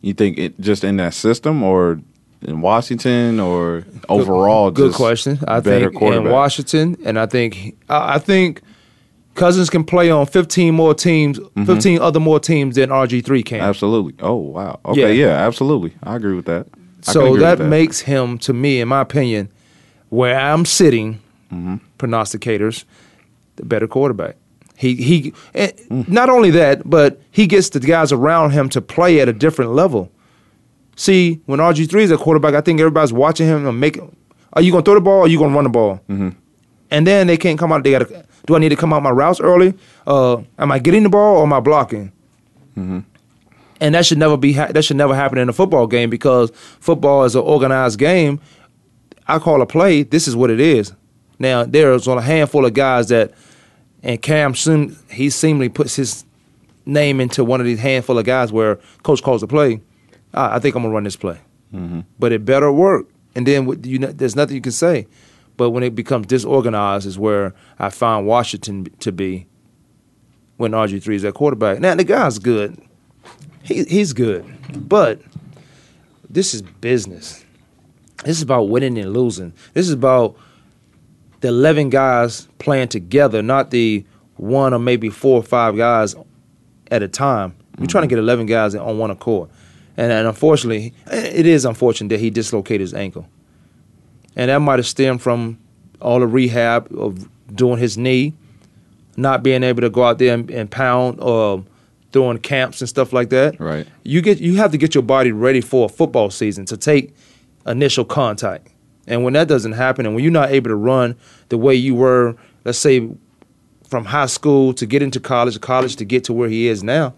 You 0.00 0.12
think 0.12 0.38
it 0.38 0.60
just 0.60 0.84
in 0.84 0.96
that 0.98 1.14
system 1.14 1.62
or 1.62 2.00
in 2.42 2.60
Washington 2.60 3.40
or 3.40 3.84
overall? 4.08 4.70
Good 4.70 4.92
question. 4.94 5.38
I 5.48 5.60
think 5.60 6.00
in? 6.00 6.24
Washington, 6.30 6.96
and 7.04 7.18
I 7.18 7.26
think 7.26 7.76
I 7.88 8.16
I 8.16 8.18
think 8.18 8.60
Cousins 9.34 9.70
can 9.70 9.82
play 9.84 10.10
on 10.10 10.26
15 10.26 10.74
more 10.74 10.94
teams, 10.94 11.38
Mm-hmm. 11.38 11.64
15 11.64 12.00
other 12.00 12.20
more 12.20 12.38
teams 12.40 12.74
than 12.76 12.90
RG3 12.90 13.44
can. 13.44 13.60
Absolutely. 13.60 14.14
Oh 14.20 14.34
wow. 14.34 14.78
Okay. 14.84 15.14
Yeah. 15.14 15.26
Yeah. 15.26 15.46
absolutely. 15.46 15.92
I 16.02 16.16
agree 16.16 16.34
with 16.34 16.46
that. 16.46 16.66
I 17.08 17.12
So 17.12 17.26
agree 17.28 17.40
that, 17.40 17.58
makes 17.60 18.00
him, 18.00 18.38
to 18.38 18.52
me, 18.52 18.80
in 18.80 18.88
my 18.88 19.00
opinion, 19.00 19.48
where 20.10 20.38
I'm 20.38 20.64
sitting, 20.64 21.20
Mm-hmm. 21.54 21.76
prognosticators, 21.98 22.84
the 23.56 23.64
better 23.64 23.86
quarterback. 23.86 24.36
He 24.76 24.96
he. 24.96 25.32
Mm. 25.54 26.08
Not 26.08 26.28
only 26.30 26.50
that, 26.50 26.82
but 26.88 27.20
he 27.30 27.46
gets 27.46 27.68
the 27.68 27.78
guys 27.80 28.10
around 28.12 28.50
him 28.50 28.68
to 28.70 28.80
play 28.82 29.20
at 29.20 29.28
a 29.28 29.32
different 29.32 29.70
level. 29.72 30.10
See, 30.96 31.40
when 31.46 31.60
RG 31.60 31.88
three 31.88 32.02
is 32.02 32.10
a 32.10 32.16
quarterback, 32.16 32.54
I 32.54 32.60
think 32.60 32.80
everybody's 32.80 33.12
watching 33.12 33.46
him 33.46 33.66
and 33.66 33.78
make. 33.80 33.98
Are 34.54 34.62
you 34.62 34.72
gonna 34.72 34.82
throw 34.84 34.94
the 34.94 35.00
ball? 35.00 35.20
or 35.20 35.24
Are 35.24 35.28
you 35.28 35.38
gonna 35.38 35.54
run 35.54 35.64
the 35.64 35.70
ball? 35.70 36.00
Mm-hmm. 36.08 36.30
And 36.90 37.06
then 37.06 37.26
they 37.28 37.36
can't 37.36 37.58
come 37.58 37.72
out. 37.72 37.84
They 37.84 37.92
got 37.92 38.08
to. 38.08 38.24
Do 38.46 38.56
I 38.56 38.58
need 38.58 38.68
to 38.70 38.76
come 38.76 38.92
out 38.92 39.02
my 39.02 39.10
routes 39.10 39.40
early? 39.40 39.74
Uh, 40.06 40.42
am 40.58 40.70
I 40.72 40.78
getting 40.78 41.02
the 41.04 41.08
ball 41.08 41.38
or 41.38 41.42
am 41.44 41.52
I 41.52 41.60
blocking? 41.60 42.12
and 42.76 43.94
that 43.94 44.04
should 44.06 44.18
never 44.18 44.36
be 44.36 44.52
ha- 44.52 44.68
that 44.72 44.84
should 44.84 44.96
never 44.96 45.14
happen 45.14 45.38
in 45.38 45.48
a 45.48 45.52
football 45.52 45.86
game 45.86 46.10
because 46.10 46.50
football 46.80 47.24
is 47.24 47.34
an 47.34 47.42
organized 47.42 47.98
game. 47.98 48.40
I 49.26 49.38
call 49.38 49.62
a 49.62 49.66
play. 49.66 50.02
This 50.02 50.26
is 50.28 50.36
what 50.36 50.50
it 50.50 50.60
is. 50.60 50.92
Now 51.38 51.64
there's 51.64 52.08
on 52.08 52.18
a 52.18 52.22
handful 52.22 52.64
of 52.64 52.74
guys 52.74 53.08
that, 53.08 53.32
and 54.02 54.20
Cam 54.20 54.54
soon 54.54 54.96
he 55.10 55.30
seemingly 55.30 55.68
puts 55.68 55.96
his 55.96 56.24
name 56.86 57.20
into 57.20 57.44
one 57.44 57.60
of 57.60 57.66
these 57.66 57.80
handful 57.80 58.18
of 58.18 58.24
guys 58.24 58.52
where 58.52 58.76
coach 59.02 59.22
calls 59.22 59.42
a 59.42 59.46
play. 59.46 59.80
I, 60.32 60.56
I 60.56 60.58
think 60.58 60.74
I'm 60.74 60.82
gonna 60.82 60.94
run 60.94 61.04
this 61.04 61.16
play, 61.16 61.40
mm-hmm. 61.72 62.00
but 62.18 62.32
it 62.32 62.44
better 62.44 62.70
work. 62.72 63.08
And 63.34 63.46
then 63.46 63.82
you 63.84 63.98
know, 63.98 64.12
there's 64.12 64.36
nothing 64.36 64.54
you 64.54 64.62
can 64.62 64.72
say. 64.72 65.06
But 65.56 65.70
when 65.70 65.82
it 65.82 65.94
becomes 65.94 66.26
disorganized, 66.26 67.06
is 67.06 67.18
where 67.18 67.54
I 67.78 67.90
find 67.90 68.26
Washington 68.26 68.86
to 69.00 69.12
be. 69.12 69.46
When 70.56 70.70
RG 70.70 71.02
three 71.02 71.16
is 71.16 71.24
at 71.24 71.34
quarterback, 71.34 71.80
now 71.80 71.96
the 71.96 72.04
guy's 72.04 72.38
good 72.38 72.80
he, 73.64 73.84
he's 73.84 74.12
good. 74.12 74.44
But 74.88 75.20
this 76.28 76.54
is 76.54 76.62
business. 76.62 77.44
This 78.24 78.36
is 78.36 78.42
about 78.42 78.68
winning 78.68 78.98
and 78.98 79.12
losing. 79.12 79.52
This 79.72 79.86
is 79.86 79.92
about 79.92 80.36
the 81.44 81.48
11 81.48 81.90
guys 81.90 82.48
playing 82.58 82.88
together, 82.88 83.42
not 83.42 83.70
the 83.70 84.02
one 84.36 84.72
or 84.72 84.78
maybe 84.78 85.10
four 85.10 85.36
or 85.38 85.42
five 85.42 85.76
guys 85.76 86.16
at 86.90 87.02
a 87.02 87.08
time. 87.08 87.54
We're 87.78 87.84
trying 87.84 88.04
to 88.04 88.08
get 88.08 88.18
11 88.18 88.46
guys 88.46 88.74
on 88.74 88.96
one 88.96 89.10
accord. 89.10 89.50
And, 89.98 90.10
and 90.10 90.26
unfortunately, 90.26 90.94
it 91.12 91.44
is 91.44 91.66
unfortunate 91.66 92.08
that 92.08 92.20
he 92.20 92.30
dislocated 92.30 92.80
his 92.80 92.94
ankle. 92.94 93.28
And 94.34 94.48
that 94.48 94.60
might 94.60 94.78
have 94.78 94.86
stemmed 94.86 95.20
from 95.20 95.58
all 96.00 96.18
the 96.18 96.26
rehab 96.26 96.90
of 96.96 97.28
doing 97.54 97.78
his 97.78 97.98
knee, 97.98 98.32
not 99.18 99.42
being 99.42 99.62
able 99.62 99.82
to 99.82 99.90
go 99.90 100.02
out 100.02 100.16
there 100.16 100.32
and, 100.32 100.50
and 100.50 100.70
pound 100.70 101.20
or 101.20 101.62
throwing 102.12 102.38
camps 102.38 102.80
and 102.80 102.88
stuff 102.88 103.12
like 103.12 103.28
that. 103.28 103.60
Right. 103.60 103.86
You 104.02 104.22
get 104.22 104.38
you 104.38 104.56
have 104.56 104.72
to 104.72 104.78
get 104.78 104.94
your 104.94 105.04
body 105.04 105.30
ready 105.30 105.60
for 105.60 105.84
a 105.84 105.88
football 105.90 106.30
season 106.30 106.64
to 106.64 106.78
take 106.78 107.14
initial 107.66 108.06
contact. 108.06 108.70
And 109.06 109.22
when 109.24 109.32
that 109.34 109.48
doesn't 109.48 109.72
happen 109.72 110.06
and 110.06 110.14
when 110.14 110.24
you're 110.24 110.32
not 110.32 110.50
able 110.50 110.70
to 110.70 110.76
run 110.76 111.16
the 111.50 111.58
way 111.58 111.74
you 111.74 111.94
were, 111.94 112.36
let's 112.64 112.78
say 112.78 113.08
from 113.88 114.06
high 114.06 114.26
school 114.26 114.72
to 114.74 114.86
get 114.86 115.02
into 115.02 115.20
college, 115.20 115.60
college 115.60 115.96
to 115.96 116.04
get 116.04 116.24
to 116.24 116.32
where 116.32 116.48
he 116.48 116.68
is 116.68 116.82
now, 116.82 117.14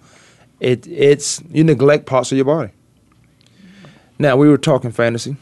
it 0.61 0.87
it's 0.87 1.42
you 1.51 1.62
neglect 1.64 2.07
parts 2.07 2.33
of 2.33 2.37
your 2.37 2.44
body. 2.44 2.70
Now 4.18 4.37
we 4.37 4.49
were 4.49 4.59
talking 4.59 4.90
fantasy. 4.90 5.37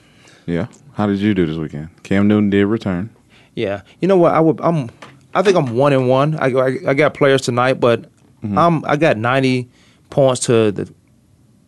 Yeah. 0.46 0.66
How 0.94 1.06
did 1.06 1.18
you 1.18 1.34
do 1.34 1.46
this 1.46 1.56
weekend? 1.56 1.88
Cam 2.02 2.28
Newton 2.28 2.50
did 2.50 2.66
return. 2.66 3.10
Yeah, 3.54 3.82
you 4.00 4.08
know 4.08 4.16
what? 4.16 4.34
I 4.34 4.40
would. 4.40 4.60
I'm. 4.60 4.90
I 5.34 5.42
think 5.42 5.56
I'm 5.56 5.76
one 5.76 5.92
and 5.92 6.08
one. 6.08 6.36
I 6.38 6.46
I, 6.52 6.78
I 6.88 6.94
got 6.94 7.14
players 7.14 7.42
tonight, 7.42 7.74
but 7.74 8.10
Mm-hmm. 8.44 8.58
I'm. 8.58 8.84
I 8.84 8.96
got 8.96 9.16
90 9.16 9.68
points 10.10 10.40
to 10.46 10.70
the. 10.70 10.92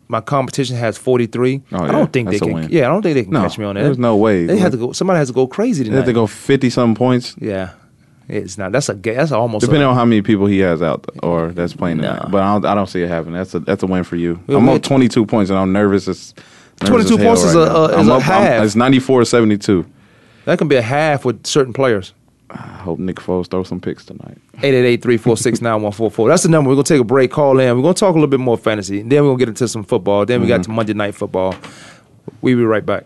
My 0.09 0.21
competition 0.21 0.75
has 0.77 0.97
43. 0.97 1.61
Oh, 1.73 1.83
I 1.83 1.91
don't 1.91 2.11
think 2.13 2.29
that's 2.29 2.39
they 2.39 2.45
can. 2.45 2.53
win. 2.55 2.69
Yeah, 2.71 2.85
I 2.85 2.87
don't 2.89 3.01
think 3.01 3.15
they 3.15 3.23
can 3.23 3.33
No, 3.33 3.41
catch 3.41 3.57
me 3.57 3.65
on 3.65 3.75
that. 3.75 3.83
there's 3.83 3.97
no 3.97 4.15
way. 4.15 4.45
They 4.45 4.57
have 4.57 4.71
to 4.71 4.77
go. 4.77 4.91
Somebody 4.93 5.17
has 5.17 5.27
to 5.27 5.33
go 5.33 5.47
crazy 5.47 5.83
tonight. 5.83 5.93
They 5.95 5.99
have 5.99 6.05
to 6.07 6.13
go 6.13 6.27
50 6.27 6.69
something 6.69 6.95
points. 6.95 7.35
Yeah, 7.39 7.71
it's 8.29 8.57
not. 8.57 8.71
That's 8.71 8.87
a. 8.87 8.93
That's 8.93 9.31
almost. 9.33 9.61
Depending 9.65 9.83
a, 9.85 9.89
on 9.89 9.95
how 9.95 10.05
many 10.05 10.21
people 10.21 10.45
he 10.45 10.59
has 10.59 10.81
out 10.81 11.05
or 11.23 11.49
that's 11.49 11.73
playing 11.73 11.97
tonight. 11.97 12.31
But 12.31 12.41
I 12.41 12.53
don't, 12.53 12.65
I 12.65 12.73
don't 12.75 12.87
see 12.87 13.01
it 13.03 13.09
happening. 13.09 13.33
That's 13.35 13.53
a 13.53 13.59
that's 13.59 13.83
a 13.83 13.87
win 13.87 14.03
for 14.05 14.15
you. 14.15 14.39
Well, 14.47 14.59
I'm 14.59 14.69
up 14.69 14.81
22 14.81 15.25
points 15.25 15.49
and 15.49 15.59
I'm 15.59 15.73
nervous. 15.73 16.07
As, 16.07 16.33
nervous 16.81 17.07
22 17.09 17.13
as 17.15 17.19
hell 17.19 17.27
points 17.27 17.43
is 17.43 17.55
right 17.55 17.61
a- 17.63 17.65
now. 17.65 17.75
a- 17.97 17.99
is 18.01 18.07
a 18.07 18.13
up, 18.13 18.27
I'm- 18.29 18.41
half. 18.43 18.63
It's 18.63 18.75
94 18.75 19.25
72. 19.25 19.85
that 20.45 20.57
can 20.57 20.67
be 20.69 20.77
a 20.77 20.81
half 20.81 21.25
with 21.25 21.45
certain 21.45 21.73
players. 21.73 22.13
I 22.49 22.55
hope 22.57 22.99
Nick 22.99 23.17
Foles 23.17 23.47
throws 23.47 23.67
some 23.67 23.81
picks 23.81 24.05
tonight. 24.05 24.37
888-346-9144. 24.57 26.29
That's 26.29 26.43
the 26.43 26.49
number. 26.49 26.69
We're 26.69 26.75
gonna 26.75 26.83
take 26.83 27.01
a 27.01 27.03
break. 27.03 27.31
Call 27.31 27.59
in. 27.59 27.75
We're 27.75 27.81
gonna 27.81 27.93
talk 27.93 28.11
a 28.11 28.13
little 28.13 28.27
bit 28.27 28.39
more 28.39 28.57
fantasy. 28.57 29.01
Then 29.01 29.23
we're 29.23 29.29
gonna 29.29 29.39
get 29.39 29.49
into 29.49 29.67
some 29.67 29.83
football. 29.83 30.25
Then 30.25 30.41
we 30.41 30.47
got 30.47 30.61
mm-hmm. 30.61 30.71
to 30.71 30.75
Monday 30.75 30.93
night 30.93 31.15
football. 31.15 31.55
We'll 32.41 32.57
be 32.57 32.63
right 32.63 32.85
back. 32.85 33.05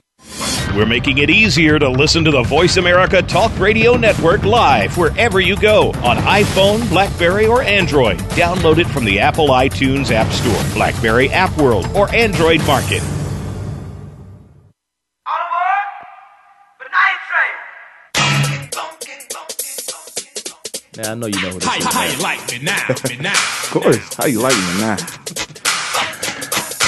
We're 0.75 0.85
making 0.85 1.17
it 1.17 1.29
easier 1.29 1.77
to 1.79 1.89
listen 1.89 2.23
to 2.23 2.31
the 2.31 2.43
Voice 2.43 2.77
America 2.77 3.21
Talk 3.21 3.57
Radio 3.59 3.97
Network 3.97 4.43
live 4.43 4.97
wherever 4.97 5.41
you 5.41 5.57
go 5.57 5.89
on 6.01 6.15
iPhone, 6.17 6.87
Blackberry, 6.89 7.45
or 7.45 7.61
Android. 7.61 8.19
Download 8.39 8.77
it 8.77 8.87
from 8.87 9.03
the 9.03 9.19
Apple 9.19 9.49
iTunes 9.49 10.11
App 10.11 10.31
Store, 10.31 10.73
Blackberry 10.73 11.29
App 11.29 11.55
World, 11.57 11.87
or 11.93 12.09
Android 12.15 12.65
Market. 12.65 13.03
Now 20.97 21.11
I 21.11 21.15
know 21.15 21.27
you 21.27 21.41
know 21.41 21.53
what 21.53 21.63
How, 21.63 21.75
this 21.77 21.85
how 21.85 22.03
is. 22.03 22.15
you 22.17 22.21
like 22.23 22.51
me 22.51 22.59
now? 22.59 22.87
Me 23.09 23.17
now. 23.17 23.31
Of 23.31 23.69
course. 23.71 24.13
How 24.15 24.25
you 24.25 24.41
like 24.41 24.55
me 24.55 24.79
now? 24.81 24.97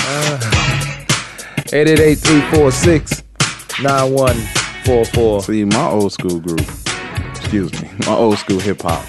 Uh. 0.06 0.40
888-346-9144. 3.78 5.44
See, 5.44 5.66
my 5.66 5.88
old 5.90 6.12
school 6.14 6.40
group, 6.40 6.62
excuse 7.36 7.72
me, 7.82 7.90
my 8.06 8.14
old 8.14 8.38
school 8.38 8.60
hip 8.60 8.82
hop 8.82 9.04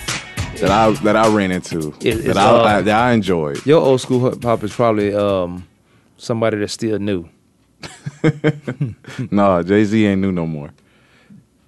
that 0.60 0.70
I 0.70 0.90
that 1.02 1.16
I 1.16 1.28
ran 1.34 1.50
into, 1.50 1.94
It- 2.00 2.24
that, 2.24 2.36
I, 2.36 2.46
uh, 2.46 2.62
I, 2.62 2.80
that 2.82 3.00
I 3.00 3.12
enjoyed. 3.12 3.64
Your 3.66 3.80
old 3.82 4.00
school 4.00 4.30
hip 4.30 4.42
hop 4.42 4.62
is 4.64 4.72
probably 4.72 5.14
um, 5.14 5.66
somebody 6.16 6.58
that's 6.58 6.72
still 6.72 6.98
new. 6.98 7.28
No, 9.30 9.62
Jay 9.62 9.84
Z 9.84 10.06
ain't 10.06 10.20
new 10.22 10.32
no 10.32 10.46
more. 10.46 10.70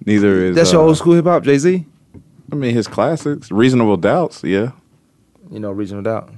Neither 0.05 0.45
is. 0.45 0.55
That's 0.55 0.71
your 0.71 0.81
uh, 0.81 0.85
old 0.87 0.97
school 0.97 1.13
hip 1.13 1.25
hop, 1.25 1.43
Jay 1.43 1.57
Z. 1.57 1.85
I 2.51 2.55
mean, 2.55 2.73
his 2.73 2.87
classics, 2.87 3.51
Reasonable 3.51 3.97
Doubts. 3.97 4.43
Yeah, 4.43 4.71
You 5.51 5.59
know, 5.59 5.69
Regional 5.71 6.01
Doubt. 6.01 6.31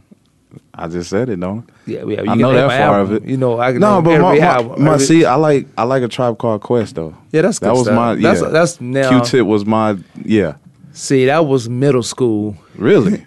I 0.73 0.87
just 0.87 1.09
said 1.11 1.29
it, 1.29 1.39
don't 1.39 1.69
Yeah, 1.85 1.99
yeah. 2.05 2.21
You 2.23 2.31
I 2.31 2.35
know 2.35 2.53
that 2.53 2.69
far 2.69 2.99
album. 2.99 3.15
of 3.15 3.23
it. 3.23 3.29
You 3.29 3.37
know, 3.37 3.59
I 3.59 3.71
can 3.71 3.81
No, 3.81 4.01
but 4.01 4.19
my, 4.19 4.33
my, 4.33 4.39
album. 4.39 4.83
my 4.83 4.97
see, 4.97 5.23
I 5.25 5.35
like 5.35 5.67
I 5.77 5.83
like 5.83 6.01
a 6.03 6.07
Tribe 6.07 6.37
Called 6.39 6.61
Quest 6.61 6.95
though. 6.95 7.15
Yeah, 7.31 7.41
that's 7.43 7.59
good 7.59 7.67
that 7.67 7.73
was 7.73 7.83
stuff. 7.83 7.95
my 7.95 8.13
yeah. 8.13 8.33
That's- 8.33 8.51
that's 8.51 8.81
now- 8.81 9.09
Q-Tip 9.09 9.45
was 9.45 9.65
my 9.65 9.97
yeah. 10.25 10.55
See, 10.91 11.25
that 11.27 11.45
was 11.45 11.69
middle 11.69 12.01
school. 12.03 12.55
Really, 12.75 13.25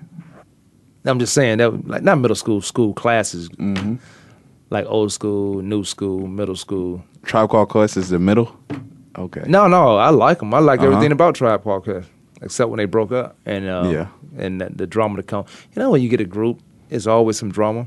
I'm 1.05 1.19
just 1.19 1.33
saying 1.33 1.59
that, 1.59 1.87
like 1.87 2.03
not 2.03 2.19
middle 2.19 2.35
school, 2.35 2.61
school 2.61 2.93
classes, 2.95 3.49
Mm-hmm. 3.51 3.97
like 4.71 4.85
old 4.89 5.13
school, 5.13 5.63
new 5.63 5.85
school, 5.85 6.27
middle 6.27 6.57
school. 6.57 7.05
Tribe 7.25 7.51
Called 7.51 7.69
Quest 7.69 7.97
is 7.97 8.09
the 8.09 8.19
middle. 8.19 8.55
Okay. 9.17 9.43
No, 9.47 9.69
no, 9.69 9.97
I 9.97 10.09
like 10.11 10.39
them. 10.39 10.53
I 10.55 10.59
like 10.59 10.81
Uh-huh. 10.81 10.91
everything 10.91 11.13
about 11.13 11.35
Tribe 11.37 11.63
Called 11.63 11.85
Quest, 11.85 12.09
except 12.41 12.71
when 12.71 12.79
they 12.79 12.87
broke 12.87 13.13
up 13.13 13.37
and 13.47 13.69
uh, 13.69 13.89
Yeah. 13.93 14.07
and 14.39 14.61
the, 14.61 14.71
the 14.75 14.87
drama 14.87 15.17
to 15.19 15.23
come. 15.23 15.45
You 15.75 15.83
know, 15.83 15.91
when 15.91 16.03
you 16.03 16.09
get 16.09 16.21
a 16.21 16.25
group, 16.25 16.61
it's 16.93 17.07
always 17.07 17.39
some 17.39 17.51
drama. 17.51 17.87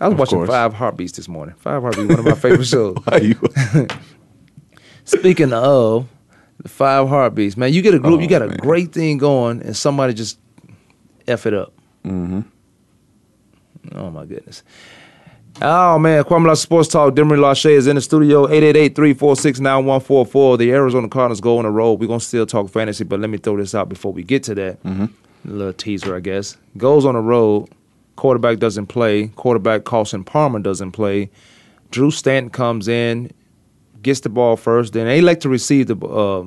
I 0.00 0.06
was 0.08 0.14
Of 0.14 0.18
watching 0.18 0.38
course. 0.38 0.48
Five 0.50 0.74
Heartbeats 0.74 1.12
this 1.12 1.28
morning. 1.28 1.54
Five 1.58 1.82
Heartbeats, 1.82 2.08
one 2.08 2.18
of 2.18 2.24
my 2.24 2.34
favorite 2.34 2.66
shows. 2.66 2.96
You? 3.20 3.38
Speaking 5.04 5.52
of 5.52 6.08
the 6.62 6.68
Five 6.68 7.08
Heartbeats, 7.08 7.56
man, 7.56 7.72
you 7.72 7.82
get 7.82 7.94
a 7.94 7.98
group, 7.98 8.20
you 8.20 8.26
Oh, 8.26 8.30
got 8.30 8.42
a 8.42 8.48
man. 8.48 8.56
great 8.58 8.92
thing 8.92 9.18
going, 9.18 9.62
and 9.62 9.76
somebody 9.76 10.14
just 10.14 10.38
f 11.26 11.46
it 11.46 11.54
up. 11.54 11.72
mm-hmm. 12.04 12.40
Oh 13.96 14.10
my 14.10 14.24
goodness. 14.26 14.62
Oh 15.60 15.98
man, 15.98 16.22
Kwamie 16.24 16.46
La 16.46 16.54
Sports 16.54 16.88
Talk, 16.88 17.14
Demery 17.14 17.38
Lachey 17.38 17.72
is 17.72 17.86
in 17.86 17.96
the 17.96 18.00
studio, 18.00 18.46
888-346-9144. 18.46 20.58
The 20.58 20.72
Arizona 20.72 21.08
Cardinals 21.08 21.40
go 21.40 21.58
on 21.58 21.64
the 21.64 21.70
road. 21.70 22.00
We're 22.00 22.06
gonna 22.06 22.20
still 22.20 22.46
talk 22.46 22.70
fantasy, 22.70 23.04
but 23.04 23.20
let 23.20 23.28
me 23.28 23.38
throw 23.38 23.56
this 23.56 23.74
out 23.74 23.88
before 23.88 24.12
we 24.12 24.22
get 24.22 24.44
to 24.44 24.54
that. 24.54 24.78
A 24.84 25.08
little 25.44 25.72
teaser, 25.72 26.14
I 26.16 26.20
guess. 26.20 26.56
Goes 26.76 27.04
on 27.04 27.14
the 27.14 27.20
road, 27.20 27.68
quarterback 28.16 28.58
doesn't 28.58 28.86
play, 28.86 29.28
quarterback 29.28 29.84
Carson 29.84 30.24
Palmer 30.24 30.58
doesn't 30.58 30.92
play. 30.92 31.30
Drew 31.90 32.10
Stanton 32.10 32.50
comes 32.50 32.88
in, 32.88 33.30
gets 34.02 34.20
the 34.20 34.28
ball 34.28 34.56
first, 34.56 34.92
then 34.92 35.06
they 35.06 35.20
like 35.20 35.40
to 35.40 35.48
receive 35.48 35.86
the 35.86 35.96
uh, 36.06 36.44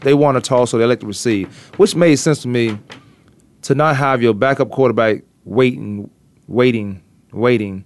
they 0.00 0.14
want 0.14 0.36
to 0.36 0.46
toss, 0.46 0.70
so 0.70 0.78
they 0.78 0.84
like 0.84 1.00
to 1.00 1.06
receive, 1.06 1.48
which 1.78 1.94
made 1.94 2.16
sense 2.16 2.42
to 2.42 2.48
me 2.48 2.78
to 3.62 3.74
not 3.74 3.96
have 3.96 4.22
your 4.22 4.34
backup 4.34 4.70
quarterback 4.70 5.22
waiting, 5.44 6.10
waiting, 6.48 7.02
waiting. 7.32 7.84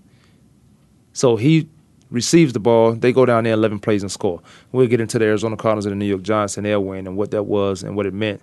So 1.13 1.37
he 1.37 1.69
receives 2.11 2.53
the 2.53 2.61
ball. 2.61 2.93
They 2.93 3.13
go 3.13 3.25
down 3.25 3.45
there 3.45 3.53
11 3.53 3.79
plays 3.79 4.03
and 4.03 4.11
score. 4.11 4.43
We'll 4.73 4.89
get 4.89 5.01
into 5.01 5.19
the 5.19 5.27
Arizona 5.27 5.57
Cardinals 5.57 5.87
and 5.87 5.93
the 5.93 5.97
New 5.97 6.07
York 6.07 6.23
Giants 6.23 6.57
and 6.57 6.67
their 6.67 6.81
win 6.81 7.07
and 7.07 7.17
what 7.17 7.31
that 7.31 7.45
was 7.45 7.83
and 7.83 7.97
what 7.97 8.07
it 8.07 8.15
meant 8.15 8.43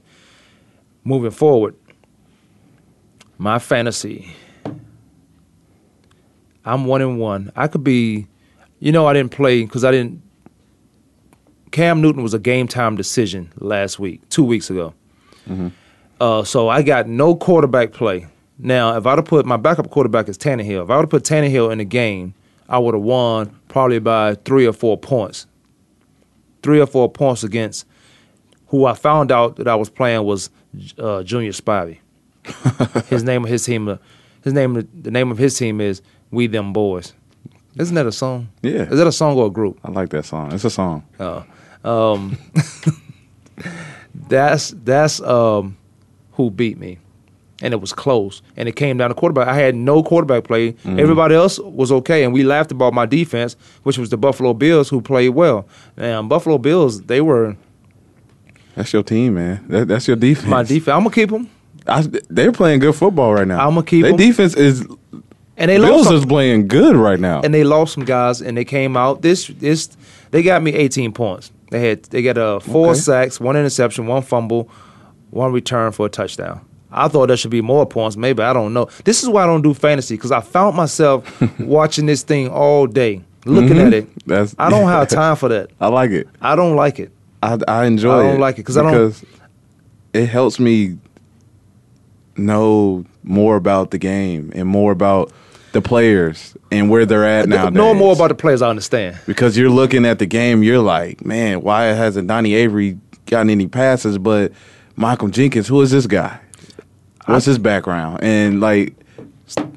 moving 1.08 1.32
forward. 1.32 1.74
My 3.38 3.60
fantasy. 3.60 4.36
I'm 6.68 6.86
one 6.86 7.02
and 7.02 7.20
one. 7.20 7.52
I 7.56 7.68
could 7.68 7.84
be, 7.84 8.28
you 8.80 8.92
know, 8.92 9.08
I 9.08 9.14
didn't 9.14 9.32
play 9.32 9.64
because 9.64 9.84
I 9.84 9.92
didn't. 9.92 10.22
Cam 11.72 12.02
Newton 12.02 12.24
was 12.24 12.34
a 12.34 12.40
game 12.40 12.68
time 12.68 12.96
decision 12.96 13.52
last 13.60 14.00
week, 14.00 14.28
two 14.30 14.44
weeks 14.44 14.70
ago. 14.70 14.94
Uh, 16.20 16.44
so 16.44 16.70
I 16.70 16.82
got 16.82 17.08
no 17.08 17.36
quarterback 17.36 17.94
play. 17.94 18.28
Now, 18.60 18.98
if 18.98 19.06
I'd 19.06 19.18
have 19.18 19.26
put 19.26 19.46
my 19.46 19.58
backup 19.58 19.90
quarterback 19.90 20.28
is 20.28 20.38
Tannehill, 20.38 20.84
if 20.84 20.90
I 20.90 20.96
would 20.96 21.04
have 21.04 21.10
put 21.10 21.24
Tannehill 21.24 21.72
in 21.72 21.78
the 21.78 21.86
game, 21.86 22.34
I 22.68 22.80
would 22.80 22.96
have 22.96 23.04
won 23.04 23.58
probably 23.68 24.00
by 24.00 24.36
three 24.36 24.66
or 24.66 24.74
four 24.74 24.98
points. 24.98 25.46
Three 26.64 26.82
or 26.82 26.88
four 26.88 27.10
points 27.10 27.44
against 27.44 27.86
who 28.68 28.86
I 28.86 28.94
found 28.94 29.32
out 29.32 29.58
that 29.58 29.68
I 29.68 29.76
was 29.76 29.90
playing 29.90 30.24
was 30.24 30.50
uh, 30.98 31.24
Junior 31.24 31.52
Spivey. 31.52 32.00
his 33.08 33.24
name 33.24 33.44
of 33.44 33.50
his 33.50 33.64
team, 33.66 33.88
uh, 33.88 33.98
his 34.44 34.54
name, 34.54 34.88
the 35.02 35.12
name 35.12 35.32
of 35.32 35.38
his 35.38 35.58
team 35.58 35.80
is 35.80 36.02
We 36.32 36.48
Them 36.48 36.74
Boys. 36.74 37.14
Isn't 37.78 37.96
that 37.96 38.08
a 38.08 38.12
song? 38.12 38.50
Yeah. 38.62 38.84
Is 38.84 38.98
that 38.98 39.08
a 39.08 39.12
song 39.12 39.38
or 39.38 39.48
a 39.48 39.50
group? 39.52 39.80
I 39.84 39.92
like 39.92 40.10
that 40.10 40.26
song. 40.26 40.52
It's 40.52 40.66
a 40.66 40.70
song. 40.70 41.04
Um, 41.84 42.38
that's 44.28 44.74
that's 44.84 45.22
um, 45.22 45.78
who 46.34 46.50
beat 46.50 46.78
me, 46.80 46.98
and 47.62 47.74
it 47.74 47.78
was 47.80 47.94
close, 47.94 48.42
and 48.56 48.68
it 48.68 48.76
came 48.76 48.98
down 48.98 49.10
to 49.10 49.16
quarterback. 49.16 49.48
I 49.48 49.54
had 49.54 49.76
no 49.76 50.02
quarterback 50.04 50.44
play. 50.44 50.76
Everybody 50.86 51.36
else 51.36 51.60
was 51.60 51.92
okay, 51.92 52.24
and 52.24 52.34
we 52.34 52.44
laughed 52.44 52.72
about 52.72 52.94
my 52.94 53.06
defense, 53.06 53.56
which 53.84 53.98
was 53.98 54.10
the 54.10 54.18
Buffalo 54.18 54.54
Bills, 54.54 54.90
who 54.90 55.02
played 55.02 55.30
well. 55.30 55.68
And 55.96 56.28
Buffalo 56.28 56.58
Bills, 56.58 57.04
they 57.04 57.22
were 57.22 57.56
That's 58.76 58.92
your 58.92 59.04
team, 59.04 59.36
man. 59.36 59.64
That, 59.70 59.88
that's 59.88 60.08
your 60.08 60.18
defense. 60.18 60.48
my 60.48 60.64
defense. 60.64 60.96
I'm 60.96 61.04
gonna 61.04 61.14
keep 61.14 61.30
them, 61.30 61.50
I, 61.86 62.02
they're 62.30 62.52
playing 62.52 62.80
good 62.80 62.96
football 62.96 63.34
right 63.34 63.48
now. 63.48 63.66
I'ma 63.66 63.82
keep 63.82 64.04
Their 64.04 64.18
defense 64.18 64.56
is 64.56 64.86
and 65.58 65.70
they 65.70 65.78
Bills 65.78 66.06
lost. 66.06 66.14
is 66.14 66.26
playing 66.26 66.68
good 66.68 66.96
right 66.96 67.20
now. 67.20 67.42
and 67.44 67.54
they 67.54 67.64
lost 67.64 67.94
some 67.94 68.06
guys, 68.06 68.42
and 68.42 68.56
they 68.58 68.66
came 68.66 68.96
out. 68.96 69.22
This 69.22 69.48
this 69.48 69.90
they 70.32 70.44
got 70.44 70.62
me 70.64 70.74
18 70.74 71.12
points. 71.14 71.52
They 71.72 71.88
had 71.90 72.04
they 72.04 72.22
got 72.22 72.38
uh, 72.38 72.60
four 72.60 72.92
Okay. 72.92 73.00
sacks, 73.00 73.40
one 73.40 73.56
interception, 73.58 74.08
one 74.08 74.22
fumble, 74.22 74.70
one 75.32 75.52
return 75.52 75.92
for 75.92 76.06
a 76.06 76.10
touchdown. 76.10 76.62
I 76.90 77.10
thought 77.10 77.28
there 77.28 77.36
should 77.38 77.52
be 77.52 77.62
more 77.62 77.86
points. 77.86 78.16
Maybe 78.16 78.42
I 78.42 78.54
don't 78.54 78.74
know. 78.74 78.88
This 79.04 79.22
is 79.24 79.28
why 79.30 79.44
I 79.44 79.46
don't 79.46 79.62
do 79.62 79.74
fantasy 79.74 80.16
because 80.16 80.32
I 80.32 80.40
found 80.40 80.78
myself 80.78 81.42
watching 81.60 82.06
this 82.06 82.24
thing 82.24 82.48
all 82.48 82.88
day, 82.88 83.22
looking 83.46 83.76
Mhm. 83.78 83.88
at 83.88 83.94
it. 83.94 84.26
That's- 84.26 84.56
I 84.58 84.70
don't 84.70 84.88
have 84.88 85.08
time 85.22 85.36
for 85.36 85.50
that. 85.50 85.70
I 85.82 85.88
like 85.88 86.12
it. 86.12 86.28
I 86.42 86.56
don't 86.56 86.78
like 86.78 87.00
it. 87.00 87.12
I, 87.44 87.58
I 87.68 87.86
enjoy 87.86 88.20
it. 88.20 88.24
I 88.24 88.32
don't 88.32 88.40
like 88.40 88.56
it 88.56 88.60
because 88.60 88.78
it 88.78 88.84
'cause 88.84 88.88
I 88.94 88.98
don't- 88.98 89.24
it 90.14 90.28
helps 90.28 90.60
me 90.60 90.98
know 92.38 93.04
more 93.24 93.56
about 93.56 93.92
the 93.92 93.98
game 93.98 94.52
and 94.56 94.68
more 94.68 94.92
about 94.92 95.32
the 95.78 95.88
players 95.88 96.58
and 96.72 96.90
where 96.90 97.06
they're 97.06 97.24
at 97.24 97.48
now. 97.48 97.70
Know 97.70 97.94
more 97.94 98.14
about 98.14 98.30
the 98.30 98.36
players. 98.36 98.64
I 98.64 98.70
understand. 98.70 99.20
because 99.28 99.56
you're 99.56 99.70
looking 99.70 100.06
at 100.06 100.18
the 100.18 100.26
game, 100.26 100.64
you're 100.64 100.80
like, 100.82 101.24
man, 101.24 101.62
why 101.62 101.84
hasn't 101.86 102.28
Donnie 102.28 102.56
Avery 102.56 102.98
gotten 103.28 103.52
any 103.52 103.68
passes? 103.68 104.18
But 104.18 104.54
Michael 104.96 105.28
Jenkins, 105.28 105.68
who 105.68 105.80
is 105.82 105.92
this 105.92 106.08
guy? 106.08 106.40
What's 107.26 107.46
his 107.46 107.60
background? 107.60 108.24
And 108.24 108.60
like, 108.60 108.96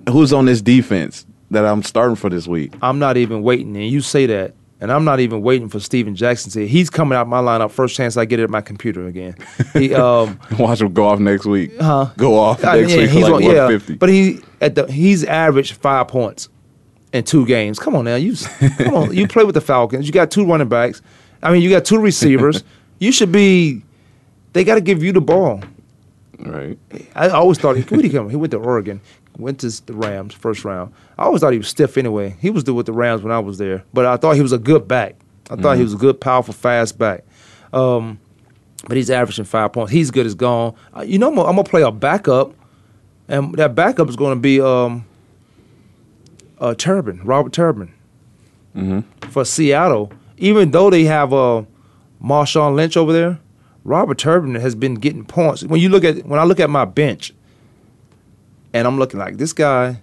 who's 0.09 0.33
on 0.33 0.47
this 0.47 0.63
defense 0.63 1.27
that 1.51 1.67
I'm 1.67 1.83
starting 1.83 2.17
for 2.17 2.31
this 2.31 2.47
week? 2.47 2.73
I'm 2.81 2.99
not 2.99 3.19
even 3.19 3.43
waiting, 3.43 3.77
and 3.77 3.87
you 3.87 4.01
say 4.01 4.25
that, 4.27 4.55
and 4.81 4.91
I'm 4.91 5.05
not 5.05 5.21
even 5.21 5.43
waiting 5.43 5.69
for 5.69 5.79
Steven 5.81 6.15
Jackson 6.15 6.51
to. 6.53 6.67
He's 6.67 6.89
coming 6.91 7.17
out 7.17 7.29
my 7.29 7.41
lineup 7.41 7.71
first 7.71 7.95
chance 7.95 8.17
I 8.17 8.25
get 8.25 8.41
it 8.41 8.45
at 8.45 8.51
my 8.51 8.61
computer 8.61 9.07
again. 9.07 9.37
He, 9.73 9.95
um, 10.07 10.39
Watch 10.59 10.81
him 10.81 10.93
go 10.93 11.05
off 11.07 11.19
next 11.19 11.47
week. 11.47 11.73
Huh? 11.79 12.11
Go 12.17 12.39
off 12.39 12.65
I 12.65 12.81
next 12.81 12.89
mean, 12.93 13.01
week 13.03 13.11
he's 13.11 13.25
like 13.25 13.35
on- 13.35 13.43
yeah, 13.43 13.65
150. 13.67 13.95
but 13.97 14.09
he 14.09 14.41
at 14.61 14.75
the 14.75 14.91
he's 14.91 15.25
averaged 15.25 15.75
five 15.77 16.09
points 16.09 16.49
in 17.13 17.25
two 17.25 17.45
games. 17.47 17.79
Come 17.79 17.95
on 17.97 18.05
now, 18.05 18.17
you 18.17 18.35
come 18.79 18.95
on, 18.95 19.15
you 19.15 19.27
play 19.29 19.45
with 19.45 19.55
the 19.55 19.61
Falcons. 19.61 20.07
You 20.07 20.13
got 20.13 20.31
two 20.31 20.47
running 20.47 20.69
backs, 20.69 21.03
I 21.43 21.53
mean, 21.53 21.63
you 21.63 21.71
got 21.71 21.85
two 21.85 21.99
receivers. 21.99 22.63
you 22.99 23.13
should 23.13 23.33
be. 23.33 23.83
They 24.53 24.65
got 24.65 24.75
to 24.75 24.81
give 24.81 25.03
you 25.03 25.13
the 25.13 25.21
ball. 25.21 25.63
Right. 26.45 26.79
I 27.15 27.29
always 27.29 27.59
thought 27.59 27.77
he 27.77 27.83
where 27.83 28.03
he 28.03 28.09
come? 28.09 28.31
He 28.31 28.37
went 28.37 28.51
to 28.53 28.59
Oregon, 28.59 29.01
went 29.37 29.61
to 29.61 29.87
the 29.87 29.93
Rams 29.95 30.35
first 30.35 30.65
round. 30.65 30.93
I 31.19 31.25
always 31.25 31.41
thought 31.41 31.53
he 31.53 31.59
was 31.59 31.69
stiff 31.69 31.99
anyway. 31.99 32.37
He 32.41 32.51
was 32.51 32.65
with 32.65 32.87
the 32.87 32.93
Rams 32.93 33.23
when 33.23 33.33
I 33.33 33.39
was 33.39 33.59
there, 33.59 33.85
but 33.93 34.07
I 34.07 34.17
thought 34.17 34.37
he 34.37 34.43
was 34.43 34.53
a 34.53 34.59
good 34.59 34.89
back. 34.89 35.17
I 35.51 35.57
thought 35.57 35.77
he 35.77 35.83
was 35.83 35.95
a 35.95 35.97
good, 35.99 36.21
powerful, 36.21 36.55
fast 36.55 36.97
back. 36.97 37.25
Um, 37.73 38.21
but 38.87 38.97
he's 38.97 39.11
averaging 39.11 39.45
five 39.45 39.73
points. 39.73 39.93
He's 39.93 40.11
good 40.11 40.25
as 40.25 40.35
gone. 40.35 40.75
Uh, 40.97 41.03
you 41.03 41.19
know, 41.19 41.29
I'm 41.29 41.35
gonna, 41.35 41.49
I'm 41.49 41.57
gonna 41.57 41.69
play 41.69 41.83
a 41.83 41.91
backup, 41.91 42.55
and 43.29 43.55
that 43.57 43.75
backup 43.75 44.09
is 44.09 44.17
going 44.17 44.37
to 44.37 44.41
be 44.41 44.61
um, 44.61 45.05
uh, 46.61 46.75
Turbin, 46.75 47.21
Robert 47.25 47.53
Turbin, 47.53 47.93
for 49.31 49.45
Seattle. 49.45 50.13
Even 50.39 50.71
though 50.71 50.89
they 50.89 51.05
have 51.05 51.33
uh, 51.35 51.65
Marshawn 52.23 52.75
Lynch 52.75 52.97
over 52.97 53.13
there, 53.13 53.39
Robert 53.85 54.19
Turbin 54.19 54.55
has 54.57 54.75
been 54.75 54.95
getting 54.95 55.25
points. 55.25 55.65
When 55.65 55.81
you 55.81 55.89
look 55.89 56.05
at 56.05 56.27
when 56.27 56.39
I 56.39 56.45
look 56.45 56.61
at 56.61 56.69
my 56.71 56.85
bench, 56.85 57.33
and 58.73 58.87
I'm 58.87 58.99
looking 58.99 59.19
like 59.19 59.37
this 59.39 59.53
guy 59.53 60.01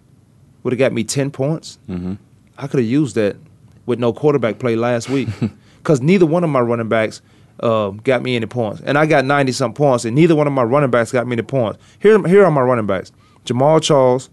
would 0.63 0.73
have 0.73 0.79
got 0.79 0.93
me 0.93 1.03
ten 1.03 1.31
points. 1.31 1.77
I 2.57 2.67
could 2.67 2.79
have 2.79 2.89
used 2.89 3.15
that 3.15 3.35
with 3.85 3.99
no 3.99 4.11
quarterback 4.13 4.59
play 4.59 4.75
last 4.75 5.09
week 5.09 5.29
because 5.77 6.01
neither 6.01 6.25
one 6.25 6.43
of 6.43 6.49
my 6.49 6.59
running 6.59 6.89
backs 6.89 7.21
uh, 7.59 7.89
got 7.89 8.23
me 8.23 8.35
any 8.35 8.47
points, 8.47 8.81
and 8.81 8.97
I 8.97 9.05
got 9.05 9.25
ninety 9.25 9.51
some 9.51 9.73
points, 9.73 10.05
and 10.05 10.15
neither 10.15 10.35
one 10.35 10.47
of 10.47 10.53
my 10.53 10.63
running 10.63 10.89
backs 10.89 11.11
got 11.11 11.27
me 11.27 11.33
any 11.33 11.43
points. 11.43 11.79
Here, 11.99 12.21
here 12.27 12.43
are 12.45 12.51
my 12.51 12.61
running 12.61 12.87
backs: 12.87 13.11
Jamaal 13.45 13.81
Charles, 13.81 14.29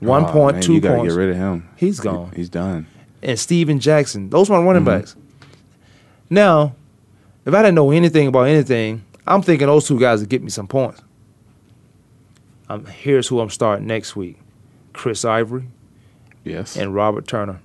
one 0.00 0.24
Oh, 0.24 0.32
point, 0.32 0.56
man, 0.56 0.62
two 0.62 0.74
you 0.74 0.80
gotta 0.80 0.96
points, 0.96 1.14
get 1.14 1.18
rid 1.20 1.30
of 1.30 1.36
him. 1.36 1.68
He's 1.76 1.98
He- 1.98 2.04
gone. 2.04 2.32
he's 2.34 2.48
done. 2.48 2.86
and 3.22 3.38
Steven 3.38 3.78
Jackson. 3.78 4.30
Those 4.30 4.48
are 4.50 4.58
my 4.60 4.66
running 4.66 4.82
Mm-hmm. 4.84 4.98
backs. 5.00 5.16
Now, 6.30 6.74
if 7.44 7.54
I 7.54 7.62
didn't 7.62 7.74
know 7.74 7.90
anything 7.90 8.28
about 8.28 8.42
anything, 8.48 9.04
I'm 9.26 9.42
thinking 9.42 9.66
those 9.66 9.86
two 9.86 9.98
guys 9.98 10.20
would 10.20 10.28
get 10.28 10.42
me 10.42 10.50
some 10.50 10.66
points. 10.68 11.00
Um, 12.68 12.86
here's 12.86 13.28
who 13.28 13.40
I'm 13.40 13.50
starting 13.50 13.86
next 13.86 14.16
week: 14.16 14.38
Chris 14.92 15.24
Ivory 15.24 15.64
Yes. 16.44 16.76
and 16.76 16.94
Robert 16.94 17.26
Turner, 17.26 17.60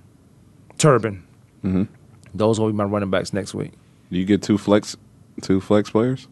Turbin. 0.78 1.22
Mhm. 1.64 1.88
Those 2.34 2.60
will 2.60 2.68
be 2.68 2.74
my 2.74 2.84
running 2.84 3.10
backs 3.10 3.32
next 3.32 3.54
week. 3.54 3.72
Do 4.10 4.18
you 4.18 4.24
get 4.24 4.42
two 4.42 4.58
flex, 4.58 4.96
two 5.40 5.60
flex 5.60 5.90
players? 5.90 6.28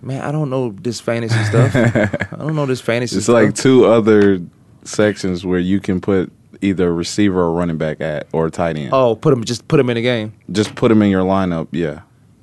Man, 0.00 0.22
I 0.22 0.30
don't 0.30 0.50
know 0.50 0.70
this 0.80 1.00
fantasy 1.00 1.42
stuff. 1.44 1.74
I 2.32 2.36
don't 2.36 2.54
know 2.54 2.66
this 2.66 2.80
fantasy 2.80 3.16
stuff. 3.16 3.18
It's 3.18 3.24
stuff. 3.24 3.34
like 3.34 3.54
two 3.54 3.86
other 3.86 4.40
sections 4.84 5.44
where 5.44 5.58
you 5.58 5.80
can 5.80 6.00
put 6.00 6.30
either 6.60 6.88
a 6.88 6.92
receiver 6.92 7.40
or 7.40 7.52
running 7.52 7.78
back 7.78 8.00
at 8.00 8.26
or 8.32 8.46
a 8.46 8.50
tight 8.50 8.76
end. 8.76 8.90
oh, 8.92 9.14
put 9.16 9.30
them 9.30 9.42
just 9.44 9.66
put 9.68 9.76
them 9.78 9.90
in 9.90 9.96
the 9.96 10.02
game. 10.02 10.32
Just 10.52 10.74
put 10.76 10.88
them 10.88 11.02
in 11.02 11.10
your 11.10 11.24
lineup. 11.24 11.66
Yeah. 11.72 12.00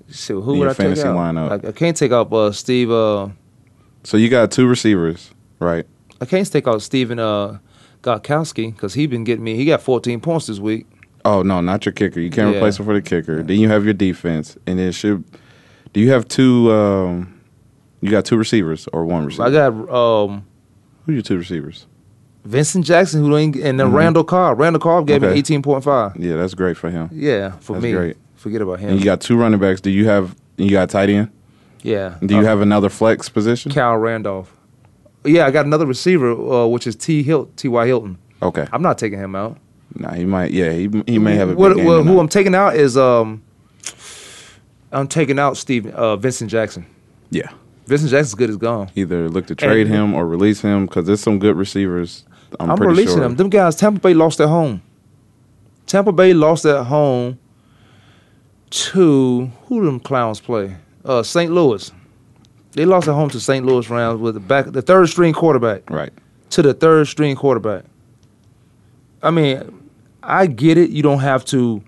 So 0.09 0.41
who 0.41 0.53
In 0.53 0.59
would 0.59 0.63
your 0.65 0.71
I 0.71 0.73
take 0.95 1.05
out? 1.05 1.15
lineup. 1.17 1.65
I, 1.65 1.69
I 1.69 1.71
can't 1.71 1.97
take 1.97 2.11
out 2.11 2.31
uh, 2.31 2.51
Steve. 2.51 2.91
Uh, 2.91 3.29
So 4.03 4.17
you 4.17 4.29
got 4.29 4.51
two 4.51 4.67
receivers, 4.67 5.31
right? 5.59 5.85
I 6.21 6.25
can't 6.25 6.49
take 6.49 6.67
out 6.67 6.81
Stephen 6.81 7.19
uh, 7.19 7.57
Gostkowski 8.03 8.73
because 8.73 8.93
he 8.93 9.07
been 9.07 9.23
getting 9.23 9.43
me. 9.43 9.55
He 9.55 9.65
got 9.65 9.81
14 9.81 10.19
points 10.21 10.47
this 10.47 10.59
week. 10.59 10.85
Oh 11.25 11.41
no, 11.41 11.59
not 11.59 11.85
your 11.85 11.93
kicker. 11.93 12.19
You 12.19 12.29
can't 12.29 12.51
Yeah. 12.51 12.57
replace 12.57 12.77
him 12.79 12.85
for 12.85 12.93
the 12.93 13.01
kicker. 13.01 13.41
Then 13.41 13.59
you 13.59 13.67
have 13.67 13.83
your 13.83 13.95
defense, 13.95 14.57
and 14.67 14.77
then 14.77 14.91
should. 14.91 15.23
Do 15.93 15.99
you 15.99 16.11
have 16.11 16.27
two? 16.27 16.71
Um, 16.71 17.41
you 18.01 18.11
got 18.11 18.25
two 18.25 18.37
receivers 18.37 18.87
or 18.93 19.05
one 19.05 19.25
receiver? 19.25 19.43
I 19.45 19.49
got 19.49 19.69
um, 19.89 20.45
Who 21.05 21.11
are 21.11 21.15
your 21.15 21.23
two 21.23 21.37
receivers? 21.37 21.87
Vincent 22.43 22.85
Jackson 22.85 23.23
who 23.25 23.35
ain't, 23.35 23.55
and 23.55 23.79
then 23.79 23.91
Randall 23.91 24.23
Cobb. 24.23 24.59
Randall 24.59 24.79
Cobb 24.79 25.07
gave 25.07 25.21
Mm-hmm. 25.23 25.31
Okay. 25.31 25.57
me 25.57 25.61
18.5. 25.63 26.15
Yeah, 26.19 26.35
that's 26.35 26.53
great 26.53 26.77
for 26.77 26.91
him. 26.91 27.09
Yeah, 27.11 27.53
for 27.59 27.73
That's 27.73 27.83
me. 27.83 27.91
great. 27.93 28.17
Forget 28.45 28.61
about 28.61 28.79
him. 28.79 28.89
And 28.91 28.99
you 28.99 29.05
got 29.05 29.21
two 29.21 29.35
running 29.37 29.59
backs. 29.59 29.81
Do 29.81 29.89
you 29.89 30.05
have? 30.05 30.35
You 30.57 30.69
got 30.69 30.87
tight 30.91 31.09
end. 31.09 31.29
yeah. 31.81 32.13
Do 32.23 32.35
you 32.35 32.41
Uh, 32.41 32.43
have 32.43 32.61
another 32.61 32.89
flex 32.89 33.27
position? 33.27 33.71
Cal 33.71 33.97
Randolph? 33.97 34.53
Yeah, 35.23 35.47
I 35.47 35.49
got 35.51 35.65
another 35.65 35.87
receiver, 35.87 36.31
uh, 36.31 36.67
which 36.67 36.85
is 36.85 36.95
T. 36.95 37.23
Hilt, 37.23 37.57
T.Y. 37.57 37.87
Hilton. 37.87 38.19
Okay. 38.43 38.67
I'm 38.71 38.83
not 38.83 38.99
taking 38.99 39.17
him 39.17 39.35
out. 39.35 39.57
Nah, 39.95 40.13
he 40.13 40.25
might. 40.25 40.51
Yeah, 40.51 40.73
he 40.73 40.91
he 41.07 41.17
may 41.17 41.33
have 41.37 41.49
a 41.49 41.55
What- 41.55 41.75
game 41.75 41.85
what- 41.85 42.03
who. 42.05 42.19
I'm 42.19 42.27
taking 42.27 42.53
out 42.53 42.75
is 42.75 42.95
um, 42.95 43.41
I'm 44.91 45.07
taking 45.07 45.39
out 45.39 45.57
Steve 45.57 45.87
uh, 45.87 46.15
Vincent 46.17 46.51
Jackson. 46.51 46.85
Yeah. 47.31 47.49
Vincent 47.87 48.11
Jackson's 48.11 48.35
good 48.35 48.51
as 48.51 48.57
gone. 48.57 48.89
Either 48.95 49.27
look 49.27 49.47
to 49.47 49.55
trade 49.55 49.87
And- 49.87 49.95
him 49.95 50.13
or 50.13 50.27
release 50.27 50.61
him 50.61 50.85
because 50.85 51.07
there's 51.07 51.21
some 51.21 51.39
good 51.39 51.55
receivers. 51.57 52.25
I'm, 52.59 52.69
I'm, 52.69 52.77
releasing 52.77 53.15
sure. 53.15 53.21
them. 53.21 53.37
Them 53.37 53.49
guys, 53.49 53.75
Tampa 53.75 53.99
Bay 53.99 54.13
lost 54.13 54.39
at 54.39 54.49
home. 54.49 54.83
Tampa 55.87 56.11
Bay 56.11 56.33
lost 56.33 56.63
at 56.65 56.85
home 56.85 57.39
to 58.75 59.45
who 59.67 59.79
do 59.79 59.85
them 59.85 59.99
clowns 59.99 60.39
play? 60.41 60.75
Uh, 61.03 61.23
St. 61.23 61.51
Louis. 61.51 61.91
They 62.73 62.83
lost 62.85 63.07
at 63.07 63.13
home 63.13 63.29
to 63.29 63.39
St. 63.39 63.65
Louis 63.65 63.89
Rams 63.89 64.19
with 64.19 64.33
the 64.33 64.39
back 64.41 64.65
the 64.65 64.81
third 64.81 65.07
string 65.07 65.33
quarterback 65.33 65.89
Right. 65.89 66.11
to 66.49 66.61
the 66.61 66.73
third 66.73 67.07
string 67.07 67.35
quarterback. 67.35 67.83
I 69.23 69.31
mean, 69.31 69.89
I 70.21 70.47
get 70.47 70.77
it. 70.77 70.89
You 70.89 71.01
don't 71.03 71.19
have 71.19 71.45
to. 71.45 71.81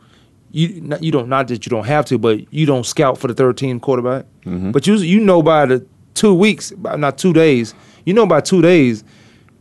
You 0.52 0.98
you 1.02 1.12
don't 1.12 1.28
not 1.28 1.50
that 1.50 1.66
you 1.66 1.70
don't 1.70 1.86
have 1.86 2.06
to, 2.06 2.18
but 2.18 2.52
you 2.54 2.66
don't 2.66 2.86
scout 2.86 3.18
for 3.18 3.28
the 3.28 3.34
third 3.34 3.58
team 3.58 3.80
quarterback. 3.80 4.26
But 4.46 4.88
you 4.88 4.96
you 4.96 5.20
know 5.20 5.42
by 5.44 5.66
the 5.66 5.86
two 6.14 6.34
weeks, 6.34 6.72
by 6.72 6.96
not 6.96 7.18
two 7.18 7.34
days. 7.34 7.74
You 8.06 8.14
know 8.14 8.26
by 8.26 8.40
two 8.40 8.62
days 8.62 9.04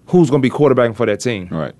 who's 0.06 0.30
going 0.30 0.40
to 0.40 0.48
be 0.48 0.54
quarterbacking 0.54 0.94
for 0.94 1.06
that 1.06 1.18
team. 1.18 1.48
Right. 1.50 1.74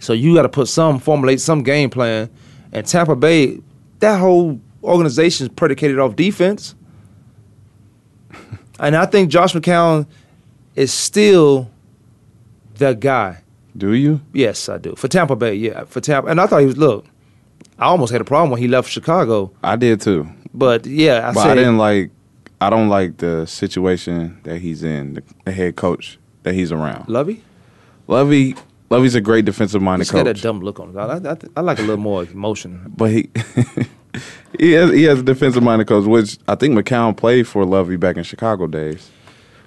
So 0.00 0.12
you 0.12 0.34
got 0.36 0.42
to 0.42 0.48
put 0.48 0.68
some 0.68 1.00
formulate 1.00 1.40
some 1.40 1.64
game 1.64 1.90
plan. 1.90 2.30
And 2.72 2.86
Tampa 2.86 3.16
Bay, 3.16 3.60
that 4.02 4.18
whole 4.18 4.60
organization 4.84 5.46
is 5.46 5.52
predicated 5.52 5.98
off 5.98 6.14
defense. 6.16 6.74
and 8.80 8.94
I 8.94 9.06
think 9.06 9.30
Josh 9.30 9.54
McCown 9.54 10.06
is 10.74 10.92
still 10.92 11.70
the 12.74 12.94
guy. 12.94 13.38
Do 13.76 13.94
you? 13.94 14.20
Yes, 14.34 14.68
I 14.68 14.76
do. 14.76 14.94
For 14.96 15.08
Tampa 15.08 15.34
Bay, 15.34 15.54
yeah. 15.54 15.84
For 15.84 16.00
Tampa, 16.00 16.28
and 16.28 16.40
I 16.40 16.46
thought 16.46 16.58
he 16.58 16.66
was. 16.66 16.76
Look, 16.76 17.06
I 17.78 17.86
almost 17.86 18.12
had 18.12 18.20
a 18.20 18.24
problem 18.24 18.50
when 18.50 18.60
he 18.60 18.68
left 18.68 18.90
Chicago, 18.90 19.50
I 19.62 19.76
did 19.76 20.00
too. 20.02 20.28
but 20.52 20.84
yeah, 20.84 21.28
I 21.28 21.32
but 21.32 21.42
said 21.42 21.50
I 21.52 21.54
didn't 21.54 21.78
like. 21.78 22.10
I 22.60 22.70
don't 22.70 22.88
like 22.88 23.16
the 23.16 23.46
situation 23.46 24.38
that 24.44 24.58
he's 24.58 24.82
in. 24.82 25.14
The, 25.14 25.22
the 25.44 25.52
head 25.52 25.76
coach 25.76 26.18
that 26.42 26.54
he's 26.54 26.70
around. 26.70 27.08
Lovie. 27.08 27.42
Lovie. 28.08 28.56
Lovie's 28.92 29.14
a 29.14 29.20
great 29.20 29.44
defensive 29.46 29.80
minded 29.80 30.04
He's 30.04 30.10
got 30.12 30.24
that 30.24 30.40
dumb 30.42 30.60
look 30.60 30.78
on 30.78 30.90
him. 30.90 30.98
I, 30.98 31.30
I, 31.32 31.36
I 31.56 31.60
like 31.62 31.78
a 31.78 31.82
little 31.82 31.96
more 31.96 32.24
emotion. 32.24 32.92
but 32.96 33.10
he 33.10 33.30
he 34.58 34.72
has 34.72 34.90
he 34.92 35.04
has 35.04 35.20
a 35.20 35.22
defensive 35.22 35.62
minded 35.62 35.88
coach, 35.88 36.06
which 36.06 36.38
I 36.46 36.54
think 36.54 36.74
McCown 36.78 37.16
played 37.16 37.48
for 37.48 37.64
Lovie 37.64 37.96
back 37.96 38.16
in 38.16 38.22
Chicago 38.22 38.66
days. 38.66 39.10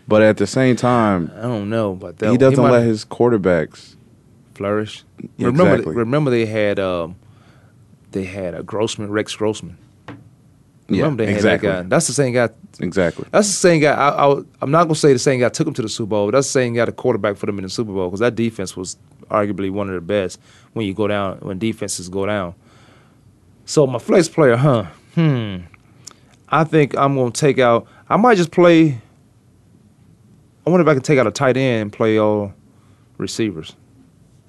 But 0.08 0.22
at 0.22 0.38
the 0.38 0.46
same 0.46 0.76
time, 0.76 1.32
I 1.36 1.42
don't 1.42 1.70
know 1.70 1.94
about 1.94 2.20
that. 2.20 2.30
he 2.32 2.38
doesn't 2.38 2.64
might 2.64 2.72
let 2.72 2.86
his 2.86 3.04
quarterbacks. 3.04 3.96
flourish. 4.54 5.04
Yeah, 5.38 5.48
remember, 5.48 5.92
remember 5.92 6.30
they 6.30 6.46
had 6.46 6.80
um, 6.80 7.16
they 8.12 8.26
had 8.26 8.54
a 8.54 8.62
Grossman, 8.62 9.10
Rex 9.10 9.36
Grossman. 9.36 9.78
Yeah, 10.88 11.02
Remember 11.02 11.26
they 11.26 11.32
had 11.32 11.38
exactly. 11.38 11.70
that 11.70 11.84
guy. 11.84 11.90
That's 11.90 12.06
the 12.06 12.14
same 12.14 12.34
guy. 12.34 12.50
Exactly. 12.80 13.26
That's 13.32 13.48
the 13.48 13.54
same 13.54 13.82
guy. 13.82 13.94
I, 13.94 14.28
I, 14.28 14.42
I'm 14.62 14.70
not 14.70 14.84
gonna 14.84 14.94
say 14.94 15.14
the 15.14 15.18
same 15.20 15.40
guy 15.40 15.50
took 15.50 15.68
him 15.68 15.74
to 15.74 15.82
the 15.82 15.90
Super 15.90 16.10
Bowl. 16.10 16.28
But 16.28 16.34
that's 16.34 16.48
the 16.48 16.52
same 16.52 16.76
guy, 16.76 16.86
the 16.86 16.92
quarterback 16.92 17.38
for 17.38 17.48
them 17.48 17.58
in 17.58 17.64
the 17.64 17.70
Super 17.70 17.92
Bowl, 17.92 18.08
because 18.08 18.20
that 18.20 18.36
defense 18.36 18.78
was 18.78 18.96
arguably 19.30 19.72
one 19.72 19.88
of 19.90 19.96
the 19.96 20.02
best 20.02 20.40
when 20.74 20.86
you 20.86 20.94
go 20.94 21.08
down 21.08 21.38
when 21.40 21.60
defenses 21.60 22.10
go 22.10 22.26
down. 22.26 22.54
So 23.66 23.88
my 23.88 24.00
flex 24.00 24.30
player, 24.30 24.56
huh? 24.56 24.86
Hmm. 25.16 25.58
I 26.50 26.64
think 26.64 26.96
I'm 26.98 27.16
gonna 27.16 27.32
take 27.32 27.60
out. 27.60 27.88
I 28.08 28.18
might 28.18 28.36
just 28.38 28.52
play. 28.52 29.00
I 30.66 30.70
wonder 30.70 30.82
if 30.84 30.88
I 30.88 30.94
can 30.94 31.04
take 31.04 31.20
out 31.20 31.28
a 31.28 31.32
tight 31.32 31.58
end 31.58 31.82
and 31.82 31.94
play 31.94 32.18
all 32.18 32.54
receivers. 33.18 33.76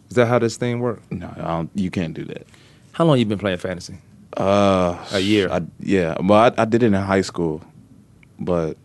Is 0.09 0.17
that 0.17 0.27
how 0.27 0.39
this 0.39 0.57
thing 0.57 0.81
works? 0.81 1.03
No, 1.11 1.33
I 1.37 1.41
don't, 1.43 1.71
you 1.75 1.91
can't 1.91 2.15
do 2.15 2.25
that. 2.27 2.47
How 2.93 3.05
long 3.05 3.19
you 3.19 3.25
been 3.27 3.39
playing 3.39 3.59
fantasy? 3.59 3.99
Uh, 4.37 5.03
A 5.13 5.19
year. 5.21 5.51
I, 5.51 5.63
yeah, 5.81 6.17
well, 6.23 6.39
I, 6.57 6.63
I 6.63 6.65
did 6.65 6.83
it 6.83 6.87
in 6.87 6.93
high 6.95 7.23
school, 7.23 7.63
but 8.39 8.77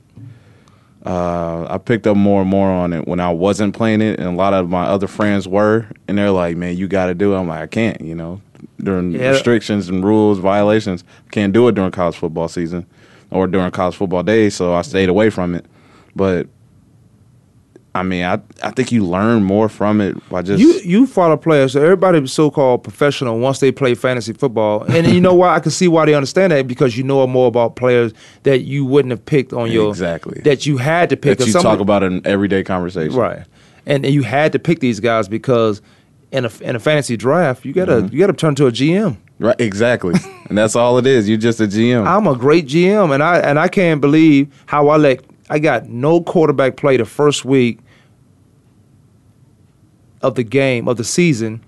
uh, 1.05 1.65
I 1.69 1.77
picked 1.77 2.05
up 2.07 2.15
more 2.17 2.41
and 2.41 2.49
more 2.49 2.69
on 2.69 2.93
it 2.93 3.07
when 3.07 3.19
I 3.19 3.31
wasn't 3.31 3.73
playing 3.75 4.01
it, 4.01 4.19
and 4.19 4.27
a 4.29 4.31
lot 4.35 4.53
of 4.53 4.69
my 4.69 4.83
other 4.85 5.07
friends 5.07 5.47
were, 5.47 5.87
and 6.07 6.17
they're 6.17 6.31
like, 6.31 6.57
"Man, 6.57 6.77
you 6.77 6.87
got 6.87 7.07
to 7.07 7.15
do 7.15 7.33
it." 7.33 7.39
I'm 7.39 7.47
like, 7.47 7.61
"I 7.61 7.67
can't," 7.67 8.01
you 8.01 8.13
know, 8.15 8.41
during 8.83 9.11
Yeah. 9.13 9.29
restrictions 9.31 9.89
and 9.89 10.03
rules 10.03 10.39
violations, 10.39 11.03
can't 11.31 11.53
do 11.53 11.67
it 11.67 11.75
during 11.75 11.91
college 11.91 12.15
football 12.15 12.47
season 12.47 12.85
or 13.31 13.47
during 13.47 13.71
college 13.71 13.95
football 13.95 14.23
days, 14.23 14.55
so 14.55 14.73
I 14.73 14.81
stayed 14.83 15.09
away 15.09 15.29
from 15.29 15.55
it. 15.55 15.65
But 16.15 16.47
I 17.93 18.04
mean, 18.04 18.23
I 18.23 18.39
I 18.63 18.71
think 18.71 18.91
you 18.91 19.06
learn 19.06 19.43
more 19.43 19.67
from 19.67 19.99
it 19.99 20.15
by 20.30 20.41
just 20.43 20.62
You 20.62 20.80
you 20.86 21.06
follow 21.06 21.36
players. 21.36 21.73
So 21.73 21.84
everybody 21.84 22.25
so 22.27 22.49
called 22.49 22.84
professional 22.84 23.39
once 23.39 23.60
they 23.60 23.71
play 23.71 23.95
fantasy 23.95 24.32
football, 24.32 24.84
and 24.84 25.08
you 25.08 25.19
know 25.19 25.34
why 25.34 25.54
I 25.56 25.60
can 25.60 25.71
see 25.71 25.89
why 25.89 26.06
they 26.06 26.13
understand 26.13 26.54
that 26.54 26.67
because 26.67 26.97
you 26.97 27.04
know 27.04 27.27
more 27.27 27.47
about 27.47 27.75
players 27.75 28.13
that 28.43 28.62
you 28.62 28.86
wouldn't 28.86 29.12
have 29.12 29.25
picked 29.25 29.51
on 29.51 29.69
your 29.71 29.89
Exactly. 29.89 30.39
that 30.45 30.65
you 30.65 30.77
had 30.77 31.10
to 31.10 31.17
pick. 31.17 31.38
that 31.39 31.47
you 31.47 31.54
talk 31.54 31.80
about 31.82 32.01
in 32.01 32.25
everyday 32.25 32.63
conversation, 32.63 33.13
right, 33.17 33.45
and, 33.86 34.06
and 34.06 34.13
you 34.13 34.23
had 34.23 34.54
to 34.54 34.60
pick 34.60 34.80
these 34.80 35.01
guys 35.01 35.27
because 35.27 35.82
in 36.32 36.45
a 36.45 36.51
in 36.62 36.77
a 36.77 36.80
fantasy 36.80 37.17
draft 37.17 37.65
you 37.65 37.73
gotta 37.73 37.91
Mm-hmm. 38.04 38.13
you 38.15 38.19
gotta 38.21 38.32
turn 38.32 38.56
to 38.56 38.67
a 38.67 38.71
GM. 38.71 39.17
Right, 39.38 39.60
exactly. 39.60 40.13
and 40.49 40.58
that's 40.58 40.75
all 40.77 40.97
it 40.97 41.06
is. 41.08 41.27
You're 41.27 41.39
just 41.39 41.60
a 41.60 41.65
GM. 41.67 42.06
I'm 42.08 42.25
a 42.27 42.36
great 42.38 42.67
GM, 42.67 43.13
and 43.13 43.21
I 43.21 43.39
and 43.39 43.60
I 43.60 43.67
can't 43.67 43.99
believe 43.99 44.47
how 44.67 44.88
I 44.88 44.95
let 44.97 45.25
I 45.51 45.59
got 45.59 45.89
no 45.89 46.21
quarterback 46.21 46.77
play 46.77 46.95
the 46.95 47.03
first 47.05 47.43
week 47.43 47.79
of 50.21 50.35
the 50.35 50.43
game 50.43 50.87
of 50.87 50.95
the 50.95 51.03
season 51.03 51.61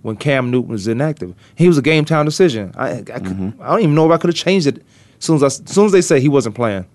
when 0.00 0.16
Cam 0.16 0.50
Newton 0.50 0.70
was 0.70 0.88
inactive. 0.88 1.34
He 1.54 1.68
was 1.68 1.76
a 1.76 1.82
game 1.82 2.06
time 2.06 2.24
decision. 2.24 2.72
I 2.76 2.90
I, 2.92 3.02
could, 3.02 3.14
mm-hmm. 3.24 3.62
I 3.62 3.68
don't 3.68 3.80
even 3.80 3.94
know 3.94 4.06
if 4.06 4.12
I 4.12 4.16
could 4.16 4.28
have 4.30 4.36
changed 4.36 4.66
it. 4.66 4.78
As 5.18 5.24
soon 5.26 5.36
as 5.36 5.42
I, 5.42 5.46
as 5.46 5.62
soon 5.66 5.84
as 5.84 5.92
they 5.92 6.00
say 6.00 6.18
he 6.18 6.30
wasn't 6.30 6.54
playing. 6.54 6.86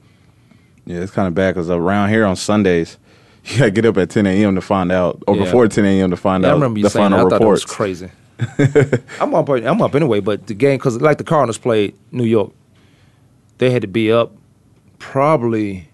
yeah, 0.85 1.01
it's 1.01 1.11
kind 1.11 1.27
of 1.27 1.35
bad 1.35 1.53
because 1.53 1.69
around 1.69 2.09
here 2.09 2.25
on 2.25 2.35
Sundays, 2.35 2.97
you 3.45 3.59
got 3.59 3.65
to 3.65 3.71
get 3.71 3.85
up 3.85 3.97
at 3.97 4.09
10 4.09 4.25
a.m. 4.25 4.55
to 4.55 4.61
find 4.61 4.91
out, 4.91 5.21
or 5.27 5.35
Yeah. 5.35 5.43
before 5.43 5.67
10 5.67 5.85
a.m. 5.85 6.09
to 6.09 6.17
find 6.17 6.43
Yeah, 6.43 6.49
I 6.49 6.53
remember 6.53 6.79
you 6.79 6.83
the 6.85 6.89
saying 6.89 7.11
final 7.11 7.29
that. 7.29 7.35
I 7.35 7.37
thought 7.37 7.45
it 7.45 7.51
was 7.51 7.65
crazy. 7.65 8.09
I'm 9.21 9.35
up. 9.35 9.47
I'm 9.47 9.81
up 9.81 9.93
anyway. 9.93 10.21
But 10.21 10.47
the 10.47 10.55
game, 10.55 10.77
because 10.79 10.99
like 10.99 11.19
the 11.19 11.23
Cardinals 11.23 11.59
played 11.59 11.95
New 12.11 12.25
York, 12.25 12.51
they 13.59 13.69
had 13.69 13.83
to 13.83 13.87
be 13.87 14.11
up 14.11 14.31
probably. 14.97 15.89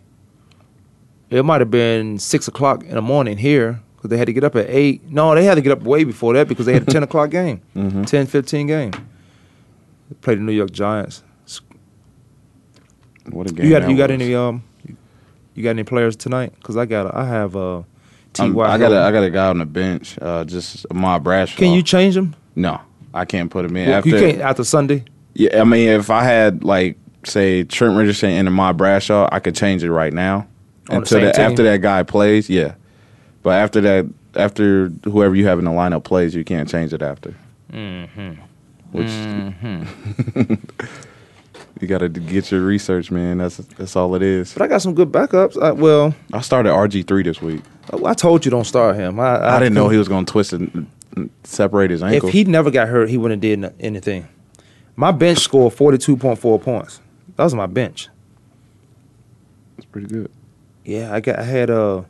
It 1.32 1.44
might 1.44 1.62
have 1.62 1.72
been 1.72 2.20
six 2.20 2.48
o'clock 2.48 2.84
in 2.84 2.96
the 2.96 3.02
morning 3.02 3.38
here 3.38 3.82
because 3.96 4.10
they 4.10 4.18
had 4.18 4.26
to 4.28 4.34
get 4.34 4.44
up 4.44 4.56
at 4.56 4.70
eight. 4.70 5.10
No, 5.10 5.34
they 5.34 5.44
had 5.46 5.56
to 5.56 5.62
get 5.62 5.72
up 5.72 5.82
way 5.82 6.04
before 6.04 6.34
that 6.34 6.48
because 6.48 6.66
they 6.66 6.74
had 6.74 6.84
a 6.84 6.86
ten 6.92 7.04
o'clock 7.08 7.30
game, 7.32 7.62
Mm-hmm. 7.76 8.04
10, 8.04 8.28
15 8.28 8.68
game. 8.68 8.92
They 8.92 10.16
played 10.22 10.38
the 10.40 10.44
New 10.44 10.52
York 10.52 10.72
Giants. 10.72 11.24
What 13.30 13.50
a 13.50 13.54
game! 13.54 13.66
You 13.66 13.72
got 13.72 13.90
you 13.90 13.96
got 13.98 14.10
was. 14.10 14.22
any 14.22 14.36
um, 14.36 14.64
you 15.56 15.64
got 15.64 15.70
any 15.72 15.84
players 15.84 16.16
tonight? 16.16 16.54
Because 16.58 16.76
I 16.76 16.86
got 16.86 17.14
I 17.16 17.26
have 17.26 17.56
uh, 17.56 17.84
T. 18.34 18.50
Got 18.52 18.82
a, 18.82 19.00
I 19.02 19.12
got 19.12 19.24
a 19.24 19.30
guy 19.30 19.48
on 19.48 19.60
the 19.60 19.66
bench. 19.66 20.18
Uh, 20.22 20.44
just 20.44 20.86
Ahmad 20.92 21.24
Bradshaw. 21.24 21.58
Can 21.58 21.72
you 21.72 21.84
change 21.84 22.18
him? 22.18 22.36
No, 22.56 22.82
I 23.14 23.26
can't 23.26 23.50
put 23.52 23.64
him 23.66 23.78
in. 23.78 23.88
you 23.90 23.94
after, 23.94 24.10
can't 24.20 24.42
after 24.42 24.64
Sunday. 24.64 25.06
Yeah, 25.36 25.62
I 25.62 25.64
mean, 25.64 25.88
if 25.90 26.10
I 26.10 26.24
had 26.24 26.64
like 26.64 26.98
say 27.24 27.64
Trent 27.64 27.96
Richardson 27.96 28.32
and 28.32 28.48
Ahmad 28.48 28.76
Bradshaw, 28.76 29.30
I 29.32 29.40
could 29.40 29.56
change 29.56 29.84
it 29.84 29.92
right 29.92 30.12
now. 30.12 30.48
On 30.92 30.96
the 30.96 31.02
Until 31.02 31.18
same 31.18 31.26
that, 31.26 31.36
team? 31.36 31.46
after 31.46 31.64
that 31.64 31.82
guy 31.82 32.04
plays, 32.04 32.50
yeah. 32.50 32.76
But 33.44 33.52
after 33.52 33.80
that, 33.82 34.06
after 34.36 34.90
whoever 35.06 35.36
you 35.36 35.46
have 35.48 35.58
in 35.58 35.66
the 35.66 35.72
lineup 35.72 36.04
plays, 36.04 36.36
you 36.36 36.44
can't 36.44 36.70
change 36.70 36.94
it 36.94 37.02
after. 37.02 37.34
Mm-hmm. 37.72 38.34
Which 38.92 39.10
you 41.80 41.88
got 41.88 42.00
to 42.00 42.10
get 42.10 42.52
your 42.52 42.62
research, 42.62 43.10
man. 43.10 43.38
That's 43.38 43.58
that's 43.58 43.96
all 43.96 44.16
it 44.16 44.22
is. 44.22 44.54
But 44.54 44.64
I 44.64 44.68
got 44.68 44.82
some 44.82 44.94
good 44.94 45.14
backups. 45.14 45.62
I, 45.62 45.72
well, 45.72 46.14
I 46.34 46.42
started 46.42 46.72
RG 46.72 47.08
three 47.08 47.24
this 47.24 47.42
week. 47.42 47.62
I 48.06 48.14
told 48.14 48.44
you 48.44 48.52
don't 48.52 48.66
start 48.66 48.98
him. 48.98 49.20
I, 49.20 49.56
I, 49.56 49.60
didn't 49.60 49.74
know 49.74 49.88
he 49.90 49.98
was 49.98 50.10
going 50.10 50.26
to 50.26 50.32
twist 50.32 50.54
and 50.54 50.90
separate 51.44 51.90
his 51.90 52.04
ankle. 52.04 52.28
If 52.28 52.34
he 52.34 52.44
never 52.44 52.70
got 52.70 52.90
hurt, 52.90 53.10
he 53.10 53.18
wouldn't 53.18 53.42
have 53.42 53.62
did 53.62 53.74
anything. 53.80 54.28
My 54.98 55.12
bench 55.12 55.40
scored 55.40 55.74
forty 55.74 55.98
two 55.98 56.18
point 56.18 56.38
four 56.38 56.60
points. 56.60 57.00
That 57.38 57.46
was 57.46 57.56
my 57.56 57.66
bench. 57.66 58.10
It's 59.78 59.86
pretty 59.86 60.08
good. 60.08 60.30
Yeah, 60.84 61.14
I 61.14 61.20
got. 61.20 61.40
I 61.40 61.44
had 61.44 61.70
uh, 61.70 62.04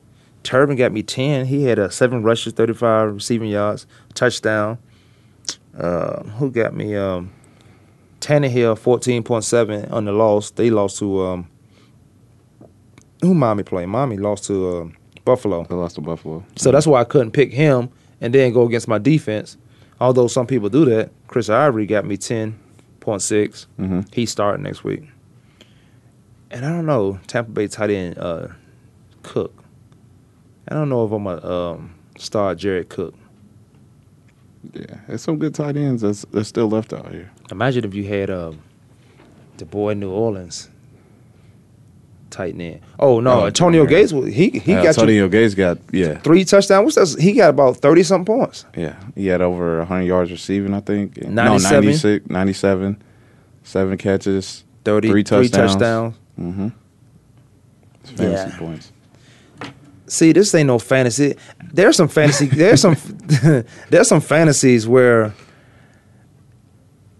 Turbin 0.44 0.78
got 0.78 0.92
me 0.92 1.04
ten. 1.04 1.46
He 1.46 1.64
had 1.64 1.80
uh, 1.80 1.90
seven 1.90 2.24
rushes, 2.24 2.54
thirty 2.54 2.74
five 2.74 3.14
receiving 3.14 3.50
yards, 3.50 3.86
touchdown. 4.14 4.78
Uh, 5.78 6.24
who 6.24 6.52
got 6.52 6.74
me? 6.74 6.96
Um, 6.96 7.32
Tannehill 8.22 8.78
fourteen 8.78 9.24
point 9.24 9.44
seven 9.44 9.86
on 9.92 10.06
the 10.06 10.12
loss. 10.12 10.52
They 10.52 10.70
lost 10.70 11.00
to 11.00 11.22
um. 11.22 11.48
Who 13.22 13.34
Mommy 13.36 13.64
played? 13.64 13.86
Miami 13.88 14.18
lost 14.18 14.46
to 14.46 14.78
uh, 14.78 14.88
Buffalo. 15.26 15.64
They 15.66 15.76
lost 15.76 15.96
to 15.96 16.02
Buffalo. 16.02 16.44
So 16.56 16.72
that's 16.72 16.88
why 16.88 17.02
I 17.02 17.04
couldn't 17.04 17.32
pick 17.32 17.52
him 17.54 17.90
and 18.20 18.34
then 18.34 18.52
go 18.52 18.64
against 18.66 18.88
my 18.88 18.98
defense. 18.98 19.58
Although 20.00 20.28
some 20.28 20.48
people 20.48 20.70
do 20.70 20.86
that. 20.86 21.12
Chris 21.28 21.48
Ivory 21.50 21.86
got 21.86 22.06
me 22.06 22.18
ten 22.18 22.58
point 23.00 23.22
six. 23.22 23.68
Mhm. 23.80 24.12
He's 24.14 24.32
starting 24.32 24.64
next 24.64 24.84
week. 24.84 25.04
And 26.50 26.66
I 26.66 26.70
don't 26.70 26.86
know 26.86 27.20
Tampa 27.28 27.52
Bay 27.52 27.68
tight 27.68 27.92
end 27.92 28.18
uh, 28.18 28.48
Cook. 29.24 29.64
I 30.68 30.74
don't 30.76 30.90
know 30.90 31.06
if 31.06 31.12
I'm 31.12 31.28
a 31.28 31.38
um, 31.72 31.96
start 32.18 32.58
Jared 32.58 32.90
Cook. 32.90 33.14
Yeah, 34.74 34.86
there's 35.08 35.22
some 35.24 35.38
good 35.40 35.56
tight 35.56 35.76
ends 35.76 36.04
that's, 36.04 36.24
that's 36.32 36.48
still 36.48 36.70
left 36.70 36.94
out 36.94 37.12
here. 37.12 37.32
Imagine 37.52 37.84
if 37.84 37.94
you 37.96 38.04
had 38.04 38.30
uh, 38.30 38.52
the 39.58 39.66
boy 39.66 39.90
in 39.92 40.00
New 40.00 40.12
Orleans 40.12 40.70
tight 42.30 42.56
end. 42.60 42.80
Oh 43.00 43.20
no, 43.20 43.42
Oh, 43.42 43.46
Antonio 43.48 43.84
yeah. 43.84 43.90
Gates. 43.90 44.12
He 44.12 44.50
he 44.60 44.74
Uh, 44.74 44.76
got 44.76 44.84
you 44.84 44.88
Antonio 44.90 45.28
Gates 45.28 45.54
got 45.56 45.80
yeah 45.92 46.18
three 46.20 46.46
touchdowns. 46.46 46.96
What's 46.96 47.14
that? 47.16 47.22
He 47.22 47.34
got 47.34 47.50
about 47.50 47.78
thirty 47.78 48.04
something 48.04 48.26
points. 48.38 48.66
yeah 48.78 48.96
he 49.16 49.28
had 49.28 49.42
over 49.42 49.80
100 49.80 50.04
yards 50.04 50.32
receiving 50.32 50.74
I 50.74 50.80
think. 50.80 51.18
No, 51.26 51.58
96, 51.58 52.30
97, 52.30 53.02
seven 53.64 53.98
catches, 53.98 54.64
30, 54.86 55.10
three 55.10 55.24
three 55.24 55.24
touchdowns. 55.24 55.72
touchdowns. 55.74 56.16
Mm-hmm. 56.40 56.68
Fantasy 58.04 58.24
Yeah. 58.52 58.58
points. 58.58 58.92
See, 60.12 60.34
this 60.34 60.54
ain't 60.54 60.68
no 60.68 60.78
fantasy. 60.78 61.36
There's 61.72 61.96
some 61.96 62.10
fantasy. 62.10 62.48
There's 62.48 62.82
some. 62.82 62.98
there's 63.90 64.10
some 64.10 64.20
fantasies 64.20 64.86
where 64.86 65.34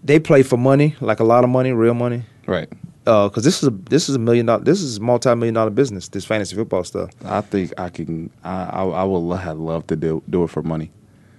they 0.04 0.18
play 0.18 0.42
for 0.42 0.58
money, 0.58 0.94
like 1.00 1.18
a 1.18 1.24
lot 1.24 1.42
of 1.42 1.48
money, 1.48 1.72
real 1.72 1.94
money. 1.94 2.24
Right. 2.46 2.68
Because 3.04 3.44
this 3.44 3.62
is 3.62 3.68
a 3.68 3.70
this 3.70 4.10
is 4.10 4.14
a 4.14 4.18
million 4.18 4.44
dollar. 4.44 4.62
This 4.62 4.82
is 4.82 5.00
multi 5.00 5.34
million 5.34 5.54
dollar 5.54 5.70
business. 5.70 6.08
This 6.10 6.26
fantasy 6.26 6.54
football 6.54 6.84
stuff. 6.84 7.08
I 7.24 7.40
think 7.40 7.72
I 7.80 7.88
can. 7.88 8.28
I 8.44 8.64
I, 8.64 8.84
I 8.84 9.04
would 9.04 9.38
have 9.38 9.58
loved 9.58 9.88
to 9.88 9.96
do 9.96 10.22
do 10.28 10.44
it 10.44 10.48
for 10.48 10.62
money. 10.62 10.90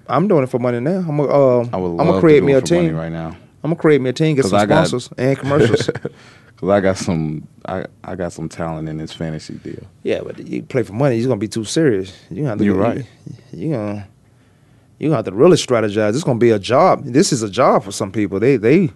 I'm 0.08 0.28
doing 0.28 0.44
it 0.46 0.48
for 0.50 0.58
money 0.58 0.80
now. 0.80 1.06
I'm 1.08 1.18
gonna. 1.18 1.24
Uh, 1.32 1.70
I 1.72 1.78
would 1.78 1.90
I'm 1.90 1.98
love 1.98 2.08
gonna 2.08 2.20
create 2.20 2.40
to 2.40 2.42
do 2.42 2.46
me 2.48 2.54
a 2.54 2.62
team. 2.62 2.96
right 2.96 3.12
now. 3.12 3.28
I'm 3.64 3.70
gonna 3.70 3.76
create 3.76 4.02
me 4.02 4.10
a 4.10 4.14
team. 4.14 4.36
get 4.36 4.46
some 4.46 4.60
I 4.60 4.66
got- 4.66 4.88
sponsors 4.88 5.10
and 5.20 5.38
commercials. 5.38 5.88
Cause 6.64 6.70
I 6.70 6.80
got 6.80 6.98
some 6.98 7.46
I 7.66 7.86
I 8.06 8.16
got 8.16 8.32
some 8.32 8.48
talent 8.48 8.88
in 8.88 8.98
this 8.98 9.12
fantasy 9.12 9.56
deal. 9.56 9.84
yeah, 10.04 10.22
but 10.24 10.48
you 10.48 10.64
play 10.64 10.84
for 10.84 10.94
money. 10.94 11.18
You're 11.18 11.28
gonna 11.28 11.40
be 11.40 11.48
too 11.50 11.66
serious. 11.66 12.14
You 12.30 12.38
gonna 12.38 12.50
have 12.50 12.58
to 12.60 12.64
You're 12.64 12.76
right. 12.76 13.06
You, 13.52 13.68
you 13.68 13.72
gonna. 13.74 14.08
You 15.00 15.10
gonna 15.10 15.18
have 15.18 15.26
to 15.26 15.34
really 15.34 15.58
strategize. 15.58 16.16
It's 16.16 16.24
gonna 16.24 16.40
be 16.40 16.52
a 16.52 16.60
job. 16.60 17.04
This 17.04 17.34
is 17.34 17.44
a 17.44 17.50
job 17.50 17.84
for 17.84 17.92
some 17.92 18.12
people. 18.14 18.40
They 18.40 18.56
they 18.56 18.92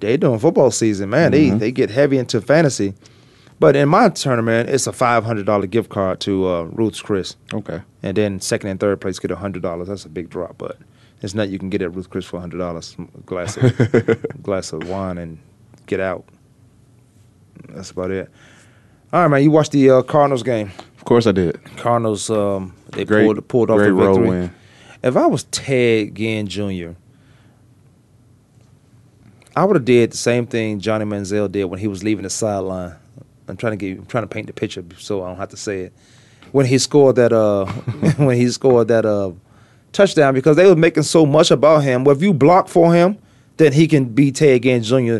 they 0.00 0.18
doing 0.18 0.38
football 0.38 0.70
season, 0.70 1.08
man. 1.10 1.30
They 1.32 1.46
Mhm. 1.48 1.58
they 1.58 1.72
get 1.72 1.88
heavy 1.90 2.18
into 2.18 2.40
fantasy. 2.42 2.92
But 3.58 3.76
in 3.76 3.88
my 3.88 4.08
tournament, 4.10 4.68
it's 4.68 4.86
a 4.86 4.92
five 4.92 5.24
hundred 5.24 5.46
dollar 5.46 5.66
gift 5.66 5.88
card 5.88 6.20
to 6.20 6.48
uh, 6.48 6.62
Ruth's 6.64 7.00
Chris, 7.00 7.36
Okay. 7.54 7.80
and 8.02 8.14
then 8.16 8.40
second 8.40 8.68
and 8.70 8.78
third 8.80 9.00
place 9.00 9.18
get 9.18 9.30
hundred 9.30 9.62
dollars. 9.62 9.88
That's 9.88 10.04
a 10.04 10.08
big 10.10 10.28
drop, 10.28 10.56
but 10.58 10.76
it's 11.22 11.32
not 11.34 11.48
you 11.48 11.58
can 11.58 11.70
get 11.70 11.80
at 11.80 11.94
Ruth 11.94 12.10
Chris 12.10 12.26
for 12.26 12.40
hundred 12.40 12.58
dollars. 12.58 12.94
A 12.98 13.20
glass 13.22 13.56
of 13.56 14.26
glass 14.42 14.72
of 14.72 14.86
wine 14.88 15.16
and 15.16 15.38
get 15.86 16.00
out. 16.00 16.24
That's 17.68 17.90
about 17.90 18.10
it. 18.10 18.30
All 19.12 19.22
right, 19.22 19.28
man. 19.28 19.42
You 19.42 19.50
watched 19.50 19.72
the 19.72 19.90
uh, 19.90 20.02
Cardinals 20.02 20.42
game. 20.42 20.70
Of 20.96 21.04
course 21.04 21.26
I 21.26 21.32
did. 21.32 21.62
Cardinals 21.76 22.30
um, 22.30 22.74
they 22.92 23.04
Great 23.04 23.24
pulled 23.24 23.48
pulled 23.48 23.70
off 23.70 23.78
road 23.78 24.14
victory. 24.14 24.28
win. 24.28 24.54
If 25.02 25.16
I 25.16 25.26
was 25.26 25.44
Ted 25.44 26.14
Ginn 26.14 26.46
Jr., 26.46 26.92
I 29.54 29.64
would 29.64 29.76
have 29.76 29.84
did 29.84 30.12
the 30.12 30.16
same 30.16 30.46
thing 30.46 30.80
Johnny 30.80 31.04
Manziel 31.04 31.50
did 31.50 31.64
when 31.64 31.78
he 31.78 31.88
was 31.88 32.02
leaving 32.02 32.22
the 32.22 32.30
sideline. 32.30 32.94
I'm 33.48 33.56
trying 33.56 33.72
to 33.72 33.76
get 33.76 33.98
I'm 33.98 34.06
trying 34.06 34.24
to 34.24 34.28
paint 34.28 34.46
the 34.46 34.52
picture 34.52 34.84
so 34.98 35.22
I 35.22 35.28
don't 35.28 35.36
have 35.36 35.50
to 35.50 35.56
say 35.56 35.82
it. 35.82 35.92
When 36.52 36.66
he 36.66 36.78
scored 36.78 37.16
that 37.16 37.32
uh 37.32 37.66
when 38.16 38.36
he 38.36 38.48
scored 38.50 38.88
that 38.88 39.04
uh 39.04 39.32
touchdown 39.92 40.34
because 40.34 40.56
they 40.56 40.66
were 40.66 40.76
making 40.76 41.02
so 41.02 41.26
much 41.26 41.50
about 41.50 41.80
him. 41.80 42.04
Well, 42.04 42.16
if 42.16 42.22
you 42.22 42.32
block 42.32 42.68
for 42.68 42.94
him, 42.94 43.18
then 43.58 43.72
he 43.72 43.86
can 43.86 44.06
be 44.06 44.32
Ted 44.32 44.62
Ginn 44.62 44.82
Jr. 44.82 45.18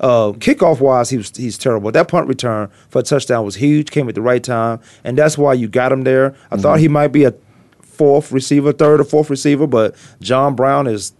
Uh, 0.00 0.32
kickoff 0.32 0.80
wise, 0.80 1.10
he 1.10 1.16
was 1.16 1.30
he's 1.36 1.56
terrible. 1.56 1.90
That 1.92 2.08
punt 2.08 2.28
return 2.28 2.68
for 2.88 2.98
a 2.98 3.02
touchdown 3.02 3.44
was 3.44 3.54
huge. 3.54 3.90
Came 3.90 4.08
at 4.08 4.14
the 4.14 4.22
right 4.22 4.42
time, 4.42 4.80
and 5.04 5.16
that's 5.16 5.38
why 5.38 5.54
you 5.54 5.68
got 5.68 5.92
him 5.92 6.02
there. 6.02 6.34
I 6.50 6.56
thought 6.56 6.80
he 6.80 6.88
might 6.88 7.08
be 7.08 7.24
a 7.24 7.34
fourth 7.80 8.32
receiver, 8.32 8.72
third 8.72 9.00
or 9.00 9.04
fourth 9.04 9.30
receiver, 9.30 9.66
but 9.66 9.94
John 10.20 10.54
Brown 10.56 10.86
is 10.86 11.12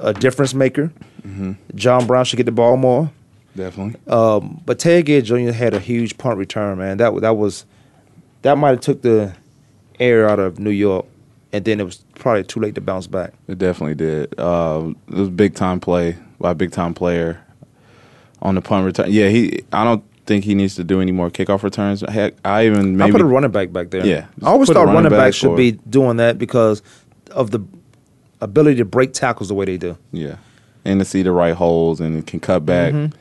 a 0.00 0.12
difference 0.12 0.54
maker. 0.54 0.92
John 1.74 2.06
Brown 2.06 2.24
should 2.24 2.36
get 2.36 2.46
the 2.46 2.52
ball 2.52 2.76
more. 2.76 3.10
Definitely. 3.56 4.00
Um, 4.06 4.60
but 4.64 4.78
Ted 4.78 5.06
Ginn 5.06 5.24
Jr. 5.24 5.52
had 5.52 5.74
a 5.74 5.80
huge 5.80 6.18
punt 6.18 6.38
return, 6.38 6.78
man. 6.78 6.98
That 6.98 7.20
that 7.20 7.36
was 7.36 7.64
that 8.42 8.58
might 8.58 8.70
have 8.70 8.80
took 8.80 9.02
the 9.02 9.34
air 9.98 10.28
out 10.28 10.38
of 10.38 10.58
New 10.58 10.70
York, 10.70 11.06
and 11.52 11.64
then 11.64 11.80
it 11.80 11.84
was 11.84 12.04
probably 12.14 12.44
too 12.44 12.60
late 12.60 12.74
to 12.74 12.80
bounce 12.80 13.06
back. 13.06 13.32
It 13.48 13.58
definitely 13.58 13.94
did. 13.94 14.38
Uh, 14.38 14.92
it 15.08 15.14
was 15.14 15.28
a 15.28 15.32
big 15.32 15.54
time 15.54 15.80
play 15.80 16.16
by 16.38 16.50
a 16.50 16.54
big 16.54 16.72
time 16.72 16.94
player 16.94 17.42
on 18.46 18.54
the 18.54 18.60
punt 18.62 18.86
return. 18.86 19.10
Yeah, 19.10 19.28
he. 19.28 19.64
I 19.72 19.84
don't 19.84 20.02
think 20.24 20.44
he 20.44 20.54
needs 20.54 20.74
to 20.76 20.84
do 20.84 21.00
any 21.00 21.12
more 21.12 21.30
kickoff 21.30 21.62
returns. 21.62 22.00
Heck, 22.08 22.34
I 22.44 22.66
even 22.66 23.00
I 23.02 23.10
put 23.10 23.20
a 23.20 23.24
running 23.24 23.50
back 23.50 23.72
back 23.72 23.90
there. 23.90 24.06
Yeah. 24.06 24.26
I 24.42 24.46
always 24.46 24.68
thought 24.68 24.86
running 24.86 24.94
running 24.94 25.10
back 25.10 25.18
back 25.18 25.34
should 25.34 25.50
or- 25.50 25.56
be 25.56 25.72
doing 25.72 26.16
that 26.18 26.38
because 26.38 26.82
of 27.32 27.50
the 27.50 27.60
ability 28.40 28.76
to 28.78 28.84
break 28.84 29.12
tackles 29.12 29.48
the 29.48 29.54
way 29.54 29.64
they 29.64 29.76
do. 29.76 29.96
yeah, 30.12 30.36
and 30.84 31.00
to 31.00 31.04
see 31.04 31.22
the 31.22 31.32
right 31.32 31.54
holes 31.54 32.00
and 32.00 32.26
can 32.26 32.40
cut 32.40 32.64
back. 32.64 32.94
Mm-hmm. 32.94 33.14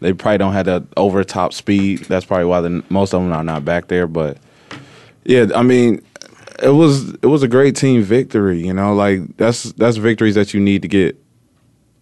They 0.00 0.12
probably 0.12 0.38
don't 0.38 0.52
have 0.52 0.66
the 0.66 0.84
over 0.96 1.22
top 1.22 1.52
speed. 1.52 2.00
That's 2.06 2.24
probably 2.24 2.46
why 2.46 2.60
the, 2.60 2.82
most 2.88 3.14
of 3.14 3.22
them 3.22 3.32
are 3.32 3.44
not 3.44 3.64
back 3.64 3.86
there. 3.86 4.08
But 4.08 4.36
yeah, 5.24 5.46
I 5.54 5.62
mean, 5.62 6.02
it 6.62 6.70
was 6.70 7.14
it 7.22 7.26
was 7.26 7.42
a 7.44 7.48
great 7.48 7.76
team 7.76 8.02
victory. 8.02 8.66
You 8.66 8.72
know, 8.72 8.94
like 8.94 9.36
that's 9.36 9.72
that's 9.74 9.96
victories 9.98 10.34
that 10.34 10.54
you 10.54 10.60
need 10.60 10.82
to 10.82 10.88
get 10.88 11.16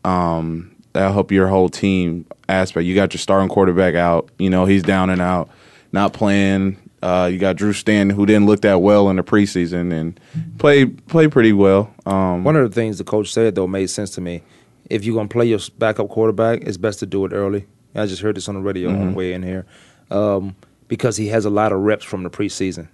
Um, 0.04 0.69
that'll 0.92 1.12
help 1.12 1.30
your 1.32 1.48
whole 1.48 1.68
team 1.68 2.26
aspect. 2.48 2.84
You 2.86 2.94
got 2.94 3.12
your 3.14 3.18
starting 3.18 3.48
quarterback 3.48 3.94
out. 3.94 4.28
You 4.38 4.50
know 4.50 4.64
he's 4.66 4.82
down 4.82 5.10
and 5.10 5.20
out, 5.20 5.48
not 5.92 6.12
playing. 6.12 6.76
Uh, 7.02 7.30
you 7.32 7.38
got 7.38 7.56
Drew 7.56 7.72
Stanton, 7.72 8.14
who 8.14 8.26
didn't 8.26 8.44
look 8.46 8.60
that 8.60 8.82
well 8.82 9.08
in 9.08 9.16
the 9.16 9.22
preseason 9.22 9.90
and 9.92 10.20
played 10.58 11.06
played 11.06 11.32
pretty 11.32 11.52
well. 11.52 11.92
Um, 12.04 12.44
One 12.44 12.56
of 12.56 12.68
the 12.68 12.74
things 12.74 12.98
the 12.98 13.04
coach 13.04 13.32
said 13.32 13.54
though 13.54 13.66
made 13.66 13.88
sense 13.88 14.10
to 14.12 14.20
me. 14.20 14.42
If 14.90 15.04
you're 15.04 15.14
gonna 15.14 15.28
play 15.28 15.46
your 15.46 15.60
backup 15.78 16.08
quarterback, 16.10 16.62
it's 16.62 16.76
best 16.76 16.98
to 16.98 17.06
do 17.06 17.24
it 17.24 17.32
early. 17.32 17.66
I 17.94 18.06
just 18.06 18.22
heard 18.22 18.36
this 18.36 18.48
on 18.48 18.54
the 18.56 18.60
radio 18.60 18.90
on 18.90 19.10
the 19.12 19.16
way 19.16 19.32
in 19.32 19.42
here, 19.42 19.64
um, 20.10 20.54
because 20.88 21.16
he 21.16 21.28
has 21.28 21.44
a 21.44 21.50
lot 21.50 21.72
of 21.72 21.80
reps 21.80 22.04
from 22.04 22.22
the 22.22 22.30
preseason. 22.30 22.88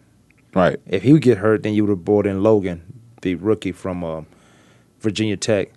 right. 0.55 0.79
If 0.87 1.03
he 1.03 1.13
would 1.13 1.23
get 1.23 1.39
hurt, 1.39 1.63
then 1.65 1.75
you 1.75 1.85
would 1.85 1.91
have 1.91 2.05
brought 2.05 2.27
in 2.27 2.43
Logan, 2.43 2.83
the 3.23 3.35
rookie 3.35 3.73
from 3.73 4.05
uh, 4.05 4.23
Virginia 5.01 5.37
Tech, 5.37 5.69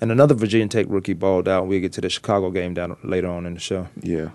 and 0.00 0.10
another 0.12 0.34
Virginia 0.34 0.68
Tech 0.68 0.86
rookie 0.88 1.12
balled 1.12 1.48
out. 1.48 1.66
We'll 1.66 1.80
get 1.80 1.92
to 1.94 2.00
the 2.00 2.08
Chicago 2.10 2.50
game 2.50 2.74
down 2.74 2.96
later 3.02 3.28
on 3.28 3.46
in 3.46 3.54
the 3.54 3.60
show. 3.60 3.88
Yeah. 4.02 4.30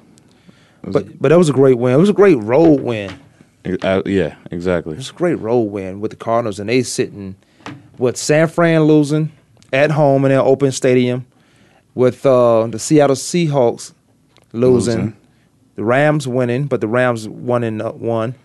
But 0.83 1.19
but 1.21 1.29
that 1.29 1.37
was 1.37 1.49
a 1.49 1.53
great 1.53 1.77
win. 1.77 1.93
It 1.93 1.97
was 1.97 2.09
a 2.09 2.13
great 2.13 2.37
road 2.37 2.81
win. 2.81 3.11
Uh, 3.81 4.03
yeah. 4.05 4.35
Exactly. 4.51 4.93
It 4.93 4.97
was 4.97 5.09
a 5.09 5.13
great 5.13 5.39
road 5.39 5.61
win 5.71 5.99
with 5.99 6.11
the 6.11 6.17
Cardinals, 6.17 6.59
and 6.59 6.69
they 6.69 6.83
sitting 6.83 7.35
with 7.97 8.17
San 8.17 8.47
Fran 8.47 8.83
losing 8.83 9.31
at 9.73 9.91
home 9.91 10.23
in 10.25 10.29
their 10.29 10.41
open 10.41 10.71
stadium, 10.71 11.25
with 11.95 12.25
uh, 12.25 12.67
the 12.67 12.77
Seattle 12.77 13.15
Seahawks 13.15 13.93
losing, 14.53 14.95
Losing. 14.97 15.17
the 15.75 15.83
Rams 15.83 16.27
winning, 16.27 16.65
but 16.67 16.79
the 16.81 16.87
Rams 16.87 17.27
won 17.27 17.63
in 17.63 17.81
uh, 17.81 17.91
one. 17.91 18.35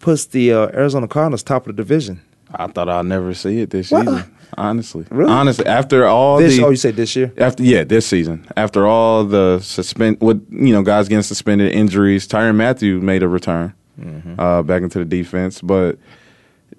Puts 0.00 0.26
the 0.26 0.52
uh, 0.52 0.66
Arizona 0.74 1.08
Cardinals 1.08 1.42
top 1.42 1.66
of 1.66 1.74
the 1.74 1.82
division. 1.82 2.20
I 2.54 2.66
thought 2.66 2.88
I'd 2.90 3.06
never 3.06 3.32
see 3.32 3.60
it 3.60 3.70
this 3.70 3.90
What? 3.90 4.04
season. 4.06 4.33
Honestly, 4.56 5.04
Really? 5.10 5.30
honestly, 5.30 5.66
after 5.66 6.06
all 6.06 6.38
This, 6.38 6.56
the 6.56 6.64
oh, 6.64 6.70
you 6.70 6.76
said 6.76 6.96
this 6.96 7.14
year? 7.16 7.32
after 7.38 7.62
yeah 7.62 7.84
this 7.84 8.06
season, 8.06 8.46
after 8.56 8.86
all 8.86 9.24
the 9.24 9.60
suspend 9.60 10.18
with 10.20 10.46
you 10.50 10.72
know 10.72 10.82
guys 10.82 11.08
getting 11.08 11.22
suspended, 11.22 11.72
injuries, 11.72 12.26
Tyrann 12.28 12.56
Mathieu 12.56 13.00
made 13.00 13.22
a 13.22 13.28
return 13.28 13.74
Mm-hmm. 14.00 14.40
uh, 14.40 14.60
back 14.64 14.82
into 14.82 14.98
the 14.98 15.04
defense, 15.04 15.60
but 15.60 15.98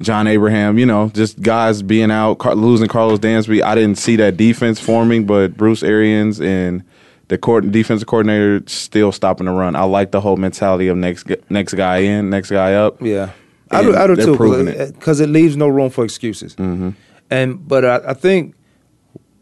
John 0.02 0.28
Abraham, 0.28 0.78
you 0.78 0.86
know, 0.86 1.10
just 1.14 1.42
guys 1.42 1.82
being 1.82 2.12
out, 2.12 2.40
Car- 2.40 2.56
losing 2.56 2.90
Karlos 2.90 3.20
Dansby. 3.20 3.62
I 3.64 3.74
didn't 3.74 3.98
see 3.98 4.18
that 4.18 4.36
defense 4.36 4.82
forming, 4.82 5.26
but 5.26 5.56
Bruce 5.56 5.82
Arians 5.82 6.42
and 6.42 6.84
the 7.30 7.38
court, 7.38 7.72
defensive 7.72 8.06
coordinator 8.10 8.62
still 8.68 9.14
stopping 9.14 9.46
the 9.46 9.54
run. 9.54 9.78
I 9.78 9.84
like 9.86 10.12
the 10.12 10.20
whole 10.20 10.36
mentality 10.36 10.90
of 10.90 10.98
next 10.98 11.26
next 11.50 11.74
guy 11.76 12.00
in, 12.00 12.30
next 12.30 12.52
guy 12.52 12.74
up. 12.74 13.02
Yeah, 13.02 13.32
I 13.72 13.82
do. 13.82 13.96
I 13.96 14.08
do 14.08 14.16
too. 14.18 14.36
proving 14.36 14.68
it. 14.68 14.94
Because 14.96 15.22
it 15.22 15.30
leaves 15.30 15.56
no 15.56 15.70
room 15.70 15.90
for 15.90 16.04
excuses. 16.04 16.54
Mm-hmm. 16.58 16.90
And 17.30 17.68
but 17.68 17.84
I, 17.86 18.12
I 18.12 18.14
think 18.14 18.56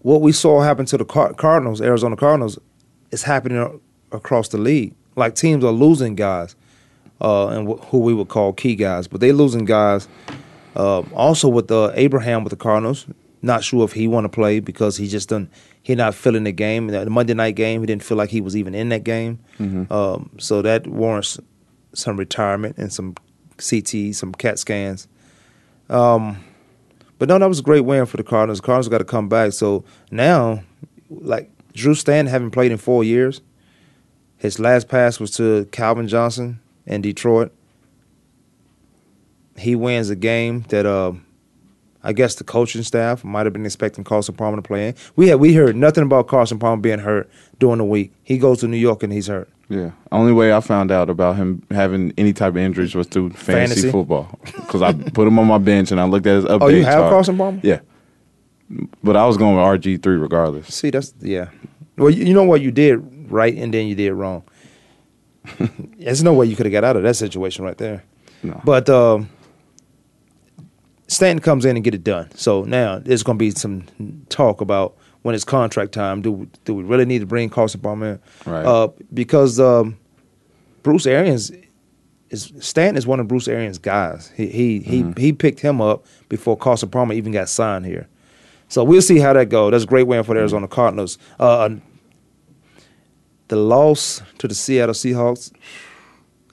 what 0.01 0.21
we 0.21 0.31
saw 0.31 0.61
happen 0.61 0.85
to 0.87 0.97
the 0.97 1.05
Car- 1.05 1.33
Cardinals, 1.33 1.81
Arizona 1.81 2.15
Cardinals, 2.15 2.57
is 3.11 3.23
happening 3.23 3.79
across 4.11 4.49
the 4.49 4.57
league. 4.57 4.93
Like 5.15 5.35
teams 5.35 5.63
are 5.63 5.71
losing 5.71 6.15
guys, 6.15 6.55
uh, 7.21 7.47
and 7.49 7.67
wh- 7.67 7.83
who 7.87 7.99
we 7.99 8.13
would 8.13 8.29
call 8.29 8.53
key 8.53 8.75
guys, 8.75 9.07
but 9.07 9.21
they 9.21 9.31
losing 9.31 9.65
guys. 9.65 10.07
Um, 10.75 11.11
also 11.13 11.47
with 11.49 11.69
uh, 11.71 11.91
Abraham 11.93 12.43
with 12.43 12.49
the 12.51 12.57
Cardinals, 12.57 13.05
not 13.43 13.63
sure 13.63 13.83
if 13.85 13.93
he 13.93 14.07
want 14.07 14.23
to 14.25 14.29
play 14.29 14.59
because 14.59 14.97
he 14.97 15.07
just 15.07 15.29
done 15.29 15.49
he 15.83 15.93
not 15.93 16.15
feeling 16.15 16.45
the 16.45 16.51
game. 16.51 16.87
The 16.87 17.09
Monday 17.09 17.33
night 17.35 17.55
game, 17.55 17.81
he 17.81 17.85
didn't 17.87 18.03
feel 18.03 18.17
like 18.17 18.29
he 18.29 18.41
was 18.41 18.55
even 18.55 18.73
in 18.73 18.89
that 18.89 19.03
game. 19.03 19.37
Um, 19.91 20.29
so 20.39 20.61
that 20.63 20.87
warrants 20.87 21.37
some 21.93 22.17
retirement 22.17 22.77
and 22.77 22.91
some 22.91 23.13
CT, 23.57 24.15
some 24.15 24.31
CAT 24.33 24.57
scans. 24.57 25.07
Um, 25.89 26.43
but 27.23 27.29
no, 27.29 27.39
that 27.39 27.47
was 27.47 27.59
a 27.59 27.63
great 27.63 27.85
win 27.85 28.05
for 28.05 28.17
the 28.17 28.23
Cardinals. 28.23 28.59
The 28.59 28.65
Cardinals 28.65 28.89
got 28.89 28.97
to 28.97 29.05
come 29.05 29.29
back. 29.29 29.53
So 29.53 29.85
now, 30.11 30.61
like 31.09 31.49
Drew 31.71 31.95
Stanton 31.95 32.29
haven't 32.29 32.51
played 32.51 32.69
in 32.69 32.77
four 32.77 33.01
years. 33.01 33.39
His 34.35 34.59
last 34.59 34.89
pass 34.89 35.21
was 35.21 35.31
to 35.37 35.63
Calvin 35.71 36.09
Johnson 36.09 36.59
in 36.85 37.01
Detroit. 37.01 37.53
He 39.57 39.73
wins 39.73 40.09
a 40.09 40.17
game 40.17 40.65
that 40.67 40.85
uh, 40.85 41.13
I 42.03 42.13
guess 42.13 42.35
the 42.35 42.43
coaching 42.43 42.83
staff 42.83 43.23
might 43.23 43.45
have 43.45 43.53
been 43.53 43.65
expecting 43.65 44.03
Carson 44.03 44.35
Palmer 44.35 44.57
to 44.57 44.61
play 44.61 44.89
in. 44.89 44.95
We 45.15 45.29
had 45.29 45.39
we 45.39 45.53
heard 45.53 45.75
nothing 45.75 46.03
about 46.03 46.27
Carson 46.27 46.59
Palmer 46.59 46.81
being 46.81 46.99
hurt 46.99 47.29
during 47.59 47.77
the 47.77 47.85
week. 47.85 48.11
He 48.23 48.37
goes 48.37 48.59
to 48.59 48.67
New 48.67 48.77
York 48.77 49.03
and 49.03 49.13
he's 49.13 49.27
hurt. 49.27 49.49
Yeah. 49.69 49.91
Only 50.11 50.33
way 50.33 50.53
I 50.53 50.59
found 50.59 50.91
out 50.91 51.09
about 51.09 51.37
him 51.37 51.63
having 51.71 52.13
any 52.17 52.33
type 52.33 52.49
of 52.51 52.57
injuries 52.57 52.93
was 52.93 53.07
through 53.07 53.29
fantasy, 53.31 53.53
Fantasy? 53.53 53.91
football. 53.91 54.37
Because 54.43 54.81
I 54.81 54.91
put 54.93 55.27
him 55.27 55.39
on 55.39 55.47
my 55.47 55.57
bench 55.57 55.91
and 55.91 55.99
I 55.99 56.03
looked 56.05 56.27
at 56.27 56.35
his 56.35 56.45
updates. 56.45 56.61
Oh, 56.61 56.67
you 56.67 56.83
have 56.83 57.09
Carson 57.09 57.37
Palmer? 57.37 57.59
Yeah. 57.63 57.79
But 59.03 59.15
I 59.15 59.25
was 59.25 59.37
going 59.37 59.55
with 59.55 59.63
RG 59.63 60.01
three 60.03 60.17
regardless. 60.17 60.73
See, 60.73 60.89
that's 60.89 61.13
yeah. 61.19 61.49
Well, 61.97 62.09
you, 62.09 62.25
you 62.25 62.33
know 62.33 62.43
what 62.43 62.61
you 62.61 62.71
did 62.71 63.31
right, 63.31 63.55
and 63.55 63.73
then 63.73 63.87
you 63.87 63.95
did 63.95 64.13
wrong. 64.13 64.43
There's 65.97 66.23
no 66.23 66.33
way 66.33 66.45
you 66.47 66.55
could 66.55 66.65
have 66.65 66.73
got 66.73 66.83
out 66.83 66.95
of 66.95 67.03
that 67.03 67.15
situation 67.15 67.65
right 67.65 67.77
there. 67.77 68.03
No. 68.41 68.61
But 68.65 68.89
um, 68.89 69.29
Stanton 71.07 71.41
comes 71.41 71.65
in 71.65 71.75
and 71.75 71.83
get 71.83 71.93
it 71.93 72.03
done. 72.03 72.29
So 72.35 72.63
now 72.63 72.99
there's 72.99 73.23
going 73.23 73.37
to 73.37 73.39
be 73.39 73.51
some 73.51 73.83
talk 74.29 74.61
about 74.61 74.95
when 75.21 75.35
it's 75.35 75.43
contract 75.43 75.91
time. 75.91 76.21
Do 76.21 76.47
do 76.65 76.73
we 76.73 76.83
really 76.83 77.05
need 77.05 77.19
to 77.19 77.25
bring 77.25 77.49
Carson 77.49 77.81
Palmer 77.81 78.13
in? 78.45 78.51
Right. 78.51 78.65
Uh, 78.65 78.89
because 79.13 79.59
um, 79.59 79.97
Bruce 80.83 81.05
Arians 81.05 81.51
is 82.29 82.51
Stanton 82.59 82.97
is 82.97 83.07
one 83.07 83.19
of 83.19 83.27
Bruce 83.27 83.47
Arians' 83.47 83.77
guys. 83.77 84.31
He 84.35 84.47
he 84.47 84.79
he, 84.79 85.13
he 85.17 85.33
picked 85.33 85.59
him 85.59 85.81
up 85.81 86.05
before 86.29 86.57
Carson 86.57 86.89
Palmer 86.89 87.13
even 87.13 87.31
got 87.31 87.49
signed 87.49 87.85
here. 87.85 88.07
So 88.69 88.83
we'll 88.83 89.01
see 89.01 89.19
how 89.19 89.33
that 89.33 89.49
goes. 89.49 89.71
That's 89.71 89.83
a 89.83 89.87
great 89.87 90.07
win 90.07 90.23
for 90.23 90.33
the 90.33 90.39
Arizona 90.39 90.67
Cardinals. 90.67 91.17
Uh, 91.39 91.75
the 93.49 93.55
loss 93.55 94.21
to 94.39 94.47
the 94.47 94.55
Seattle 94.55 94.95
Seahawks. 94.95 95.53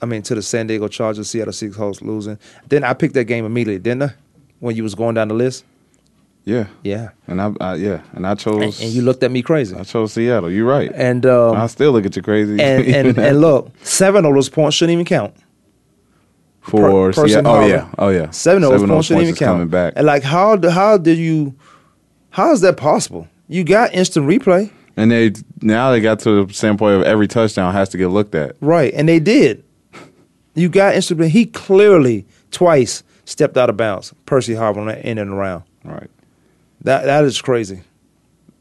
I 0.03 0.05
mean, 0.05 0.21
to 0.23 0.35
the 0.35 0.41
San 0.41 0.67
Diego 0.67 0.87
Chargers, 0.87 1.29
Seattle 1.29 1.53
Seahawks 1.53 2.01
losing. 2.01 2.37
Then 2.67 2.83
I 2.83 2.93
picked 2.93 3.13
that 3.15 3.25
game 3.25 3.45
immediately, 3.45 3.79
didn't 3.79 4.03
I? 4.03 4.13
When 4.61 4.75
you 4.75 4.83
was 4.83 4.95
going 4.95 5.15
down 5.15 5.27
the 5.27 5.33
list. 5.33 5.65
Yeah. 6.45 6.67
Yeah. 6.83 7.09
And 7.27 7.41
I, 7.41 7.51
I 7.59 7.75
yeah, 7.75 8.01
and 8.13 8.25
I 8.25 8.33
chose 8.35 8.81
and 8.81 8.89
you 8.91 9.01
looked 9.01 9.21
at 9.21 9.29
me 9.31 9.41
crazy. 9.41 9.75
I 9.75 9.83
chose 9.83 10.13
Seattle. 10.13 10.49
You're 10.49 10.65
right. 10.67 10.91
And 10.95 11.25
um, 11.25 11.55
I 11.57 11.67
still 11.67 11.91
look 11.91 12.05
at 12.05 12.15
you 12.15 12.21
crazy. 12.21 12.59
and 12.61 12.85
and, 12.95 13.17
and 13.19 13.41
look, 13.41 13.69
seven 13.83 14.23
of 14.25 14.33
those 14.33 14.49
points 14.49 14.75
shouldn't 14.77 14.93
even 14.93 15.05
count. 15.05 15.35
for 16.61 17.11
Per- 17.11 17.27
Seattle. 17.27 17.51
Oh 17.51 17.65
yeah. 17.65 17.89
Oh 17.97 18.09
yeah. 18.09 18.29
Seven 18.31 18.63
of 18.63 18.71
those 18.71 18.87
points 18.87 19.07
shouldn't 19.07 19.23
even 19.23 19.35
count. 19.35 19.55
coming 19.55 19.67
back. 19.67 19.93
And 19.95 20.05
like, 20.07 20.23
how 20.23 20.57
how 20.69 20.97
did 20.97 21.17
you? 21.17 21.55
How 22.31 22.51
is 22.53 22.61
that 22.61 22.77
possible? 22.77 23.27
You 23.47 23.63
got 23.65 23.93
instant 23.93 24.25
replay, 24.27 24.71
And 24.95 25.11
they 25.11 25.33
now 25.61 25.91
they 25.91 25.99
got 25.99 26.19
to 26.19 26.45
the 26.45 26.53
standpoint 26.53 26.95
of 27.01 27.03
every 27.03 27.27
touchdown 27.27 27.73
has 27.73 27.89
to 27.89 27.97
get 27.97 28.07
looked 28.07 28.33
at. 28.35 28.55
right? 28.61 28.93
And 28.93 29.09
they 29.09 29.19
did. 29.19 29.63
You 30.55 30.69
got 30.69 30.95
instant. 30.95 31.19
replay. 31.19 31.29
He 31.29 31.45
clearly 31.45 32.25
twice 32.51 33.03
stepped 33.31 33.57
out 33.57 33.69
of 33.69 33.77
bounds. 33.77 34.13
Percy 34.25 34.53
Harvin 34.53 34.77
on 34.77 34.87
that 34.87 35.03
in 35.05 35.17
and 35.17 35.31
around. 35.31 35.63
Right. 35.83 36.09
That 36.81 37.05
that 37.05 37.23
is 37.23 37.41
crazy. 37.41 37.81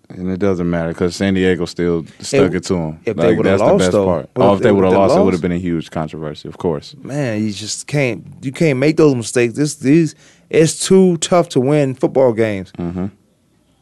And 0.08 0.28
it 0.28 0.38
doesn't 0.40 0.68
matter 0.68 0.88
because 0.88 1.14
San 1.14 1.34
Diego 1.34 1.66
still 1.66 2.04
stuck 2.18 2.48
If- 2.48 2.54
it 2.54 2.64
to 2.64 2.74
them. 2.74 3.00
if 3.04 3.16
they 3.16 3.28
would've 3.34 3.44
that's 3.44 3.60
lost, 3.60 3.72
the 3.72 3.78
best 3.78 3.92
though, 3.92 4.04
part. 4.06 4.30
what 4.34 4.44
Oh, 4.44 4.54
if 4.54 4.58
they 4.58 4.64
they 4.64 4.72
would 4.72 4.82
have 4.84 4.92
would've 4.92 5.08
lost, 5.10 5.18
it 5.20 5.24
would 5.24 5.34
have 5.34 5.40
been 5.42 5.52
a 5.52 5.58
huge 5.58 5.90
controversy, 5.92 6.48
of 6.48 6.58
course. 6.58 6.96
Man, 7.00 7.44
you 7.44 7.52
just 7.52 7.86
can't. 7.86 8.24
You 8.42 8.50
can't 8.50 8.78
make 8.80 8.96
those 8.96 9.14
mistakes. 9.14 9.54
This 9.54 9.76
these 9.76 10.14
it's 10.50 10.84
too 10.84 11.16
tough 11.18 11.48
to 11.50 11.60
win 11.60 11.94
football 11.94 12.32
games. 12.32 12.72
Mm-hmm. 12.72 13.06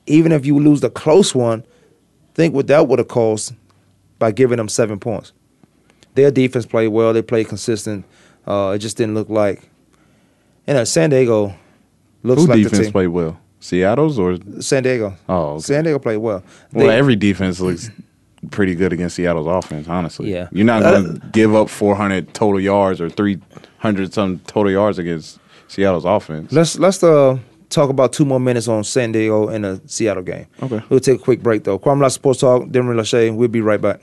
Even 0.06 0.32
if 0.32 0.44
you 0.44 0.58
lose 0.58 0.80
the 0.82 0.90
close 0.90 1.34
one, 1.34 1.64
think 2.34 2.54
what 2.54 2.66
that 2.66 2.88
would 2.88 2.98
have 2.98 3.08
cost 3.08 3.54
by 4.18 4.30
giving 4.30 4.58
them 4.58 4.68
seven 4.68 4.98
points. 4.98 5.32
Their 6.14 6.30
defense 6.30 6.66
played 6.66 6.88
well. 6.88 7.12
They 7.14 7.22
played 7.22 7.48
consistent. 7.48 8.04
Uh, 8.46 8.72
it 8.74 8.78
just 8.78 8.96
didn't 8.98 9.14
look 9.14 9.28
like. 9.30 9.68
You 10.68 10.74
know, 10.74 10.84
San 10.84 11.10
Diego 11.10 11.54
looks 12.22 12.42
Who 12.42 12.46
like 12.48 12.58
the 12.58 12.62
defense 12.64 12.82
team. 12.86 12.92
played 12.92 13.06
well? 13.08 13.40
Seattle's 13.60 14.18
or 14.18 14.36
San 14.60 14.82
Diego. 14.84 15.14
oh, 15.28 15.54
okay. 15.54 15.62
San 15.62 15.84
Diego 15.84 15.98
played 15.98 16.18
well. 16.18 16.44
well, 16.72 16.90
every 16.90 17.16
defense 17.16 17.58
looks 17.58 17.90
pretty 18.52 18.74
good 18.76 18.92
against 18.92 19.16
Seattle's 19.16 19.46
offense. 19.48 19.88
Honestly, 19.88 20.30
Yeah. 20.32 20.48
you're 20.52 20.64
not 20.66 20.82
Uh, 20.84 21.00
going 21.00 21.20
to 21.20 21.26
give 21.32 21.54
up 21.56 21.68
400 21.68 22.32
total 22.34 22.60
yards 22.60 23.00
or 23.00 23.08
300 23.08 24.12
some 24.14 24.38
total 24.46 24.70
yards 24.70 24.98
against 24.98 25.38
Seattle's 25.66 26.04
offense. 26.04 26.52
Let's 26.52 26.78
let's 26.78 27.02
uh, 27.02 27.38
talk 27.70 27.90
about 27.90 28.12
two 28.12 28.24
more 28.24 28.38
minutes 28.38 28.68
on 28.68 28.84
San 28.84 29.10
Diego 29.12 29.48
and 29.48 29.64
the 29.64 29.80
Seattle 29.86 30.22
game. 30.22 30.46
Okay. 30.62 30.80
We'll 30.88 31.00
take 31.00 31.18
a 31.20 31.22
quick 31.22 31.42
break 31.42 31.64
though. 31.64 31.78
Kwamie 31.78 32.10
Sports 32.12 32.40
Talk, 32.40 32.70
Denver 32.70 32.94
Lachey. 32.94 33.34
We'll 33.34 33.48
be 33.48 33.60
right 33.62 33.80
back. 33.80 34.02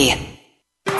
me. 0.01 0.30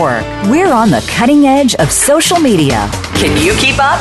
We're 0.00 0.72
on 0.72 0.90
the 0.90 1.04
cutting 1.10 1.44
edge 1.44 1.74
of 1.74 1.92
social 1.92 2.38
media. 2.38 2.88
Can 3.16 3.36
you 3.36 3.52
keep 3.56 3.78
up? 3.78 4.00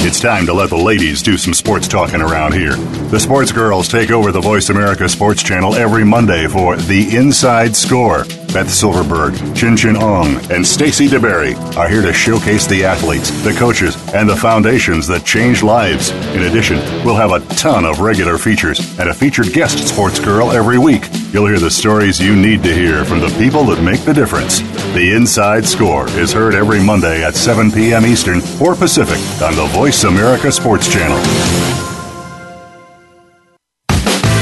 It's 0.00 0.20
time 0.20 0.46
to 0.46 0.54
let 0.54 0.70
the 0.70 0.76
ladies 0.76 1.20
do 1.20 1.36
some 1.36 1.52
sports 1.52 1.86
talking 1.86 2.22
around 2.22 2.54
here. 2.54 2.76
The 3.10 3.20
sports 3.20 3.52
girls 3.52 3.88
take 3.88 4.10
over 4.10 4.32
the 4.32 4.40
Voice 4.40 4.70
America 4.70 5.06
Sports 5.06 5.42
Channel 5.42 5.74
every 5.74 6.02
Monday 6.02 6.46
for 6.46 6.76
The 6.76 7.14
Inside 7.14 7.76
Score. 7.76 8.24
Beth 8.54 8.70
Silverberg, 8.70 9.34
Chin 9.54 9.76
Chin 9.76 9.98
Ong, 9.98 10.36
and 10.50 10.66
Stacy 10.66 11.08
DeBerry 11.08 11.54
are 11.76 11.90
here 11.90 12.00
to 12.00 12.14
showcase 12.14 12.66
the 12.66 12.86
athletes, 12.86 13.30
the 13.42 13.52
coaches, 13.52 13.96
and 14.14 14.26
the 14.26 14.36
foundations 14.36 15.06
that 15.08 15.26
change 15.26 15.62
lives. 15.62 16.08
In 16.34 16.44
addition, 16.44 16.78
we'll 17.04 17.16
have 17.16 17.32
a 17.32 17.40
ton 17.56 17.84
of 17.84 18.00
regular 18.00 18.38
features 18.38 18.98
and 18.98 19.10
a 19.10 19.14
featured 19.14 19.52
guest 19.52 19.86
sports 19.86 20.18
girl 20.18 20.52
every 20.52 20.78
week. 20.78 21.04
You'll 21.30 21.46
hear 21.46 21.58
the 21.58 21.70
stories 21.70 22.18
you 22.18 22.34
need 22.34 22.62
to 22.62 22.72
hear 22.72 23.04
from 23.04 23.20
the 23.20 23.28
people 23.38 23.62
that 23.64 23.82
make 23.82 24.00
the 24.00 24.14
difference. 24.14 24.60
The 24.94 25.12
Inside 25.14 25.66
Score 25.66 26.08
is 26.10 26.32
heard 26.32 26.54
every 26.54 26.82
Monday 26.82 27.22
at 27.22 27.36
7 27.36 27.70
p.m. 27.70 28.06
Eastern, 28.06 28.40
or 28.62 28.74
Pacific 28.74 29.18
on 29.42 29.54
the 29.54 29.66
Voice 29.66 30.04
America 30.04 30.50
Sports 30.50 30.90
Channel. 30.90 31.18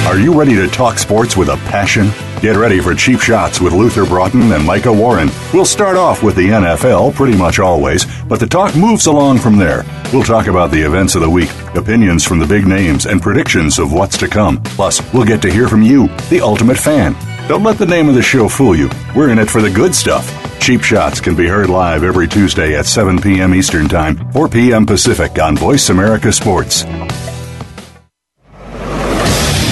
Are 0.07 0.21
you 0.21 0.39
ready 0.39 0.55
to 0.55 0.69
talk 0.69 0.99
sports 0.99 1.37
with 1.37 1.49
a 1.49 1.57
passion? 1.69 2.13
Get 2.41 2.57
ready 2.57 2.81
for 2.81 2.95
Cheap 2.95 3.19
Shots 3.19 3.61
with 3.61 3.73
Luther 3.73 4.07
Broughton 4.07 4.53
and 4.53 4.65
Micah 4.65 4.93
Warren. 4.93 5.29
We'll 5.53 5.65
start 5.65 5.97
off 5.97 6.23
with 6.23 6.37
the 6.37 6.49
NFL 6.49 7.15
pretty 7.17 7.37
much 7.37 7.59
always, 7.59 8.07
but 8.29 8.39
the 8.39 8.47
talk 8.47 8.77
moves 8.77 9.07
along 9.07 9.41
from 9.41 9.59
there. 9.59 9.83
We'll 10.13 10.23
talk 10.23 10.47
about 10.47 10.71
the 10.71 10.83
events 10.83 11.17
of 11.17 11.23
the 11.23 11.29
week, 11.29 11.51
opinions 11.75 12.25
from 12.25 12.39
the 12.39 12.47
big 12.47 12.65
names, 12.65 13.07
and 13.07 13.21
predictions 13.21 13.81
of 13.81 13.93
what's 13.93 14.17
to 14.19 14.29
come. 14.29 14.63
Plus, 14.63 15.03
we'll 15.13 15.25
get 15.25 15.43
to 15.43 15.51
hear 15.51 15.67
from 15.69 15.83
you, 15.83 16.07
the 16.31 16.41
ultimate 16.41 16.79
fan. 16.79 17.17
Don't 17.49 17.65
let 17.65 17.77
the 17.77 17.87
name 17.87 18.09
of 18.09 18.15
the 18.15 18.23
show 18.23 18.49
fool 18.49 18.77
you. 18.77 18.89
We're 19.17 19.31
in 19.31 19.39
it 19.41 19.51
for 19.51 19.61
the 19.61 19.71
good 19.71 19.95
stuff. 19.95 20.33
Cheap 20.61 20.83
Shots 20.83 21.21
can 21.21 21.35
be 21.35 21.49
heard 21.49 21.69
live 21.69 22.05
every 22.05 22.29
Tuesday 22.29 22.77
at 22.77 22.87
7 22.87 23.21
p.m. 23.21 23.53
Eastern 23.53 23.89
Time, 23.89 24.31
4 24.33 24.49
p.m. 24.49 24.87
Pacific 24.87 25.41
on 25.41 25.57
Voice 25.57 25.91
America 25.91 26.33
Sports. 26.33 26.85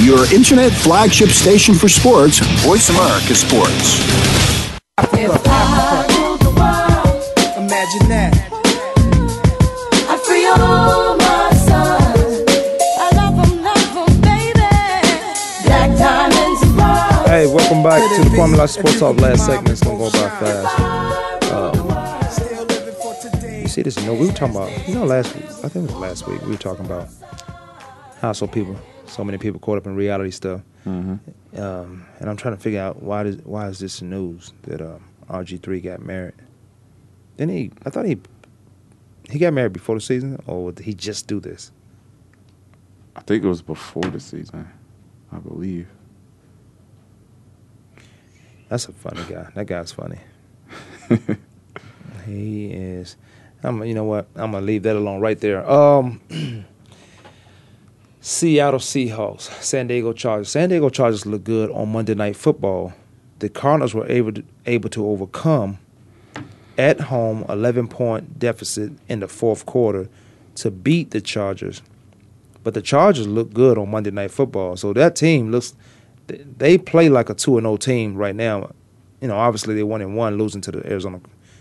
Your 0.03 0.30
internet 0.35 0.72
flagship 0.72 1.28
station 1.28 1.74
for 1.74 1.89
sports, 1.89 2.41
Voice 2.64 2.91
America 2.91 3.35
Sports. 3.35 4.01
If 5.14 5.30
I 5.47 6.07
ruled 6.18 6.41
the 6.41 6.51
world, 6.51 7.66
imagine 7.66 8.09
that. 8.09 8.34
Back 17.85 18.01
to 18.16 18.30
the 18.30 18.35
Kwamie 18.35 18.57
Lassiter 18.57 18.80
Sports 18.89 18.99
Talk. 18.99 19.20
Last 19.20 19.45
segment 19.45 19.68
It's 19.68 19.82
gonna 19.82 19.99
go 19.99 20.11
by 20.11 20.30
fast. 20.41 21.53
Um, 21.53 21.74
you 23.61 23.68
see 23.68 23.82
this? 23.82 23.99
You 23.99 24.07
know, 24.07 24.14
we 24.14 24.26
were 24.28 24.32
talking 24.32 24.57
about. 24.57 24.89
You 24.89 24.95
know, 24.95 25.05
last 25.05 25.35
week. 25.35 25.45
I 25.45 25.68
think 25.68 25.91
it 25.91 25.93
was 25.93 26.01
last 26.01 26.26
week. 26.26 26.41
We 26.45 26.53
were 26.53 26.57
talking 26.57 26.87
about 26.87 27.11
how 28.22 28.32
so 28.32 28.47
people, 28.47 28.80
so 29.05 29.22
many 29.22 29.37
people 29.37 29.61
caught 29.61 29.76
up 29.76 29.87
in 29.87 29.95
reality 29.97 30.30
stuff. 30.30 30.62
Um, 30.87 32.07
and 32.20 32.30
I'm 32.30 32.39
trying 32.39 32.57
to 32.57 32.61
figure 32.62 32.80
out 32.80 33.03
why 33.03 33.22
does 33.22 33.37
why 33.45 33.68
is 33.68 33.80
this 33.80 34.01
news 34.01 34.55
that 34.62 34.80
uh, 34.80 34.97
RG3 35.28 35.85
got 35.85 36.01
married? 36.01 36.32
Then 37.37 37.51
he, 37.51 37.70
I 37.85 37.91
thought 37.91 38.07
he 38.07 38.18
he 39.28 39.39
got 39.39 39.53
married 39.53 39.74
before 39.74 39.95
the 39.95 40.01
season, 40.01 40.43
or 40.47 40.72
did 40.72 40.87
he 40.87 40.95
just 40.95 41.26
do 41.26 41.39
this? 41.39 41.70
I 43.14 43.20
think 43.20 43.45
it 43.45 43.49
was 43.49 43.61
before 43.61 44.05
the 44.05 44.20
season, 44.20 44.70
I 45.30 45.37
believe. 45.37 45.87
That's 48.74 48.88
a 48.88 48.92
funny 48.92 49.22
guy. 49.28 49.48
That 49.54 49.66
guy's 49.66 49.92
funny. 49.92 50.18
he 52.26 52.72
is. 52.72 53.16
I'm. 53.62 53.84
You 53.84 53.94
know 53.94 54.02
what? 54.02 54.26
I'm 54.34 54.50
gonna 54.50 54.66
leave 54.66 54.82
that 54.82 54.96
alone 54.96 55.20
right 55.20 55.38
there. 55.38 55.64
Um, 55.70 56.20
Seattle 58.20 58.80
Seahawks, 58.80 59.42
San 59.62 59.86
Diego 59.86 60.12
Chargers. 60.12 60.48
San 60.48 60.70
Diego 60.70 60.88
Chargers 60.88 61.24
look 61.24 61.44
good 61.44 61.70
on 61.70 61.92
Monday 61.92 62.16
Night 62.16 62.34
Football. 62.34 62.92
The 63.38 63.48
Cardinals 63.48 63.94
were 63.94 64.10
able 64.10 64.32
to, 64.32 64.42
able 64.66 64.90
to 64.90 65.06
overcome 65.06 65.78
at 66.76 66.98
home 67.02 67.44
11 67.48 67.86
point 67.86 68.40
deficit 68.40 68.90
in 69.08 69.20
the 69.20 69.28
fourth 69.28 69.66
quarter 69.66 70.08
to 70.56 70.72
beat 70.72 71.12
the 71.12 71.20
Chargers. 71.20 71.80
But 72.64 72.74
the 72.74 72.82
Chargers 72.82 73.28
look 73.28 73.52
good 73.52 73.78
on 73.78 73.92
Monday 73.92 74.10
Night 74.10 74.32
Football. 74.32 74.76
So 74.76 74.92
that 74.94 75.14
team 75.14 75.52
looks 75.52 75.76
they- 76.26 76.78
play 76.78 77.08
like 77.08 77.30
a 77.30 77.34
2 77.34 77.58
and 77.58 77.64
0 77.64 77.76
team 77.76 78.14
right 78.16 78.34
now. 78.34 78.72
You 79.20 79.28
know, 79.28 79.36
obviously 79.36 79.74
they 79.74 79.82
1 79.82 80.00
and 80.02 80.16
1 80.16 80.36
losing 80.38 80.60
to 80.62 80.72
the 80.72 80.86
Arizona 80.90 81.20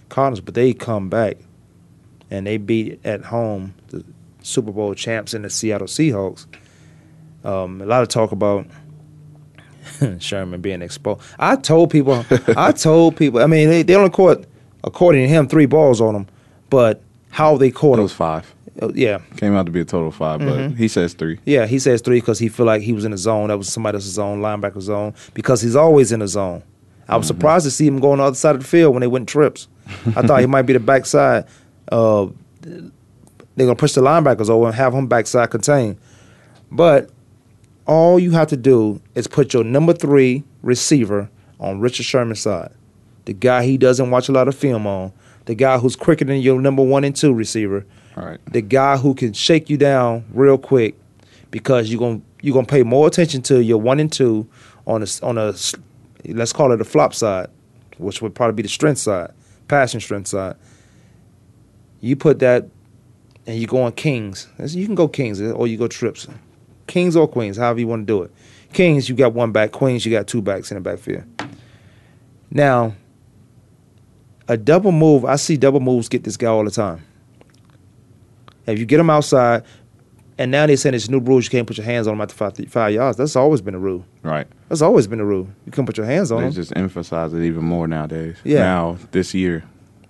Cardinals, 0.10 0.42
but 0.42 0.54
they 0.54 0.74
come 0.74 1.10
back 1.10 1.38
and 2.30 2.46
they 2.48 2.58
beat 2.58 3.00
at 3.06 3.26
home 3.26 3.74
the 3.90 4.04
Super 4.42 4.72
Bowl 4.72 4.94
champs 4.94 5.34
and 5.34 5.46
the 5.46 5.50
Seattle 5.50 5.88
Seahawks. 5.88 6.46
Um, 7.44 7.82
a 7.82 7.86
lot 7.86 8.02
of 8.02 8.08
talk 8.10 8.32
about 8.32 8.66
Sherman 10.20 10.62
being 10.62 10.82
exposed. 10.82 11.22
I 11.40 11.56
told 11.56 11.90
people, 11.92 12.26
I 12.56 12.72
told 12.74 13.16
people. 13.18 13.42
I 13.42 13.48
mean, 13.48 13.70
they, 13.70 13.84
they 13.84 13.96
only 13.96 14.10
caught, 14.10 14.46
according 14.84 15.24
to 15.24 15.28
him, 15.28 15.48
three 15.48 15.66
balls 15.66 16.02
on 16.02 16.16
him, 16.16 16.28
but 16.70 17.02
how 17.30 17.58
they 17.58 17.72
caught 17.72 17.96
It 17.96 18.00
him? 18.00 18.04
was 18.04 18.14
five. 18.14 18.54
Uh, 18.82 18.92
yeah, 18.96 19.20
Came 19.38 19.56
out 19.56 19.68
to 19.68 19.72
be 19.72 19.82
a 19.82 19.86
total 19.86 20.10
5 20.12 20.40
but 20.40 20.72
he 20.72 20.88
says 20.88 21.14
three. 21.14 21.40
yeah. 21.46 21.68
He 21.68 21.78
says 21.78 22.02
three 22.02 22.20
because 22.20 22.40
he 22.40 22.50
feel 22.50 22.66
like 22.66 22.82
he 22.82 22.92
was 22.92 23.06
in 23.06 23.12
the 23.12 23.18
zone. 23.18 23.50
That 23.50 23.58
was 23.58 23.70
somebody 23.72 23.98
else's 23.98 24.14
zone, 24.14 24.42
linebacker 24.42 24.82
zone, 24.82 25.14
because 25.36 25.62
he's 25.62 25.76
always 25.76 26.12
in 26.12 26.22
the 26.22 26.28
zone. 26.28 26.64
I 27.08 27.18
was 27.18 27.28
surprised 27.28 27.66
to 27.66 27.72
see 27.72 27.86
him 27.86 28.00
go 28.00 28.12
on 28.14 28.18
the 28.18 28.24
other 28.24 28.36
side 28.36 28.56
of 28.56 28.62
the 28.62 28.68
field 28.68 28.94
when 28.96 29.02
they 29.02 29.08
went 29.08 29.30
trips. 29.30 29.68
I 30.16 30.22
thought 30.26 30.40
he 30.40 30.46
might 30.56 30.64
be 30.64 30.74
the 30.74 30.80
backside. 30.80 31.46
Uh, 31.92 32.28
they're 32.62 33.68
gonna 33.68 33.76
push 33.76 33.94
the 33.94 34.02
linebackers 34.02 34.50
over 34.50 34.68
and 34.68 34.76
have 34.76 34.94
him 34.94 35.08
backside 35.08 35.52
contain. 35.52 35.98
But 36.72 37.12
all 37.86 38.20
you 38.20 38.32
have 38.32 38.48
to 38.48 38.58
do 38.58 39.02
is 39.14 39.28
put 39.28 39.54
your 39.54 39.64
number 39.64 39.94
three 39.94 40.44
receiver 40.64 41.30
on 41.60 41.80
Richard 41.80 42.06
Sherman's 42.06 42.40
side. 42.42 42.72
The 43.26 43.34
guy 43.34 43.66
he 43.66 43.78
doesn't 43.78 44.10
watch 44.10 44.30
a 44.30 44.32
lot 44.32 44.48
of 44.48 44.56
film 44.56 44.88
on. 44.88 45.12
The 45.46 45.56
guy 45.56 45.78
who's 45.78 45.96
quicker 45.96 46.26
than 46.26 46.38
your 46.42 46.60
number 46.62 46.82
one 46.84 47.04
and 47.04 47.16
two 47.16 47.34
receiver. 47.34 47.86
Right. 48.16 48.40
The 48.52 48.62
guy 48.62 48.98
who 48.98 49.16
can 49.16 49.34
shake 49.34 49.70
you 49.70 49.78
down 49.78 50.26
real 50.34 50.58
quick 50.58 50.96
because 51.52 51.90
you're 51.90 52.00
gonna 52.00 52.22
you're 52.42 52.54
gonna 52.54 52.68
pay 52.68 52.84
more 52.84 53.08
attention 53.08 53.42
to 53.44 53.62
your 53.64 53.80
one 53.80 54.00
and 54.00 54.12
two 54.12 54.48
on 54.86 55.04
a, 55.04 55.08
on 55.22 55.38
a 55.38 55.54
let's 56.26 56.54
call 56.54 56.72
it 56.72 56.82
a 56.82 56.86
flop 56.86 57.14
side, 57.14 57.48
which 57.98 58.22
would 58.22 58.36
probably 58.36 58.56
be 58.56 58.64
the 58.64 58.70
strength 58.70 59.00
side, 59.00 59.32
passing 59.68 60.00
strength 60.00 60.28
side. 60.28 60.56
You 62.02 62.16
put 62.16 62.40
that, 62.40 62.68
and 63.48 63.58
you 63.58 63.68
go 63.68 63.82
on 63.82 63.94
kings. 63.94 64.48
You 64.60 64.86
can 64.86 64.96
go 64.96 65.08
kings 65.08 65.42
or 65.42 65.68
you 65.68 65.78
go 65.78 65.88
trips, 65.88 66.28
kings 66.88 67.16
or 67.16 67.28
queens, 67.28 67.58
however 67.58 67.80
you 67.80 67.88
want 67.88 68.06
to 68.08 68.14
do 68.14 68.24
it. 68.24 68.32
Kings, 68.74 69.08
you 69.08 69.16
got 69.16 69.34
one 69.34 69.52
back. 69.52 69.72
Queens, 69.72 70.06
you 70.06 70.12
got 70.12 70.28
two 70.28 70.42
backs 70.42 70.72
in 70.72 70.76
the 70.76 70.82
backfield. 70.82 71.24
Now, 72.50 72.96
a 74.48 74.58
double 74.58 74.92
move. 74.92 75.26
I 75.26 75.36
see 75.36 75.58
double 75.58 75.80
moves 75.80 76.10
get 76.10 76.24
this 76.24 76.38
guy 76.38 76.48
all 76.48 76.66
the 76.66 76.72
time. 76.72 77.04
If 78.68 78.80
you 78.80 78.86
get 78.86 78.98
them 78.98 79.10
outside, 79.10 79.64
And 80.40 80.50
now 80.50 80.66
they're 80.66 80.78
saying 80.78 80.96
it's 80.96 81.10
new 81.10 81.20
rules. 81.20 81.44
You 81.46 81.52
can't 81.52 81.68
put 81.68 81.78
your 81.78 81.86
hands 81.86 82.08
on 82.08 82.14
them 82.14 82.22
after 82.22 82.34
five, 82.34 82.58
five 82.70 82.92
yards. 82.92 83.18
That's 83.20 83.36
always 83.36 83.62
been 83.62 83.76
a 83.76 83.80
rule. 83.80 84.04
Right. 84.24 84.48
That's 84.68 84.82
always 84.82 85.06
been 85.06 85.20
a 85.20 85.26
rule. 85.26 85.48
You 85.68 85.72
can't 85.72 85.86
put 85.86 85.96
your 85.98 86.08
hands 86.08 86.32
on 86.32 86.40
They 86.40 86.46
them. 86.46 86.54
just 86.54 86.76
emphasize 86.76 87.34
it 87.34 87.44
even 87.44 87.64
more 87.64 87.88
nowadays. 87.88 88.38
Yeah. 88.44 88.60
Now 88.60 88.98
this 89.12 89.36
year, 89.36 89.64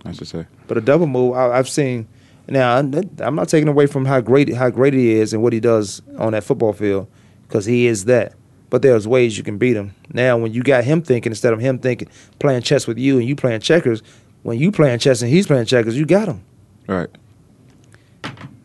I 0.06 0.14
should 0.14 0.28
say. 0.30 0.46
But 0.68 0.78
a 0.78 0.82
double 0.82 1.08
move, 1.08 1.34
I, 1.36 1.58
I've 1.58 1.68
seen. 1.68 2.08
Now 2.48 2.78
I'm 2.78 2.94
I'm 3.20 3.36
not 3.36 3.50
taking 3.50 3.68
away 3.68 3.86
from 3.86 4.06
how 4.06 4.22
great 4.22 4.54
how 4.56 4.70
great 4.70 4.94
he 4.94 5.12
is 5.12 5.34
and 5.34 5.44
what 5.44 5.52
he 5.52 5.60
does 5.60 6.02
on 6.18 6.32
that 6.32 6.46
football 6.46 6.72
field, 6.74 7.08
because 7.48 7.66
he 7.66 7.88
is 7.88 8.06
that. 8.06 8.34
But 8.70 8.82
there's 8.82 9.06
ways 9.08 9.38
you 9.38 9.44
can 9.44 9.58
beat 9.58 9.76
him. 9.76 9.94
Now, 10.14 10.38
when 10.38 10.52
you 10.54 10.64
got 10.64 10.84
him 10.86 11.02
thinking 11.02 11.32
instead 11.34 11.52
of 11.54 11.60
him 11.60 11.80
thinking 11.80 12.08
playing 12.40 12.62
chess 12.64 12.88
with 12.88 12.98
you 12.98 13.20
and 13.20 13.28
you 13.28 13.36
playing 13.36 13.60
checkers, 13.60 14.02
when 14.44 14.58
you 14.58 14.72
playing 14.72 15.00
chess 15.00 15.22
and 15.22 15.30
he's 15.30 15.48
playing 15.48 15.66
checkers, 15.66 15.98
you 15.98 16.06
got 16.06 16.28
him. 16.30 16.44
Right. 16.88 17.10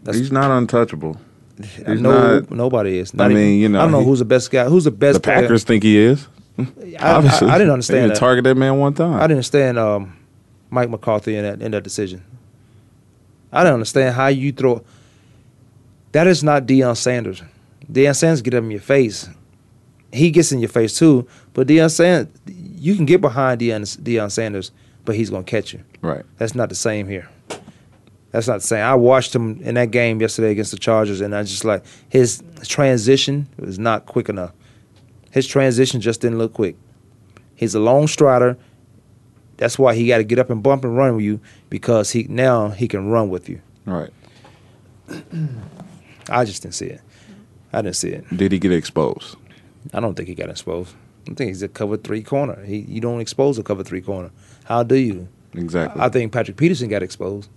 That's- 0.05 0.21
He's 0.21 0.33
not 0.33 0.51
untouchable. 0.51 1.17
He's 1.61 2.01
no, 2.01 2.39
not. 2.41 2.51
nobody 2.51 2.99
is. 2.99 3.13
I 3.15 3.17
Not 3.17 3.31
even- 3.33 3.43
mean, 3.43 3.61
you 3.61 3.69
know, 3.69 3.81
I 3.81 3.83
don't 3.83 3.93
know 3.93 4.01
he- 4.01 4.07
who's 4.07 4.21
the 4.21 4.25
best 4.25 4.51
guy. 4.51 4.65
Who's 4.67 4.85
the 4.85 4.91
best? 4.93 5.15
The 5.15 5.21
player? 5.21 5.43
Packers 5.43 5.65
think 5.65 5.83
he 5.83 5.97
is. 5.99 6.27
I, 6.59 6.63
I, 7.01 7.13
Obviously, 7.17 7.49
I 7.49 7.53
didn't 7.53 7.69
They 7.69 7.73
understand 7.73 7.97
didn't 8.05 8.15
that. 8.15 8.21
target 8.21 8.45
that 8.45 8.55
man 8.57 8.79
one 8.79 8.95
time. 8.95 9.15
I 9.15 9.23
didn't 9.23 9.33
understand 9.39 9.79
um, 9.79 10.17
Mike 10.71 10.89
McCarthy 10.91 11.37
in 11.37 11.43
that 11.45 11.61
in 11.63 11.73
that 11.73 11.83
decision. 11.85 12.23
I 13.53 13.63
didn't 13.63 13.75
understand 13.75 14.15
how 14.15 14.29
you 14.29 14.53
throw. 14.53 14.85
That 16.13 16.27
is 16.27 16.43
not 16.45 16.67
Deion 16.67 16.97
Sanders. 16.97 17.43
Deion 17.91 18.15
Sanders 18.17 18.43
get 18.43 18.55
up 18.55 18.63
in 18.65 18.71
your 18.71 18.81
face. 18.81 19.29
He 20.13 20.31
gets 20.31 20.53
in 20.53 20.59
your 20.61 20.69
face 20.69 20.99
too, 20.99 21.27
but 21.55 21.67
Deion 21.67 21.91
Sanders, 21.91 22.33
you 22.47 22.95
can 22.97 23.05
get 23.05 23.21
behind 23.21 23.61
Deion, 23.61 23.83
Deion 24.03 24.31
Sanders, 24.31 24.71
but 25.05 25.15
he's 25.17 25.31
gonna 25.31 25.45
catch 25.45 25.73
you. 25.73 25.81
Right. 26.03 26.25
That's 26.39 26.55
not 26.55 26.69
the 26.71 26.75
same 26.75 27.09
here. 27.09 27.29
That's 28.31 28.47
not 28.47 28.61
the 28.61 28.66
same. 28.66 28.85
I 28.85 28.95
watched 28.95 29.35
him 29.35 29.61
in 29.62 29.74
that 29.76 29.91
game 29.91 30.20
yesterday 30.20 30.51
against 30.51 30.70
the 30.70 30.79
Chargers, 30.79 31.20
and 31.20 31.35
I 31.35 31.43
just 31.45 31.64
like 31.64 31.85
his 32.09 32.43
transition 32.64 33.49
was 33.59 33.79
not 33.79 34.07
quick 34.07 34.29
enough. 34.29 34.53
His 35.31 35.47
transition 35.47 36.01
just 36.01 36.20
didn't 36.20 36.39
look 36.39 36.53
quick. 36.53 36.76
He's 37.55 37.74
a 37.74 37.81
long 37.81 38.07
strider. 38.07 38.59
That's 39.57 39.79
why 39.79 39.95
he 39.95 40.07
got 40.07 40.18
to 40.18 40.24
get 40.24 40.39
up 40.39 40.51
and 40.51 40.62
bump 40.62 40.85
and 40.85 40.97
run 40.97 41.16
with 41.16 41.24
you 41.24 41.41
because 41.70 42.11
he 42.11 42.24
now 42.24 42.68
he 42.68 42.87
can 42.87 43.09
run 43.09 43.31
with 43.31 43.49
you. 43.49 43.61
Right. 43.87 44.11
I 46.31 46.45
just 46.45 46.62
didn't 46.62 46.74
see 46.74 46.87
it. 46.87 47.01
I 47.72 47.83
didn't 47.83 47.97
see 47.97 48.11
it. 48.11 48.24
Did 48.35 48.53
he 48.53 48.59
get 48.59 48.72
exposed? 48.72 49.37
I 49.93 50.01
don't 50.01 50.14
think 50.14 50.29
he 50.29 50.35
got 50.35 50.51
exposed. 50.51 50.95
I 51.29 51.35
think 51.35 51.49
he's 51.49 51.62
a 51.62 51.68
cover 51.68 51.97
three 51.97 52.22
corner. 52.22 52.62
He 52.64 52.79
you 52.79 53.01
don't 53.01 53.20
expose 53.20 53.59
a 53.59 53.62
cover 53.62 53.83
three 53.83 54.01
corner. 54.01 54.31
How 54.64 54.83
do 54.83 54.97
you? 54.97 55.29
Exactly. 55.55 56.01
I 56.01 56.09
think 56.09 56.33
Patrick 56.33 56.57
Peterson 56.57 56.89
got 56.89 57.03
exposed. 57.03 57.49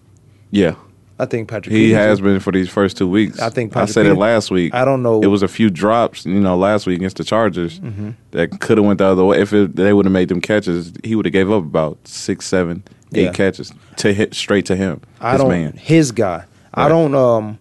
Yeah. 0.51 0.75
I 1.19 1.25
think 1.27 1.47
Patrick. 1.49 1.71
He 1.75 1.89
Peterson, 1.89 2.07
has 2.09 2.19
been 2.21 2.39
for 2.39 2.51
these 2.51 2.67
first 2.67 2.97
two 2.97 3.07
weeks. 3.07 3.39
I 3.39 3.51
think 3.51 3.71
I 3.73 3.81
Patrick 3.81 3.93
said 3.93 4.05
it 4.07 4.15
last 4.15 4.49
week. 4.49 4.73
I 4.73 4.83
don't 4.83 5.03
know. 5.03 5.21
It 5.21 5.27
was 5.27 5.43
a 5.43 5.47
few 5.47 5.69
drops, 5.69 6.25
you 6.25 6.39
know, 6.39 6.57
last 6.57 6.87
week 6.87 6.97
against 6.97 7.17
the 7.17 7.23
Chargers 7.23 7.79
Mhm. 7.79 8.15
that 8.31 8.59
could 8.59 8.79
have 8.79 8.85
went 8.87 8.97
the 8.97 9.05
other 9.05 9.23
way. 9.23 9.39
If 9.39 9.53
it, 9.53 9.75
they 9.75 9.93
would 9.93 10.05
have 10.05 10.11
made 10.13 10.29
them 10.29 10.41
catches, 10.41 10.91
he 11.03 11.15
would 11.15 11.25
have 11.25 11.31
gave 11.33 11.51
up 11.51 11.61
about 11.63 11.99
six, 12.07 12.47
seven, 12.47 12.81
eight 13.13 13.25
Yeah. 13.25 13.31
catches 13.33 13.71
to 13.97 14.13
hit 14.15 14.33
straight 14.33 14.65
to 14.65 14.75
him. 14.75 15.01
I 15.19 15.33
his 15.33 15.41
don't. 15.41 15.49
man. 15.49 15.73
His 15.77 16.11
guy. 16.11 16.45
I 16.73 16.89
don't. 16.89 17.13
Um. 17.13 17.59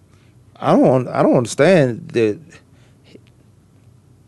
I 0.59 0.73
don't. 0.75 1.07
I 1.09 1.23
don't 1.23 1.37
understand 1.37 2.09
that. 2.15 2.39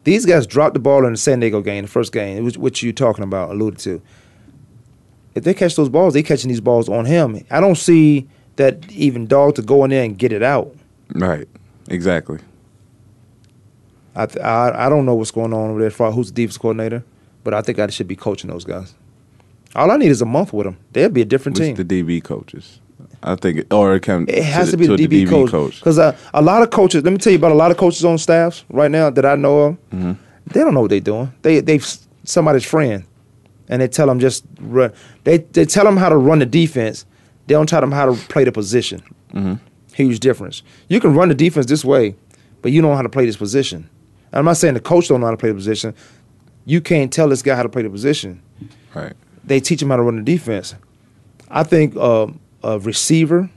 These 0.04 0.26
guys 0.26 0.46
dropped 0.46 0.74
the 0.74 0.80
ball 0.80 1.06
in 1.06 1.12
the 1.12 1.16
San 1.18 1.40
Diego 1.40 1.60
game, 1.62 1.82
the 1.84 1.88
first 1.90 2.12
game, 2.12 2.44
which, 2.44 2.56
which 2.56 2.82
you 2.82 2.92
talking 2.92 3.22
about, 3.22 3.50
alluded 3.50 3.78
to. 3.80 4.02
If 5.34 5.44
they 5.44 5.54
catch 5.54 5.76
those 5.76 5.88
balls, 5.88 6.12
they 6.14 6.22
catching 6.22 6.48
these 6.48 6.60
balls 6.60 6.88
on 6.88 7.04
him. 7.06 7.42
I 7.50 7.60
don't 7.60 7.76
see 7.78 8.28
that 8.56 8.90
even 8.92 9.26
dog 9.26 9.54
to 9.56 9.62
go 9.62 9.84
in 9.84 9.90
there 9.90 10.04
and 10.04 10.16
get 10.18 10.32
it 10.32 10.42
out. 10.42 10.74
Right. 11.14 11.48
Exactly. 11.88 12.38
I 14.14 14.26
th- 14.26 14.44
I, 14.44 14.86
I 14.86 14.88
don't 14.88 15.06
know 15.06 15.14
what's 15.14 15.30
going 15.30 15.52
on 15.52 15.70
over 15.70 15.80
there. 15.80 15.90
For 15.90 16.10
who's 16.12 16.28
the 16.28 16.34
defense 16.34 16.58
coordinator, 16.58 17.02
but 17.44 17.54
I 17.54 17.62
think 17.62 17.78
I 17.78 17.86
should 17.88 18.08
be 18.08 18.16
coaching 18.16 18.50
those 18.50 18.64
guys. 18.64 18.94
All 19.74 19.90
I 19.90 19.96
need 19.96 20.10
is 20.10 20.20
a 20.20 20.26
month 20.26 20.52
with 20.52 20.66
them. 20.66 20.76
They'll 20.92 21.08
be 21.08 21.22
a 21.22 21.24
different 21.24 21.58
With 21.58 21.76
team. 21.76 21.86
the 21.86 22.02
DB 22.02 22.22
coaches. 22.22 22.78
I 23.24 23.36
think, 23.36 23.58
it, 23.60 23.72
or 23.72 23.94
it 23.94 24.00
can. 24.00 24.26
It 24.28 24.42
has 24.44 24.72
to, 24.72 24.76
be 24.76 24.86
the 24.86 24.96
DB, 24.96 25.28
coach 25.50 25.78
because 25.78 25.98
uh, 25.98 26.16
a 26.34 26.42
lot 26.42 26.62
of 26.62 26.70
coaches. 26.70 27.04
Let 27.04 27.12
me 27.12 27.18
tell 27.18 27.32
you 27.32 27.38
about 27.38 27.52
a 27.52 27.54
lot 27.54 27.70
of 27.70 27.76
coaches 27.76 28.04
on 28.04 28.18
staffs 28.18 28.64
right 28.68 28.90
now 28.90 29.10
that 29.10 29.24
I 29.24 29.36
know 29.36 29.58
of. 29.60 29.90
Mhm. 29.90 30.18
They 30.46 30.60
don't 30.60 30.74
know 30.74 30.80
what 30.80 30.90
they're 30.90 30.98
doing. 31.00 31.32
They 31.42 31.60
they've 31.60 31.86
somebody's 32.24 32.64
friend, 32.64 33.04
and 33.68 33.80
they 33.80 33.86
tell 33.88 34.08
them 34.08 34.18
just 34.18 34.44
run. 34.60 34.92
They 35.24 35.38
they 35.38 35.64
tell 35.64 35.84
them 35.84 35.96
how 35.96 36.08
to 36.08 36.16
run 36.16 36.40
the 36.40 36.46
defense. 36.46 37.06
They 37.46 37.54
don't 37.54 37.68
tell 37.68 37.80
them 37.80 37.92
how 37.92 38.06
to 38.06 38.12
play 38.28 38.44
the 38.44 38.52
position. 38.52 39.02
Mhm. 39.34 39.58
Huge 39.94 40.20
difference. 40.20 40.62
You 40.88 41.00
can 41.00 41.14
run 41.14 41.28
the 41.28 41.34
defense 41.34 41.66
this 41.66 41.84
way, 41.84 42.14
but 42.62 42.72
you 42.72 42.80
don't 42.80 42.90
know 42.90 42.96
how 42.96 43.02
to 43.02 43.08
play 43.08 43.26
this 43.26 43.36
position. 43.36 43.88
I'm 44.32 44.44
not 44.46 44.56
saying 44.56 44.74
the 44.74 44.80
coach 44.80 45.08
don't 45.08 45.20
know 45.20 45.26
how 45.26 45.32
to 45.32 45.36
play 45.36 45.50
the 45.50 45.54
position. 45.54 45.94
You 46.64 46.80
can't 46.80 47.12
tell 47.12 47.28
this 47.28 47.42
guy 47.42 47.54
how 47.54 47.62
to 47.62 47.68
play 47.68 47.82
the 47.82 47.90
position. 47.90 48.40
Right. 48.94 49.12
They 49.44 49.60
teach 49.60 49.82
him 49.82 49.90
how 49.90 49.96
to 49.96 50.02
run 50.02 50.16
the 50.16 50.22
defense. 50.22 50.74
I 51.50 51.64
think 51.64 51.94
uh, 51.96 52.28
a 52.62 52.78
receiver 52.78 53.50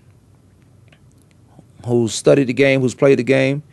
who's 1.85 2.13
studied 2.13 2.47
the 2.47 2.53
game, 2.53 2.81
who's 2.81 2.95
played 2.95 3.19
the 3.19 3.23
game, 3.23 3.63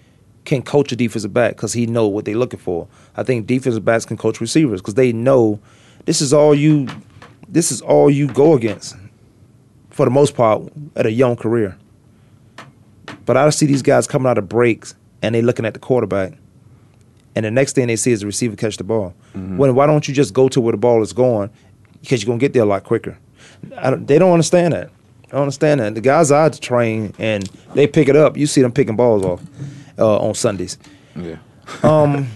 can 0.45 0.63
coach 0.63 0.93
a 0.93 0.97
defensive 0.97 1.33
back 1.33 1.57
because 1.57 1.73
he 1.73 1.87
know 1.87 2.07
what 2.07 2.25
they're 2.25 2.37
looking 2.37 2.61
for. 2.61 2.87
I 3.17 3.23
think 3.23 3.47
defensive 3.47 3.85
backs 3.85 4.05
can 4.05 4.17
coach 4.17 4.41
receivers 4.41 4.81
because 4.81 4.95
they 4.95 5.13
know 5.13 5.61
this 6.05 6.21
is 6.21 6.33
all 6.33 6.55
you, 6.55 6.89
this 7.49 7.73
is 7.73 7.81
all 7.81 8.11
you 8.11 8.27
go 8.29 8.55
against, 8.55 8.97
for 9.93 10.07
the 10.07 10.11
most 10.11 10.35
part, 10.35 10.63
at 10.97 11.07
a 11.07 11.13
young 11.13 11.37
career. 11.37 11.77
But 13.25 13.37
I 13.37 13.49
see 13.51 13.67
these 13.67 13.83
guys 13.83 14.07
coming 14.07 14.29
out 14.29 14.39
of 14.39 14.49
breaks 14.49 14.95
and 15.23 15.35
they 15.35 15.43
looking 15.43 15.65
at 15.65 15.75
the 15.75 15.81
quarterback, 15.81 16.33
and 17.37 17.45
the 17.45 17.51
next 17.51 17.75
thing 17.75 17.87
they 17.87 17.97
see 17.97 18.11
is 18.11 18.21
the 18.21 18.27
receiver 18.27 18.57
catch 18.57 18.77
the 18.77 18.85
ball. 18.85 19.15
When 19.33 19.75
why 19.75 19.87
don't 19.87 20.07
you 20.09 20.15
just 20.15 20.35
go 20.35 20.49
to 20.49 20.61
where 20.61 20.73
the 20.73 20.79
ball 20.79 21.03
is 21.03 21.13
going? 21.13 21.51
Because 22.01 22.23
you're 22.23 22.29
gonna 22.29 22.41
get 22.41 22.53
there 22.53 22.63
a 22.63 22.67
lot 22.67 22.85
quicker. 22.85 23.17
I 23.77 23.91
don't, 23.91 24.07
they 24.07 24.19
don't 24.19 24.33
understand 24.33 24.75
that. 24.75 24.91
I 25.29 25.33
don't 25.33 25.43
understand 25.43 25.81
that. 25.81 25.95
The 25.95 26.01
guys 26.01 26.33
I 26.33 26.49
train 26.49 27.15
and 27.19 27.45
they 27.75 27.87
pick 27.87 28.09
it 28.09 28.17
up. 28.17 28.37
You 28.37 28.47
see 28.47 28.61
them 28.61 28.73
picking 28.73 28.97
balls 28.97 29.25
off 29.25 29.43
uh, 29.99 30.19
on 30.19 30.35
Sundays. 30.35 30.79
Yeah. 31.17 31.37
Um, 31.85 32.29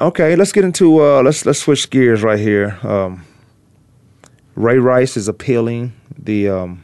okay, 0.00 0.36
let's 0.36 0.52
get 0.52 0.64
into 0.64 1.02
uh, 1.02 1.22
let's 1.22 1.44
let's 1.44 1.58
switch 1.58 1.90
gears 1.90 2.22
right 2.22 2.38
here. 2.38 2.78
Um, 2.84 3.26
Ray 4.54 4.78
Rice 4.78 5.16
is 5.16 5.26
appealing 5.26 5.92
the 6.18 6.48
um, 6.48 6.82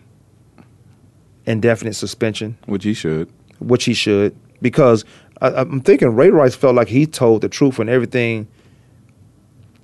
indefinite 1.47 1.95
suspension, 1.95 2.57
Which 2.67 2.85
he 2.85 2.95
should. 2.95 3.31
which 3.59 3.85
he 3.85 3.95
should, 3.95 4.37
because 4.63 5.05
I, 5.41 5.49
I'm 5.51 5.81
thinking 5.81 6.15
Ray 6.15 6.31
Rice 6.31 6.55
felt 6.55 6.75
like 6.75 6.89
he 6.89 7.07
told 7.07 7.43
the 7.43 7.49
truth 7.49 7.79
and 7.79 7.89
everything 7.91 8.49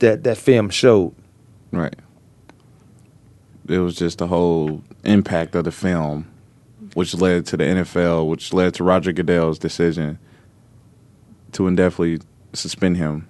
that 0.01 0.25
that 0.25 0.37
film 0.39 0.71
showed. 0.71 1.15
Right. 1.73 1.95
It 3.69 3.79
was 3.79 3.97
just 3.97 4.19
the 4.19 4.27
whole 4.27 4.83
impact 5.05 5.55
of 5.55 5.65
the 5.65 5.73
film, 5.73 6.31
which 6.95 7.15
led 7.15 7.47
to 7.47 7.57
the 7.57 7.65
NFL, 7.65 8.29
which 8.29 8.53
led 8.53 8.75
to 8.75 8.85
Roger 8.85 9.13
Goodell's 9.13 9.59
decision 9.59 10.19
to 11.53 11.67
indefinitely 11.67 12.21
suspend 12.53 12.97
him. 12.99 13.27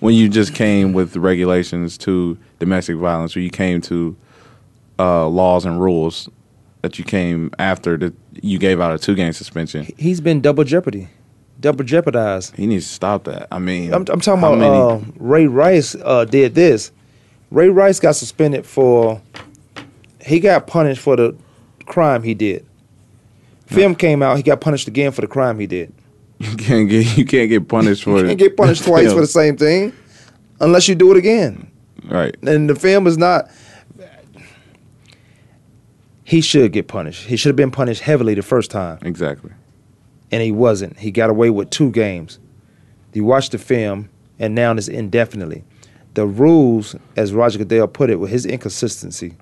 When 0.00 0.14
you 0.14 0.28
just 0.28 0.54
came 0.54 0.92
with 0.92 1.16
regulations 1.16 1.96
to 1.98 2.36
domestic 2.58 2.96
violence, 2.96 3.36
or 3.36 3.40
you 3.40 3.50
came 3.50 3.80
to 3.82 4.16
uh, 4.98 5.26
laws 5.28 5.64
and 5.64 5.80
rules 5.80 6.28
that 6.82 6.98
you 6.98 7.04
came 7.04 7.50
after 7.58 7.96
that 7.96 8.14
you 8.42 8.58
gave 8.58 8.80
out 8.80 8.94
a 8.94 8.98
two 8.98 9.14
game 9.14 9.32
suspension. 9.32 9.86
He's 9.96 10.20
been 10.20 10.40
double 10.40 10.64
jeopardy, 10.64 11.08
double 11.60 11.84
jeopardized. 11.84 12.54
He 12.56 12.66
needs 12.66 12.86
to 12.86 12.92
stop 12.92 13.24
that. 13.24 13.48
I 13.50 13.58
mean, 13.58 13.92
I'm, 13.92 14.04
I'm 14.08 14.20
talking 14.20 14.38
about 14.38 14.60
uh, 14.60 15.00
Ray 15.18 15.46
Rice 15.46 15.96
uh, 16.04 16.24
did 16.24 16.54
this. 16.54 16.92
Ray 17.50 17.68
Rice 17.68 18.00
got 18.00 18.16
suspended 18.16 18.66
for. 18.66 19.20
He 20.24 20.40
got 20.40 20.66
punished 20.66 21.00
for 21.00 21.14
the 21.16 21.36
crime 21.86 22.22
he 22.22 22.34
did. 22.34 22.66
Film 23.66 23.94
came 23.94 24.22
out. 24.22 24.36
He 24.36 24.42
got 24.42 24.60
punished 24.60 24.88
again 24.88 25.12
for 25.12 25.20
the 25.20 25.26
crime 25.28 25.58
he 25.58 25.66
did. 25.66 25.92
you 26.38 26.56
can't 26.56 26.88
get 26.88 27.16
you 27.16 27.24
can't 27.24 27.48
get 27.48 27.68
punished 27.68 28.04
for 28.04 28.18
You 28.18 28.24
it. 28.24 28.26
can't 28.28 28.38
get 28.38 28.56
punished 28.56 28.84
twice 28.84 29.12
for 29.12 29.20
the 29.20 29.26
same 29.40 29.56
thing, 29.56 29.92
unless 30.60 30.88
you 30.88 30.94
do 30.94 31.10
it 31.12 31.16
again. 31.16 31.70
right. 32.04 32.34
And 32.42 32.68
the 32.68 32.74
film 32.74 33.06
is 33.06 33.16
not. 33.18 33.50
He 36.26 36.40
should 36.40 36.72
get 36.72 36.88
punished. 36.88 37.26
He 37.28 37.36
should 37.36 37.50
have 37.50 37.56
been 37.56 37.70
punished 37.70 38.02
heavily 38.02 38.34
the 38.34 38.42
first 38.42 38.68
time. 38.70 38.98
Exactly. 39.02 39.52
and 40.32 40.42
he 40.42 40.50
wasn't. 40.50 40.98
He 40.98 41.12
got 41.12 41.30
away 41.30 41.50
with 41.50 41.70
two 41.70 41.92
games. 41.92 42.40
You 43.12 43.24
watch 43.24 43.50
the 43.50 43.58
film, 43.58 44.10
and 44.38 44.52
now 44.54 44.72
it's 44.72 44.88
indefinitely. 44.88 45.62
The 46.14 46.26
rules, 46.26 46.96
as 47.16 47.32
Roger 47.32 47.58
Goodell 47.58 47.86
put 47.86 48.10
it, 48.10 48.16
with 48.16 48.30
his 48.30 48.44
inconsistency. 48.44 49.36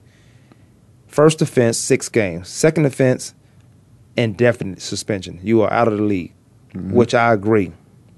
First 1.08 1.40
offense, 1.40 1.78
six 1.78 2.10
games. 2.10 2.48
Second 2.48 2.84
offense, 2.84 3.34
indefinite 4.16 4.82
suspension. 4.82 5.40
You 5.42 5.62
are 5.62 5.72
out 5.72 5.88
of 5.88 5.96
the 5.96 6.02
league, 6.02 6.34
mm-hmm. 6.74 6.92
which 6.92 7.14
I 7.14 7.32
agree 7.32 7.72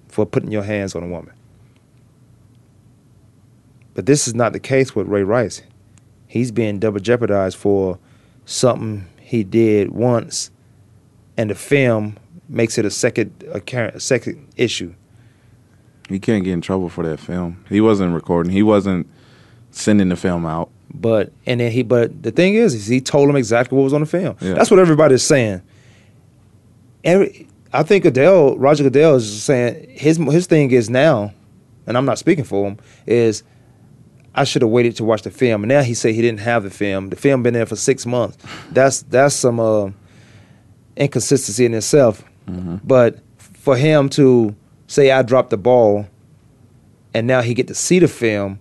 for 0.09 0.27
putting 0.27 0.51
your 0.51 0.65
hands 0.65 0.97
on 0.97 1.05
a 1.05 1.09
woman. 1.09 1.33
But 3.95 4.07
this 4.07 4.27
is 4.27 4.35
not 4.35 4.53
the 4.53 4.61
case 4.61 4.95
with 4.97 5.07
Ray 5.07 5.23
Rice. 5.23 5.63
He's 6.27 6.51
being 6.51 6.81
double 6.81 7.01
jeopardized 7.01 7.57
for 7.57 7.99
something 8.47 9.07
he 9.21 9.45
did 9.45 9.91
once, 9.91 10.51
and 11.37 11.51
the 11.51 11.55
film 11.55 12.17
makes 12.49 12.79
it 12.79 12.87
a 12.87 12.91
second 12.91 13.45
a, 13.53 13.61
a 13.95 14.01
second 14.01 14.49
issue. 14.57 14.95
He 16.09 16.19
can't 16.19 16.45
get 16.45 16.53
in 16.53 16.61
trouble 16.61 16.89
for 16.89 17.05
that 17.05 17.19
film. 17.19 17.65
He 17.69 17.81
wasn't 17.81 18.15
recording. 18.15 18.53
He 18.53 18.63
wasn't 18.63 19.09
sending 19.73 20.09
the 20.09 20.17
film 20.17 20.47
out. 20.47 20.71
But 20.95 21.33
and 21.45 21.61
then 21.61 21.73
he 21.73 21.83
but 21.83 22.23
the 22.23 22.31
thing 22.31 22.55
is, 22.55 22.73
is 22.73 22.87
he 22.87 23.01
told 23.01 23.29
him 23.29 23.37
exactly 23.37 23.77
what 23.77 23.85
was 23.85 23.93
on 23.93 24.01
the 24.01 24.07
film. 24.07 24.37
Yeah. 24.41 24.55
That's 24.55 24.71
what 24.71 24.81
everybody's 24.81 25.23
saying. 25.23 25.61
Every 27.05 27.49
I 27.73 27.83
think 27.83 28.05
Adele, 28.05 28.57
Roger 28.57 28.85
Goodell 28.85 29.17
is 29.17 29.43
saying 29.43 29.91
his 29.91 30.17
his 30.17 30.47
thing 30.47 30.71
is 30.71 30.89
now, 30.89 31.35
and 31.87 31.99
I'm 31.99 32.07
not 32.07 32.19
speaking 32.19 32.45
for 32.45 32.69
him, 32.69 32.79
is 33.07 33.43
I 34.37 34.45
should 34.45 34.63
have 34.63 34.71
waited 34.71 34.97
to 34.97 35.05
watch 35.05 35.23
the 35.23 35.31
film. 35.31 35.65
And 35.65 35.69
now 35.69 35.83
he 35.83 35.95
said 35.95 36.15
he 36.15 36.23
didn't 36.23 36.41
have 36.41 36.63
the 36.63 36.71
film. 36.71 37.09
The 37.09 37.17
film 37.17 37.43
been 37.43 37.55
there 37.55 37.67
for 37.67 37.77
six 37.77 38.07
months. 38.07 38.37
That's 38.71 39.03
that's 39.03 39.35
some 39.35 39.59
uh, 39.59 39.91
inconsistency 40.97 41.65
in 41.65 41.75
itself. 41.75 42.25
But 42.85 43.19
for 43.39 43.77
him 43.77 44.09
to 44.11 44.55
say 44.87 45.11
I 45.11 45.23
dropped 45.23 45.51
the 45.51 45.57
ball, 45.57 46.07
and 47.13 47.27
now 47.27 47.41
he 47.43 47.55
get 47.55 47.67
to 47.69 47.75
see 47.75 47.99
the 47.99 48.07
film, 48.09 48.61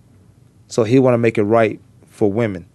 so 0.66 0.82
he 0.82 0.98
want 0.98 1.14
to 1.14 1.18
make 1.18 1.38
it 1.38 1.44
right 1.44 1.80
for 2.06 2.32
women. 2.32 2.66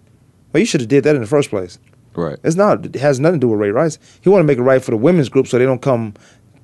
Well, 0.53 0.59
you 0.59 0.65
should 0.65 0.81
have 0.81 0.89
did 0.89 1.03
that 1.03 1.15
in 1.15 1.21
the 1.21 1.27
first 1.27 1.49
place. 1.49 1.79
Right. 2.13 2.37
It's 2.43 2.55
not. 2.55 2.85
It 2.85 2.95
has 2.95 3.19
nothing 3.19 3.39
to 3.39 3.45
do 3.45 3.49
with 3.49 3.59
Ray 3.59 3.71
Rice. 3.71 3.97
He 4.21 4.29
want 4.29 4.41
to 4.41 4.45
make 4.45 4.57
it 4.57 4.63
right 4.63 4.81
for 4.83 4.91
the 4.91 4.97
women's 4.97 5.29
group, 5.29 5.47
so 5.47 5.57
they 5.57 5.65
don't 5.65 5.81
come 5.81 6.13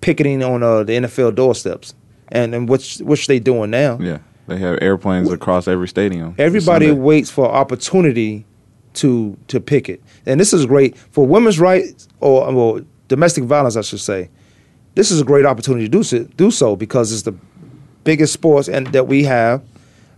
picketing 0.01 0.43
on 0.43 0.63
uh, 0.63 0.83
the 0.83 0.93
NFL 0.93 1.35
doorsteps, 1.35 1.93
and 2.29 2.53
and 2.53 2.69
which 2.69 2.99
which 2.99 3.27
they 3.27 3.39
doing 3.39 3.69
now. 3.69 3.97
Yeah. 3.99 4.19
They 4.47 4.57
have 4.57 4.79
airplanes 4.81 5.31
across 5.31 5.67
every 5.67 5.87
stadium. 5.87 6.33
Everybody 6.37 6.91
waits 6.91 7.29
for 7.29 7.47
opportunity 7.49 8.45
to 8.93 9.37
to 9.49 9.59
picket, 9.59 10.01
and 10.25 10.39
this 10.39 10.53
is 10.53 10.65
great 10.65 10.97
for 10.97 11.25
women's 11.27 11.59
rights 11.59 12.07
or 12.19 12.51
well, 12.53 12.81
domestic 13.07 13.43
violence, 13.43 13.75
I 13.75 13.81
should 13.81 13.99
say. 13.99 14.29
This 14.95 15.11
is 15.11 15.21
a 15.21 15.23
great 15.25 15.45
opportunity 15.45 15.85
to 15.85 15.91
do 15.91 16.01
so, 16.01 16.23
do 16.23 16.49
so 16.49 16.75
because 16.75 17.11
it's 17.11 17.21
the 17.23 17.33
biggest 18.03 18.33
sports 18.33 18.67
and 18.67 18.87
that 18.87 19.07
we 19.07 19.23
have. 19.25 19.61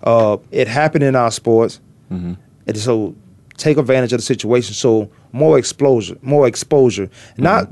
Uh, 0.03 0.37
it 0.51 0.67
happened 0.69 1.03
in 1.03 1.15
our 1.15 1.31
sports, 1.31 1.81
Mhm. 2.09 2.37
and 2.67 2.77
so 2.77 3.13
take 3.57 3.77
advantage 3.77 4.13
of 4.13 4.19
the 4.19 4.23
situation. 4.25 4.73
So 4.73 5.09
more 5.33 5.57
exposure, 5.59 6.15
more 6.21 6.47
exposure, 6.47 7.09
not 7.37 7.67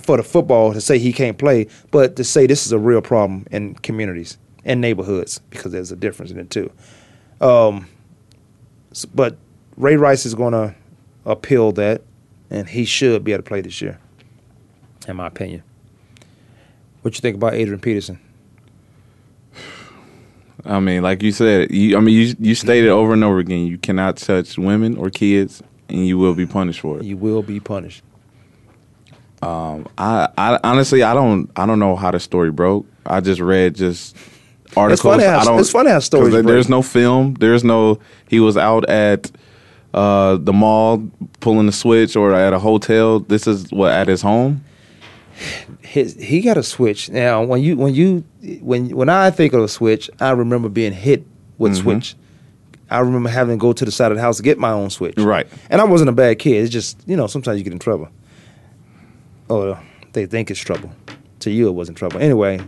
for 0.00 0.18
the 0.18 0.22
football 0.22 0.74
to 0.74 0.80
say 0.80 0.98
he 0.98 1.12
can't 1.12 1.38
play, 1.38 1.66
but 1.90 2.16
to 2.16 2.24
say 2.24 2.46
this 2.46 2.66
is 2.66 2.72
a 2.72 2.78
real 2.78 3.00
problem 3.00 3.46
in 3.50 3.74
communities 3.76 4.36
and 4.64 4.80
neighborhoods 4.80 5.40
because 5.50 5.72
there's 5.72 5.92
a 5.92 5.96
difference 5.96 6.30
in 6.30 6.38
it 6.38 6.50
too. 6.50 6.70
Um, 7.40 7.88
but 9.14 9.36
Ray 9.76 9.96
Rice 9.96 10.26
is 10.26 10.34
going 10.34 10.52
to 10.52 10.74
appeal 11.24 11.72
that, 11.72 12.02
and 12.50 12.68
he 12.68 12.84
should 12.84 13.24
be 13.24 13.32
able 13.32 13.42
to 13.42 13.48
play 13.48 13.60
this 13.60 13.80
year, 13.80 13.98
in 15.08 15.16
my 15.16 15.26
opinion. 15.26 15.62
What 17.02 17.16
you 17.16 17.20
think 17.20 17.36
about 17.36 17.54
Adrian 17.54 17.80
Peterson? 17.80 18.20
I 20.64 20.78
mean, 20.78 21.02
like 21.02 21.22
you 21.22 21.32
said, 21.32 21.72
you, 21.72 21.96
I 21.96 22.00
mean, 22.00 22.14
you 22.14 22.36
you 22.38 22.54
stated 22.54 22.90
over 22.90 23.12
and 23.12 23.24
over 23.24 23.38
again, 23.38 23.66
you 23.66 23.78
cannot 23.78 24.16
touch 24.18 24.56
women 24.56 24.96
or 24.96 25.10
kids, 25.10 25.60
and 25.88 26.06
you 26.06 26.18
will 26.18 26.34
be 26.34 26.46
punished 26.46 26.80
for 26.80 26.98
it. 26.98 27.04
You 27.04 27.16
will 27.16 27.42
be 27.42 27.58
punished. 27.58 28.04
Um, 29.42 29.88
I, 29.98 30.28
I 30.38 30.60
honestly, 30.62 31.02
I 31.02 31.14
don't, 31.14 31.50
I 31.56 31.66
don't 31.66 31.80
know 31.80 31.96
how 31.96 32.12
the 32.12 32.20
story 32.20 32.52
broke. 32.52 32.86
I 33.04 33.20
just 33.20 33.40
read 33.40 33.74
just 33.74 34.16
articles. 34.76 35.00
funny 35.00 35.24
how- 35.24 35.38
I 35.40 35.44
don't, 35.44 35.58
it's 35.60 35.70
funny 35.70 35.90
how 35.90 35.96
'cause 35.96 36.04
stories 36.06 36.32
there- 36.32 36.42
There's 36.42 36.68
no 36.68 36.82
film. 36.82 37.34
There's 37.40 37.64
no. 37.64 37.98
He 38.28 38.40
was 38.40 38.56
out 38.56 38.88
at 38.88 39.30
uh, 39.94 40.36
the 40.40 40.52
mall 40.52 41.02
pulling 41.40 41.66
the 41.66 41.72
switch, 41.72 42.16
or 42.16 42.32
at 42.34 42.52
a 42.52 42.58
hotel. 42.58 43.20
This 43.20 43.46
is 43.46 43.70
what 43.72 43.92
at 43.92 44.08
his 44.08 44.22
home. 44.22 44.62
His 45.80 46.14
he 46.14 46.40
got 46.40 46.56
a 46.56 46.62
switch. 46.62 47.10
Now 47.10 47.42
when 47.42 47.62
you 47.62 47.76
when 47.76 47.94
you 47.94 48.24
when 48.60 48.90
when 48.90 49.08
I 49.08 49.30
think 49.30 49.52
of 49.52 49.62
a 49.62 49.68
switch, 49.68 50.08
I 50.20 50.30
remember 50.30 50.68
being 50.68 50.92
hit 50.92 51.24
with 51.58 51.72
Mhm. 51.72 51.76
switch. 51.82 52.16
I 52.90 52.98
remember 53.00 53.30
having 53.30 53.56
to 53.58 53.60
go 53.60 53.72
to 53.72 53.84
the 53.86 53.90
side 53.90 54.12
of 54.12 54.16
the 54.16 54.22
house 54.22 54.36
to 54.36 54.42
get 54.42 54.58
my 54.58 54.70
own 54.70 54.90
switch. 54.90 55.14
Right. 55.16 55.46
And 55.70 55.80
I 55.80 55.84
wasn't 55.84 56.10
a 56.10 56.12
bad 56.12 56.38
kid. 56.38 56.62
It's 56.62 56.70
just 56.70 56.98
you 57.06 57.16
know 57.16 57.26
sometimes 57.26 57.58
you 57.58 57.64
get 57.64 57.72
in 57.72 57.78
trouble. 57.78 58.08
Oh, 59.50 59.78
they 60.12 60.26
think 60.26 60.50
it's 60.50 60.60
trouble. 60.60 60.90
To 61.40 61.50
you, 61.50 61.68
it 61.68 61.72
wasn't 61.72 61.98
trouble. 61.98 62.20
Anyway, 62.20 62.60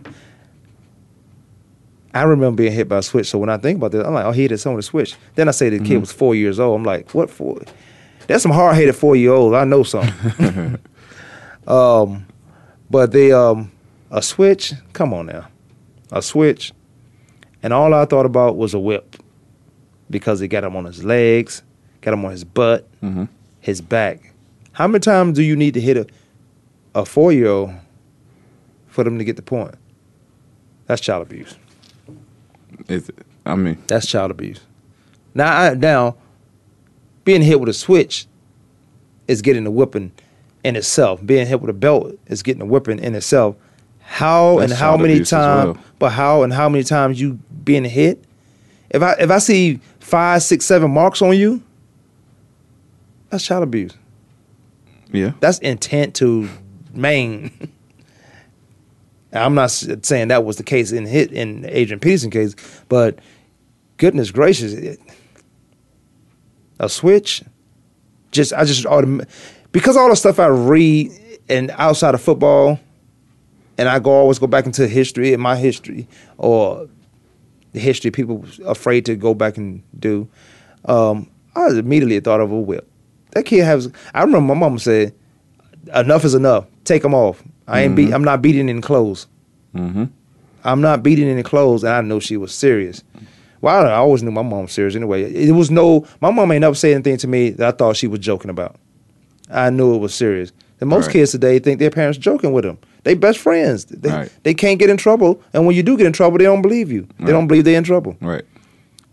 I 2.15 2.23
remember 2.23 2.57
being 2.62 2.73
hit 2.73 2.89
by 2.89 2.99
a 2.99 3.03
switch. 3.03 3.29
So 3.29 3.39
when 3.39 3.49
I 3.51 3.57
think 3.57 3.79
about 3.79 3.91
this, 3.93 4.07
I'm 4.07 4.15
like, 4.15 4.25
oh, 4.25 4.31
he 4.33 4.43
hit 4.47 4.59
someone 4.61 4.77
with 4.77 4.85
a 4.87 4.89
switch. 4.89 5.17
Then 5.35 5.49
I 5.49 5.51
say 5.51 5.69
the 5.69 5.79
kid 5.81 5.97
Mhm. 5.99 6.01
was 6.01 6.12
four 6.12 6.35
years 6.35 6.61
old. 6.61 6.77
I'm 6.79 6.85
like, 6.85 7.12
what 7.12 7.29
for? 7.29 7.61
That's 8.29 8.43
some 8.43 8.53
hard 8.53 8.77
headed 8.77 8.95
four 8.95 9.17
year 9.17 9.33
old. 9.33 9.55
I 9.55 9.65
know 9.65 9.83
something. 9.83 10.79
um, 11.67 12.27
but 12.91 13.12
they 13.12 13.33
um 13.33 13.71
a 14.11 14.23
switch. 14.23 14.73
Come 14.93 15.12
on 15.12 15.27
now, 15.27 15.49
a 16.12 16.23
switch. 16.23 16.73
And 17.62 17.73
all 17.73 17.93
I 17.95 18.05
thought 18.05 18.27
about 18.27 18.57
was 18.57 18.75
a 18.75 18.79
whip, 18.79 19.17
because 20.11 20.41
it 20.43 20.49
got 20.49 20.65
him 20.65 20.77
on 20.77 20.85
his 20.85 21.03
legs, 21.03 21.62
got 22.03 22.12
him 22.15 22.25
on 22.25 22.31
his 22.31 22.45
butt, 22.45 22.87
Mm-hmm. 23.03 23.25
his 23.61 23.81
back. 23.81 24.33
How 24.73 24.87
many 24.87 25.01
times 25.01 25.37
do 25.37 25.43
you 25.43 25.57
need 25.57 25.75
to 25.75 25.81
hit 25.81 25.97
a 25.97 26.07
a 26.95 27.05
four 27.05 27.33
year 27.33 27.49
old 27.49 27.73
for 28.87 29.03
them 29.03 29.19
to 29.19 29.25
get 29.25 29.37
the 29.37 29.43
point? 29.43 29.75
That's 30.87 31.01
child 31.01 31.23
abuse. 31.27 31.57
Is 32.89 33.09
it? 33.09 33.18
I 33.47 33.55
mean, 33.57 33.82
That's 33.87 34.07
child 34.07 34.30
abuse. 34.30 34.61
Now, 35.35 35.57
I, 35.57 35.74
now, 35.74 36.16
being 37.24 37.43
hit 37.43 37.61
with 37.61 37.68
a 37.68 37.74
switch 37.74 38.26
is 39.28 39.43
getting 39.43 39.66
a 39.66 39.70
whipping 39.70 40.12
in 40.62 40.76
itself. 40.76 41.24
Being 41.24 41.47
hit 41.47 41.61
with 41.61 41.70
a 41.70 41.74
belt 41.74 42.12
is 42.26 42.43
getting 42.43 42.62
a 42.62 42.66
whipping 42.66 42.99
in 42.99 43.14
itself. 43.14 43.57
How 44.01 44.59
That's 44.59 44.72
and 44.72 44.80
how 44.80 44.97
many 44.97 45.24
times? 45.24 45.74
well. 45.76 45.85
But 45.99 46.11
how 46.11 46.43
and 46.43 46.53
how 46.53 46.68
many 46.68 46.85
times 46.85 47.20
you 47.20 47.39
being 47.64 47.85
hit? 47.85 48.22
If 48.91 49.03
I 49.03 49.12
if 49.14 49.30
I 49.30 49.39
see 49.39 49.80
five, 49.99 50.43
six, 50.43 50.64
seven 50.66 50.91
marks 50.91 51.22
on 51.22 51.37
you, 51.37 51.62
that's 53.30 53.45
child 53.45 53.62
abuse. 53.64 53.93
yeah. 55.11 55.32
That's 55.41 55.59
intent 55.61 56.14
to 56.16 56.49
maim. 56.93 57.51
I'm 59.35 59.55
not 59.55 59.70
saying 59.70 60.28
that 60.28 60.45
was 60.45 60.57
the 60.57 60.62
case 60.62 60.93
in 60.93 61.07
hit 61.07 61.32
in 61.32 61.64
Adrian 61.68 62.01
Peterson 62.01 62.30
case, 62.30 62.55
but 62.89 63.18
goodness 63.97 64.30
gracious, 64.30 64.72
it, 64.72 65.01
a 66.78 66.89
switch. 66.89 67.43
Just 68.30 68.53
I 68.53 68.64
just 68.64 68.85
autom- 68.85 69.28
because 69.72 69.97
all 69.97 70.09
the 70.09 70.16
stuff 70.16 70.39
I 70.39 70.47
read 70.47 71.11
and 71.49 71.70
outside 71.72 72.14
of 72.14 72.20
football, 72.20 72.78
and 73.76 73.89
I 73.89 73.99
go 73.99 74.11
always 74.12 74.39
go 74.39 74.47
back 74.47 74.66
into 74.66 74.87
history 74.87 75.32
and 75.32 75.43
my 75.43 75.57
history 75.57 76.09
or 76.39 76.89
the 77.72 77.80
history 77.80 78.11
people 78.11 78.45
afraid 78.64 79.05
to 79.07 79.16
go 79.16 79.35
back 79.35 79.57
and 79.57 79.82
do. 79.99 80.28
Um, 80.85 81.28
I 81.57 81.68
immediately 81.68 82.20
thought 82.20 82.41
of 82.41 82.51
a 82.51 82.61
whip. 82.61 82.89
That 83.32 83.45
kid 83.45 83.64
has. 83.64 83.91
I 84.14 84.22
remember 84.22 84.55
my 84.55 84.61
mom 84.61 84.78
said, 84.78 85.12
"Enough 85.93 86.24
is 86.24 86.35
enough. 86.35 86.66
Take 86.85 87.05
him 87.05 87.14
off. 87.14 87.43
I 87.67 87.81
ain't 87.83 87.97
beat. 87.97 88.11
Mhm. 88.11 88.15
I'm 88.15 88.25
not 88.25 88.43
beating 88.43 88.69
any 88.69 88.81
clothes. 88.81 89.27
Mm-hmm. 89.75 90.05
I'm 90.65 90.81
not 90.81 91.03
beating 91.03 91.29
any 91.29 91.43
clothes." 91.43 91.85
And 91.85 91.93
I 91.93 92.01
know 92.03 92.21
she 92.21 92.37
was 92.37 92.53
serious. 92.55 93.03
Well, 93.61 93.87
I 93.87 93.93
always 93.95 94.23
knew 94.23 94.31
my 94.31 94.43
mom 94.43 94.62
was 94.62 94.73
serious 94.73 94.95
anyway. 94.95 95.23
It 95.33 95.53
was 95.53 95.71
no. 95.71 96.07
My 96.21 96.31
mom 96.31 96.53
ain't 96.53 96.61
never 96.61 96.75
said 96.75 96.93
anything 96.93 97.17
to 97.19 97.29
me 97.29 97.51
that 97.51 97.67
I 97.69 97.77
thought 97.77 97.97
she 97.97 98.07
was 98.07 98.21
joking 98.21 98.51
about. 98.51 98.77
I 99.51 99.71
knew 99.71 99.95
it 99.95 99.99
was 99.99 100.15
serious. 100.15 100.53
And 100.81 100.91
most 100.91 101.07
Right. 101.07 101.15
kids 101.15 101.31
today 101.33 101.59
think 101.59 101.79
their 101.79 101.91
parents 101.91 102.19
joking 102.19 102.53
with 102.53 102.65
them. 102.65 102.77
They 103.05 103.15
best 103.15 103.39
friends. 103.39 103.85
They, 103.87 104.11
Right. 104.11 104.29
they 104.43 104.55
can't 104.55 104.79
get 104.79 104.91
in 104.91 104.97
trouble. 104.97 105.41
And 105.55 105.67
when 105.67 105.77
you 105.77 105.83
do 105.83 105.97
get 105.97 106.07
in 106.07 106.12
trouble, 106.12 106.37
they 106.39 106.45
don't 106.45 106.62
believe 106.62 106.91
you. 106.91 107.07
They 107.19 107.27
Right. 107.27 107.31
don't 107.33 107.47
believe 107.47 107.65
they're 107.65 107.79
in 107.79 107.85
trouble. 107.85 108.17
Right. 108.21 108.43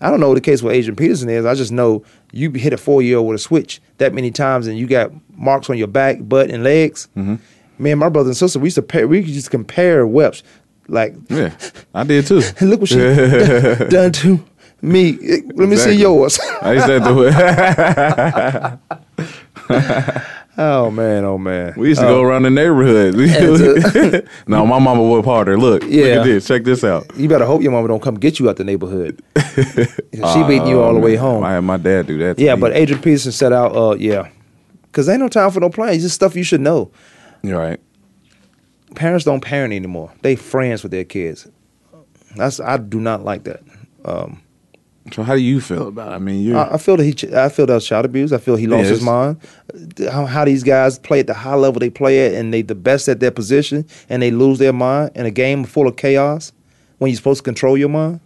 I 0.02 0.10
don't 0.10 0.20
know 0.20 0.30
what 0.30 0.36
the 0.36 0.41
case 0.41 0.64
with 0.64 0.74
Adrian 0.74 0.95
Peterson 0.95 1.30
is. 1.30 1.45
I 1.45 1.54
just 1.54 1.72
know 1.72 2.02
you 2.34 2.49
hit 2.52 2.74
a 2.74 2.78
four 2.78 3.02
year 3.02 3.18
old 3.20 3.28
with 3.28 3.36
a 3.36 3.39
switch 3.43 3.82
that 3.99 4.14
many 4.14 4.32
times 4.32 4.66
and 4.68 4.78
you 4.78 4.88
got 4.88 5.12
marks 5.38 5.70
on 5.70 5.78
your 5.78 5.88
back, 5.88 6.18
butt, 6.28 6.49
and 6.49 6.64
legs. 6.64 7.08
Mm-hmm. 7.16 7.36
Me 7.82 7.91
and 7.91 7.99
my 7.99 8.09
brother 8.09 8.29
and 8.29 8.38
sister, 8.38 8.59
we 8.59 8.67
used 8.67 8.75
to 8.75 8.82
pair, 8.84 9.07
we 9.07 9.23
could 9.23 9.34
just 9.34 9.49
compare 9.51 10.05
whips. 10.05 10.43
Like, 10.88 11.15
Yeah, 11.29 11.53
I 11.93 12.03
did 12.03 12.27
too. 12.27 12.41
look 12.61 12.82
what 12.82 12.89
she 12.89 12.97
done, 12.97 13.89
done 13.89 14.11
to 14.11 14.43
me. 14.82 15.13
Let 15.55 15.69
me 15.69 15.75
see 15.77 15.93
yours. 15.95 16.39
I 16.61 16.73
used 16.73 16.88
to 16.88 16.99
to. 16.99 18.79
oh 20.57 20.91
man, 20.91 21.23
oh 21.25 21.38
man. 21.38 21.73
We 21.77 21.89
used 21.89 22.01
to 22.01 22.07
go 22.07 22.19
Oh, 22.19 22.23
around 22.23 22.43
the 22.43 22.49
neighborhood. 22.49 23.15
And 23.15 24.27
no, 24.47 24.65
my 24.65 24.79
mama 24.79 25.01
whoop 25.03 25.25
harder. 25.25 25.57
Look, 25.57 25.84
look 25.84 25.91
Yeah. 25.91 26.19
at 26.19 26.23
this. 26.25 26.45
Check 26.47 26.63
this 26.63 26.84
out. 26.84 27.09
You 27.15 27.29
better 27.29 27.45
hope 27.45 27.61
your 27.61 27.71
mama 27.71 27.88
don't 27.88 28.01
come 28.01 28.15
get 28.15 28.39
you 28.39 28.49
out 28.49 28.57
the 28.57 28.63
neighborhood. 28.63 29.21
she 29.55 30.43
beating 30.43 30.67
you 30.67 30.82
all 30.82 30.93
the 30.93 30.99
Oh, 30.99 31.03
way 31.03 31.15
home. 31.15 31.43
I 31.43 31.53
had 31.53 31.61
my 31.61 31.77
dad 31.77 32.07
do 32.07 32.17
that. 32.19 32.38
to 32.38 32.43
Yeah, 32.43 32.55
me. 32.55 32.61
but 32.61 32.73
Adrian 32.73 33.01
Peterson 33.01 33.32
set 33.32 33.51
out, 33.53 33.75
uh, 33.75 33.95
yeah. 33.97 34.27
Because 34.84 35.07
ain't 35.07 35.21
no 35.21 35.29
time 35.29 35.51
for 35.51 35.61
no 35.61 35.69
playing. 35.69 35.95
It's 35.95 36.03
just 36.03 36.15
stuff 36.15 36.36
you 36.36 36.43
should 36.43 36.59
know. 36.61 36.91
You're 37.43 37.59
right. 37.59 37.79
parents 38.95 39.25
don't 39.25 39.41
parent 39.41 39.73
anymore. 39.73 40.11
They 40.21 40.35
friends 40.35 40.83
with 40.83 40.91
their 40.91 41.03
kids. 41.05 41.47
That's 42.35 42.59
I 42.59 42.77
do 42.77 42.99
not 42.99 43.23
like 43.23 43.43
that. 43.43 43.61
Um, 44.05 44.41
So 45.11 45.23
how 45.23 45.35
do 45.35 45.41
you 45.41 45.59
feel 45.59 45.87
about? 45.89 46.11
it? 46.11 46.15
I 46.15 46.19
mean, 46.19 46.41
you 46.43 46.55
I, 46.57 46.75
I 46.75 46.77
feel 46.77 46.95
that 46.97 47.03
he. 47.03 47.35
I 47.35 47.49
feel 47.49 47.65
that 47.65 47.73
was 47.73 47.85
child 47.85 48.05
abuse. 48.05 48.31
I 48.31 48.37
feel 48.37 48.55
he 48.55 48.67
lost 48.67 48.85
Yeah, 48.85 48.89
his 48.91 49.01
mind. 49.01 49.37
How, 50.11 50.25
how 50.25 50.45
these 50.45 50.63
guys 50.63 50.97
play 50.99 51.19
at 51.19 51.27
the 51.27 51.33
high 51.33 51.55
level 51.55 51.79
they 51.79 51.89
play 51.89 52.25
at, 52.27 52.33
and 52.33 52.53
they 52.53 52.61
the 52.61 52.75
best 52.75 53.09
at 53.09 53.19
their 53.19 53.31
position, 53.31 53.85
and 54.09 54.21
they 54.21 54.31
lose 54.31 54.59
their 54.59 54.73
mind 54.73 55.11
in 55.15 55.25
a 55.25 55.31
game 55.31 55.63
full 55.65 55.87
of 55.87 55.95
chaos 55.97 56.51
when 56.99 57.09
you're 57.09 57.17
supposed 57.17 57.39
to 57.39 57.43
control 57.43 57.77
your 57.77 57.89
mind. 57.89 58.19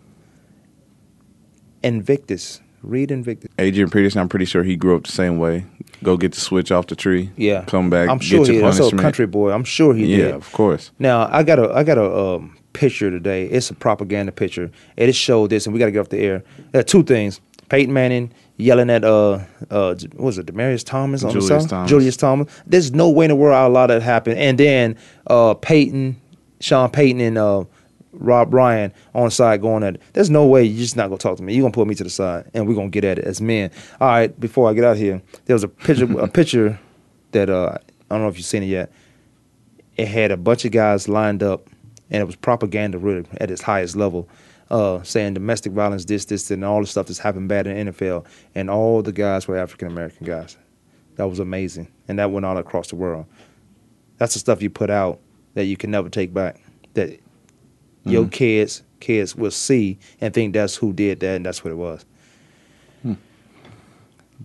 Invictus, 1.83 2.61
read 2.81 3.11
Invictus. 3.11 3.49
Adrian 3.59 3.89
Peterson. 3.89 4.19
I'm 4.21 4.29
pretty 4.29 4.45
sure 4.45 4.63
he 4.63 4.75
grew 4.75 4.95
up 4.95 5.03
the 5.05 5.11
same 5.11 5.37
way. 5.37 5.65
Go 6.05 6.17
get 6.17 6.33
the 6.33 6.39
switch 6.39 6.71
off 6.71 6.87
the 6.87 6.95
tree. 6.95 7.31
Yeah, 7.35 7.65
Come 7.65 7.89
back. 7.89 8.09
I'm 8.09 8.19
sure 8.19 8.45
get 8.45 8.53
he. 8.53 8.59
your 8.59 8.71
That's 8.71 8.93
a 8.93 8.95
country 8.95 9.25
boy. 9.25 9.51
I'm 9.51 9.63
sure 9.63 9.93
he 9.95 10.05
yeah, 10.05 10.17
did. 10.17 10.29
Yeah, 10.29 10.35
of 10.35 10.51
course. 10.51 10.91
Now 10.99 11.27
I 11.31 11.43
got 11.43 11.57
a 11.59 11.73
I 11.73 11.83
got 11.83 11.97
a 11.97 12.15
um, 12.15 12.57
picture 12.73 13.09
today. 13.09 13.47
It's 13.47 13.69
a 13.71 13.73
propaganda 13.73 14.31
picture, 14.31 14.69
and 14.97 15.09
it 15.09 15.15
showed 15.15 15.49
this, 15.49 15.65
and 15.65 15.73
we 15.73 15.79
got 15.79 15.87
to 15.87 15.91
get 15.91 15.99
off 15.99 16.09
the 16.09 16.19
air. 16.19 16.43
There 16.71 16.81
are 16.81 16.83
two 16.83 17.03
things: 17.03 17.41
Peyton 17.69 17.93
Manning 17.93 18.31
yelling 18.57 18.89
at 18.89 19.03
uh 19.03 19.39
uh 19.69 19.95
what 20.13 20.19
was 20.19 20.37
it 20.37 20.45
Demaryius 20.45 20.85
Thomas 20.85 21.23
on 21.23 21.31
Julius 21.31 21.49
the 21.49 21.59
side? 21.61 21.69
Thomas. 21.69 21.89
Julius 21.89 22.17
Thomas. 22.17 22.61
There's 22.65 22.93
no 22.93 23.09
way 23.09 23.25
in 23.25 23.29
the 23.29 23.35
world 23.35 23.55
I'll 23.55 23.67
allow 23.67 23.87
that 23.87 24.01
happen. 24.01 24.37
And 24.37 24.57
then 24.57 24.95
uh 25.27 25.55
Payton, 25.55 26.21
Sean 26.61 26.89
Payton, 26.89 27.19
and 27.21 27.37
uh 27.37 27.65
Rob 28.17 28.53
Ryan 28.53 28.93
on 29.13 29.25
the 29.25 29.31
side 29.31 29.61
going 29.61 29.83
at 29.83 29.95
it. 29.95 30.01
There's 30.13 30.29
no 30.29 30.45
way 30.45 30.63
you're 30.63 30.79
just 30.79 30.95
not 30.95 31.07
gonna 31.07 31.17
talk 31.17 31.37
to 31.37 31.43
me. 31.43 31.53
You're 31.53 31.63
gonna 31.63 31.73
pull 31.73 31.85
me 31.85 31.95
to 31.95 32.03
the 32.03 32.09
side, 32.09 32.49
and 32.53 32.67
we're 32.67 32.75
gonna 32.75 32.89
get 32.89 33.03
at 33.03 33.19
it 33.19 33.25
as 33.25 33.41
men. 33.41 33.71
All 33.99 34.07
right. 34.07 34.39
Before 34.39 34.69
I 34.69 34.73
get 34.73 34.83
out 34.83 34.97
here, 34.97 35.21
there 35.45 35.55
was 35.55 35.63
a 35.63 35.67
picture 35.67 36.19
a 36.19 36.27
picture 36.27 36.79
that 37.31 37.49
uh 37.49 37.77
I 38.09 38.15
don't 38.15 38.21
know 38.21 38.27
if 38.29 38.37
you've 38.37 38.45
seen 38.45 38.63
it 38.63 38.67
yet 38.67 38.91
it 39.97 40.07
had 40.07 40.31
a 40.31 40.37
bunch 40.37 40.65
of 40.65 40.71
guys 40.71 41.07
lined 41.07 41.41
up, 41.41 41.69
and 42.09 42.21
it 42.21 42.25
was 42.25 42.35
propaganda 42.35 42.97
really 42.97 43.25
at 43.37 43.49
its 43.49 43.61
highest 43.61 43.95
level, 43.95 44.27
uh, 44.69 45.01
saying 45.03 45.33
domestic 45.33 45.71
violence, 45.71 46.05
this, 46.05 46.25
this, 46.25 46.51
and 46.51 46.65
all 46.65 46.81
the 46.81 46.87
stuff 46.87 47.07
that's 47.07 47.19
happened 47.19 47.49
bad 47.49 47.67
in 47.67 47.85
the 47.85 47.91
NFL, 47.91 48.25
and 48.53 48.69
all 48.69 49.01
the 49.01 49.11
guys 49.11 49.47
were 49.47 49.57
African 49.57 49.87
American 49.87 50.25
guys. 50.25 50.57
That 51.15 51.27
was 51.27 51.39
amazing, 51.39 51.87
and 52.07 52.19
that 52.19 52.31
went 52.31 52.45
all 52.45 52.57
across 52.57 52.89
the 52.89 52.95
world. 52.95 53.25
That's 54.17 54.33
the 54.33 54.39
stuff 54.39 54.61
you 54.61 54.69
put 54.69 54.89
out 54.89 55.19
that 55.53 55.65
you 55.65 55.77
can 55.77 55.91
never 55.91 56.09
take 56.09 56.33
back. 56.33 56.61
That 56.93 57.19
your 58.05 58.27
kids 58.27 58.83
kids 59.05 59.35
will 59.35 59.51
see 59.51 59.99
and 60.19 60.33
think 60.33 60.53
that's 60.53 60.75
who 60.75 60.91
did 60.93 61.19
that, 61.19 61.35
and 61.35 61.45
that's 61.45 61.63
what 61.63 61.71
it 61.71 61.75
was. 61.75 62.05
Hmm. 63.03 63.13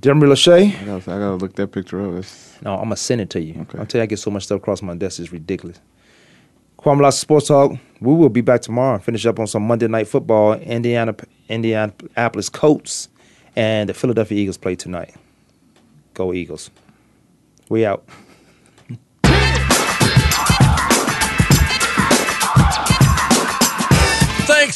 Jeremy 0.01 0.27
Lachey. 0.27 0.79
I 0.81 0.85
gotta, 0.85 1.11
I 1.11 1.19
gotta 1.19 1.37
look 1.37 1.55
that 1.57 1.69
picture 1.69 2.07
up. 2.07 2.15
It's, 2.15 2.59
No, 2.63 2.75
I'm 2.75 2.85
gonna 2.85 2.97
send 2.97 3.23
it 3.23 3.31
to 3.31 3.41
you. 3.41 3.67
I'll 3.79 3.87
tell 3.87 4.01
you, 4.01 4.03
I 4.03 4.07
get 4.07 4.19
so 4.19 4.31
much 4.31 4.45
stuff 4.45 4.59
across 4.59 4.83
my 4.83 4.95
desk, 4.95 5.21
it's 5.21 5.33
ridiculous. 5.33 5.81
Kwamie 6.79 7.03
Lassiter 7.03 7.21
Sports 7.21 7.49
Talk. 7.49 7.73
We 8.01 8.15
will 8.15 8.31
be 8.31 8.41
back 8.41 8.63
tomorrow. 8.63 8.99
Finish 8.99 9.27
up 9.27 9.39
on 9.39 9.47
some 9.47 9.67
Monday 9.67 9.87
Night 9.87 10.09
Football. 10.09 10.55
Indiana, 10.55 11.15
Indianapolis 11.49 12.49
Colts, 12.49 13.09
and 13.55 13.89
the 13.89 13.95
Philadelphia 13.95 14.39
Eagles 14.39 14.57
play 14.57 14.77
tonight. 14.77 15.15
Go 16.15 16.33
Eagles. 16.33 16.71
We 17.69 17.85
out. 17.85 18.05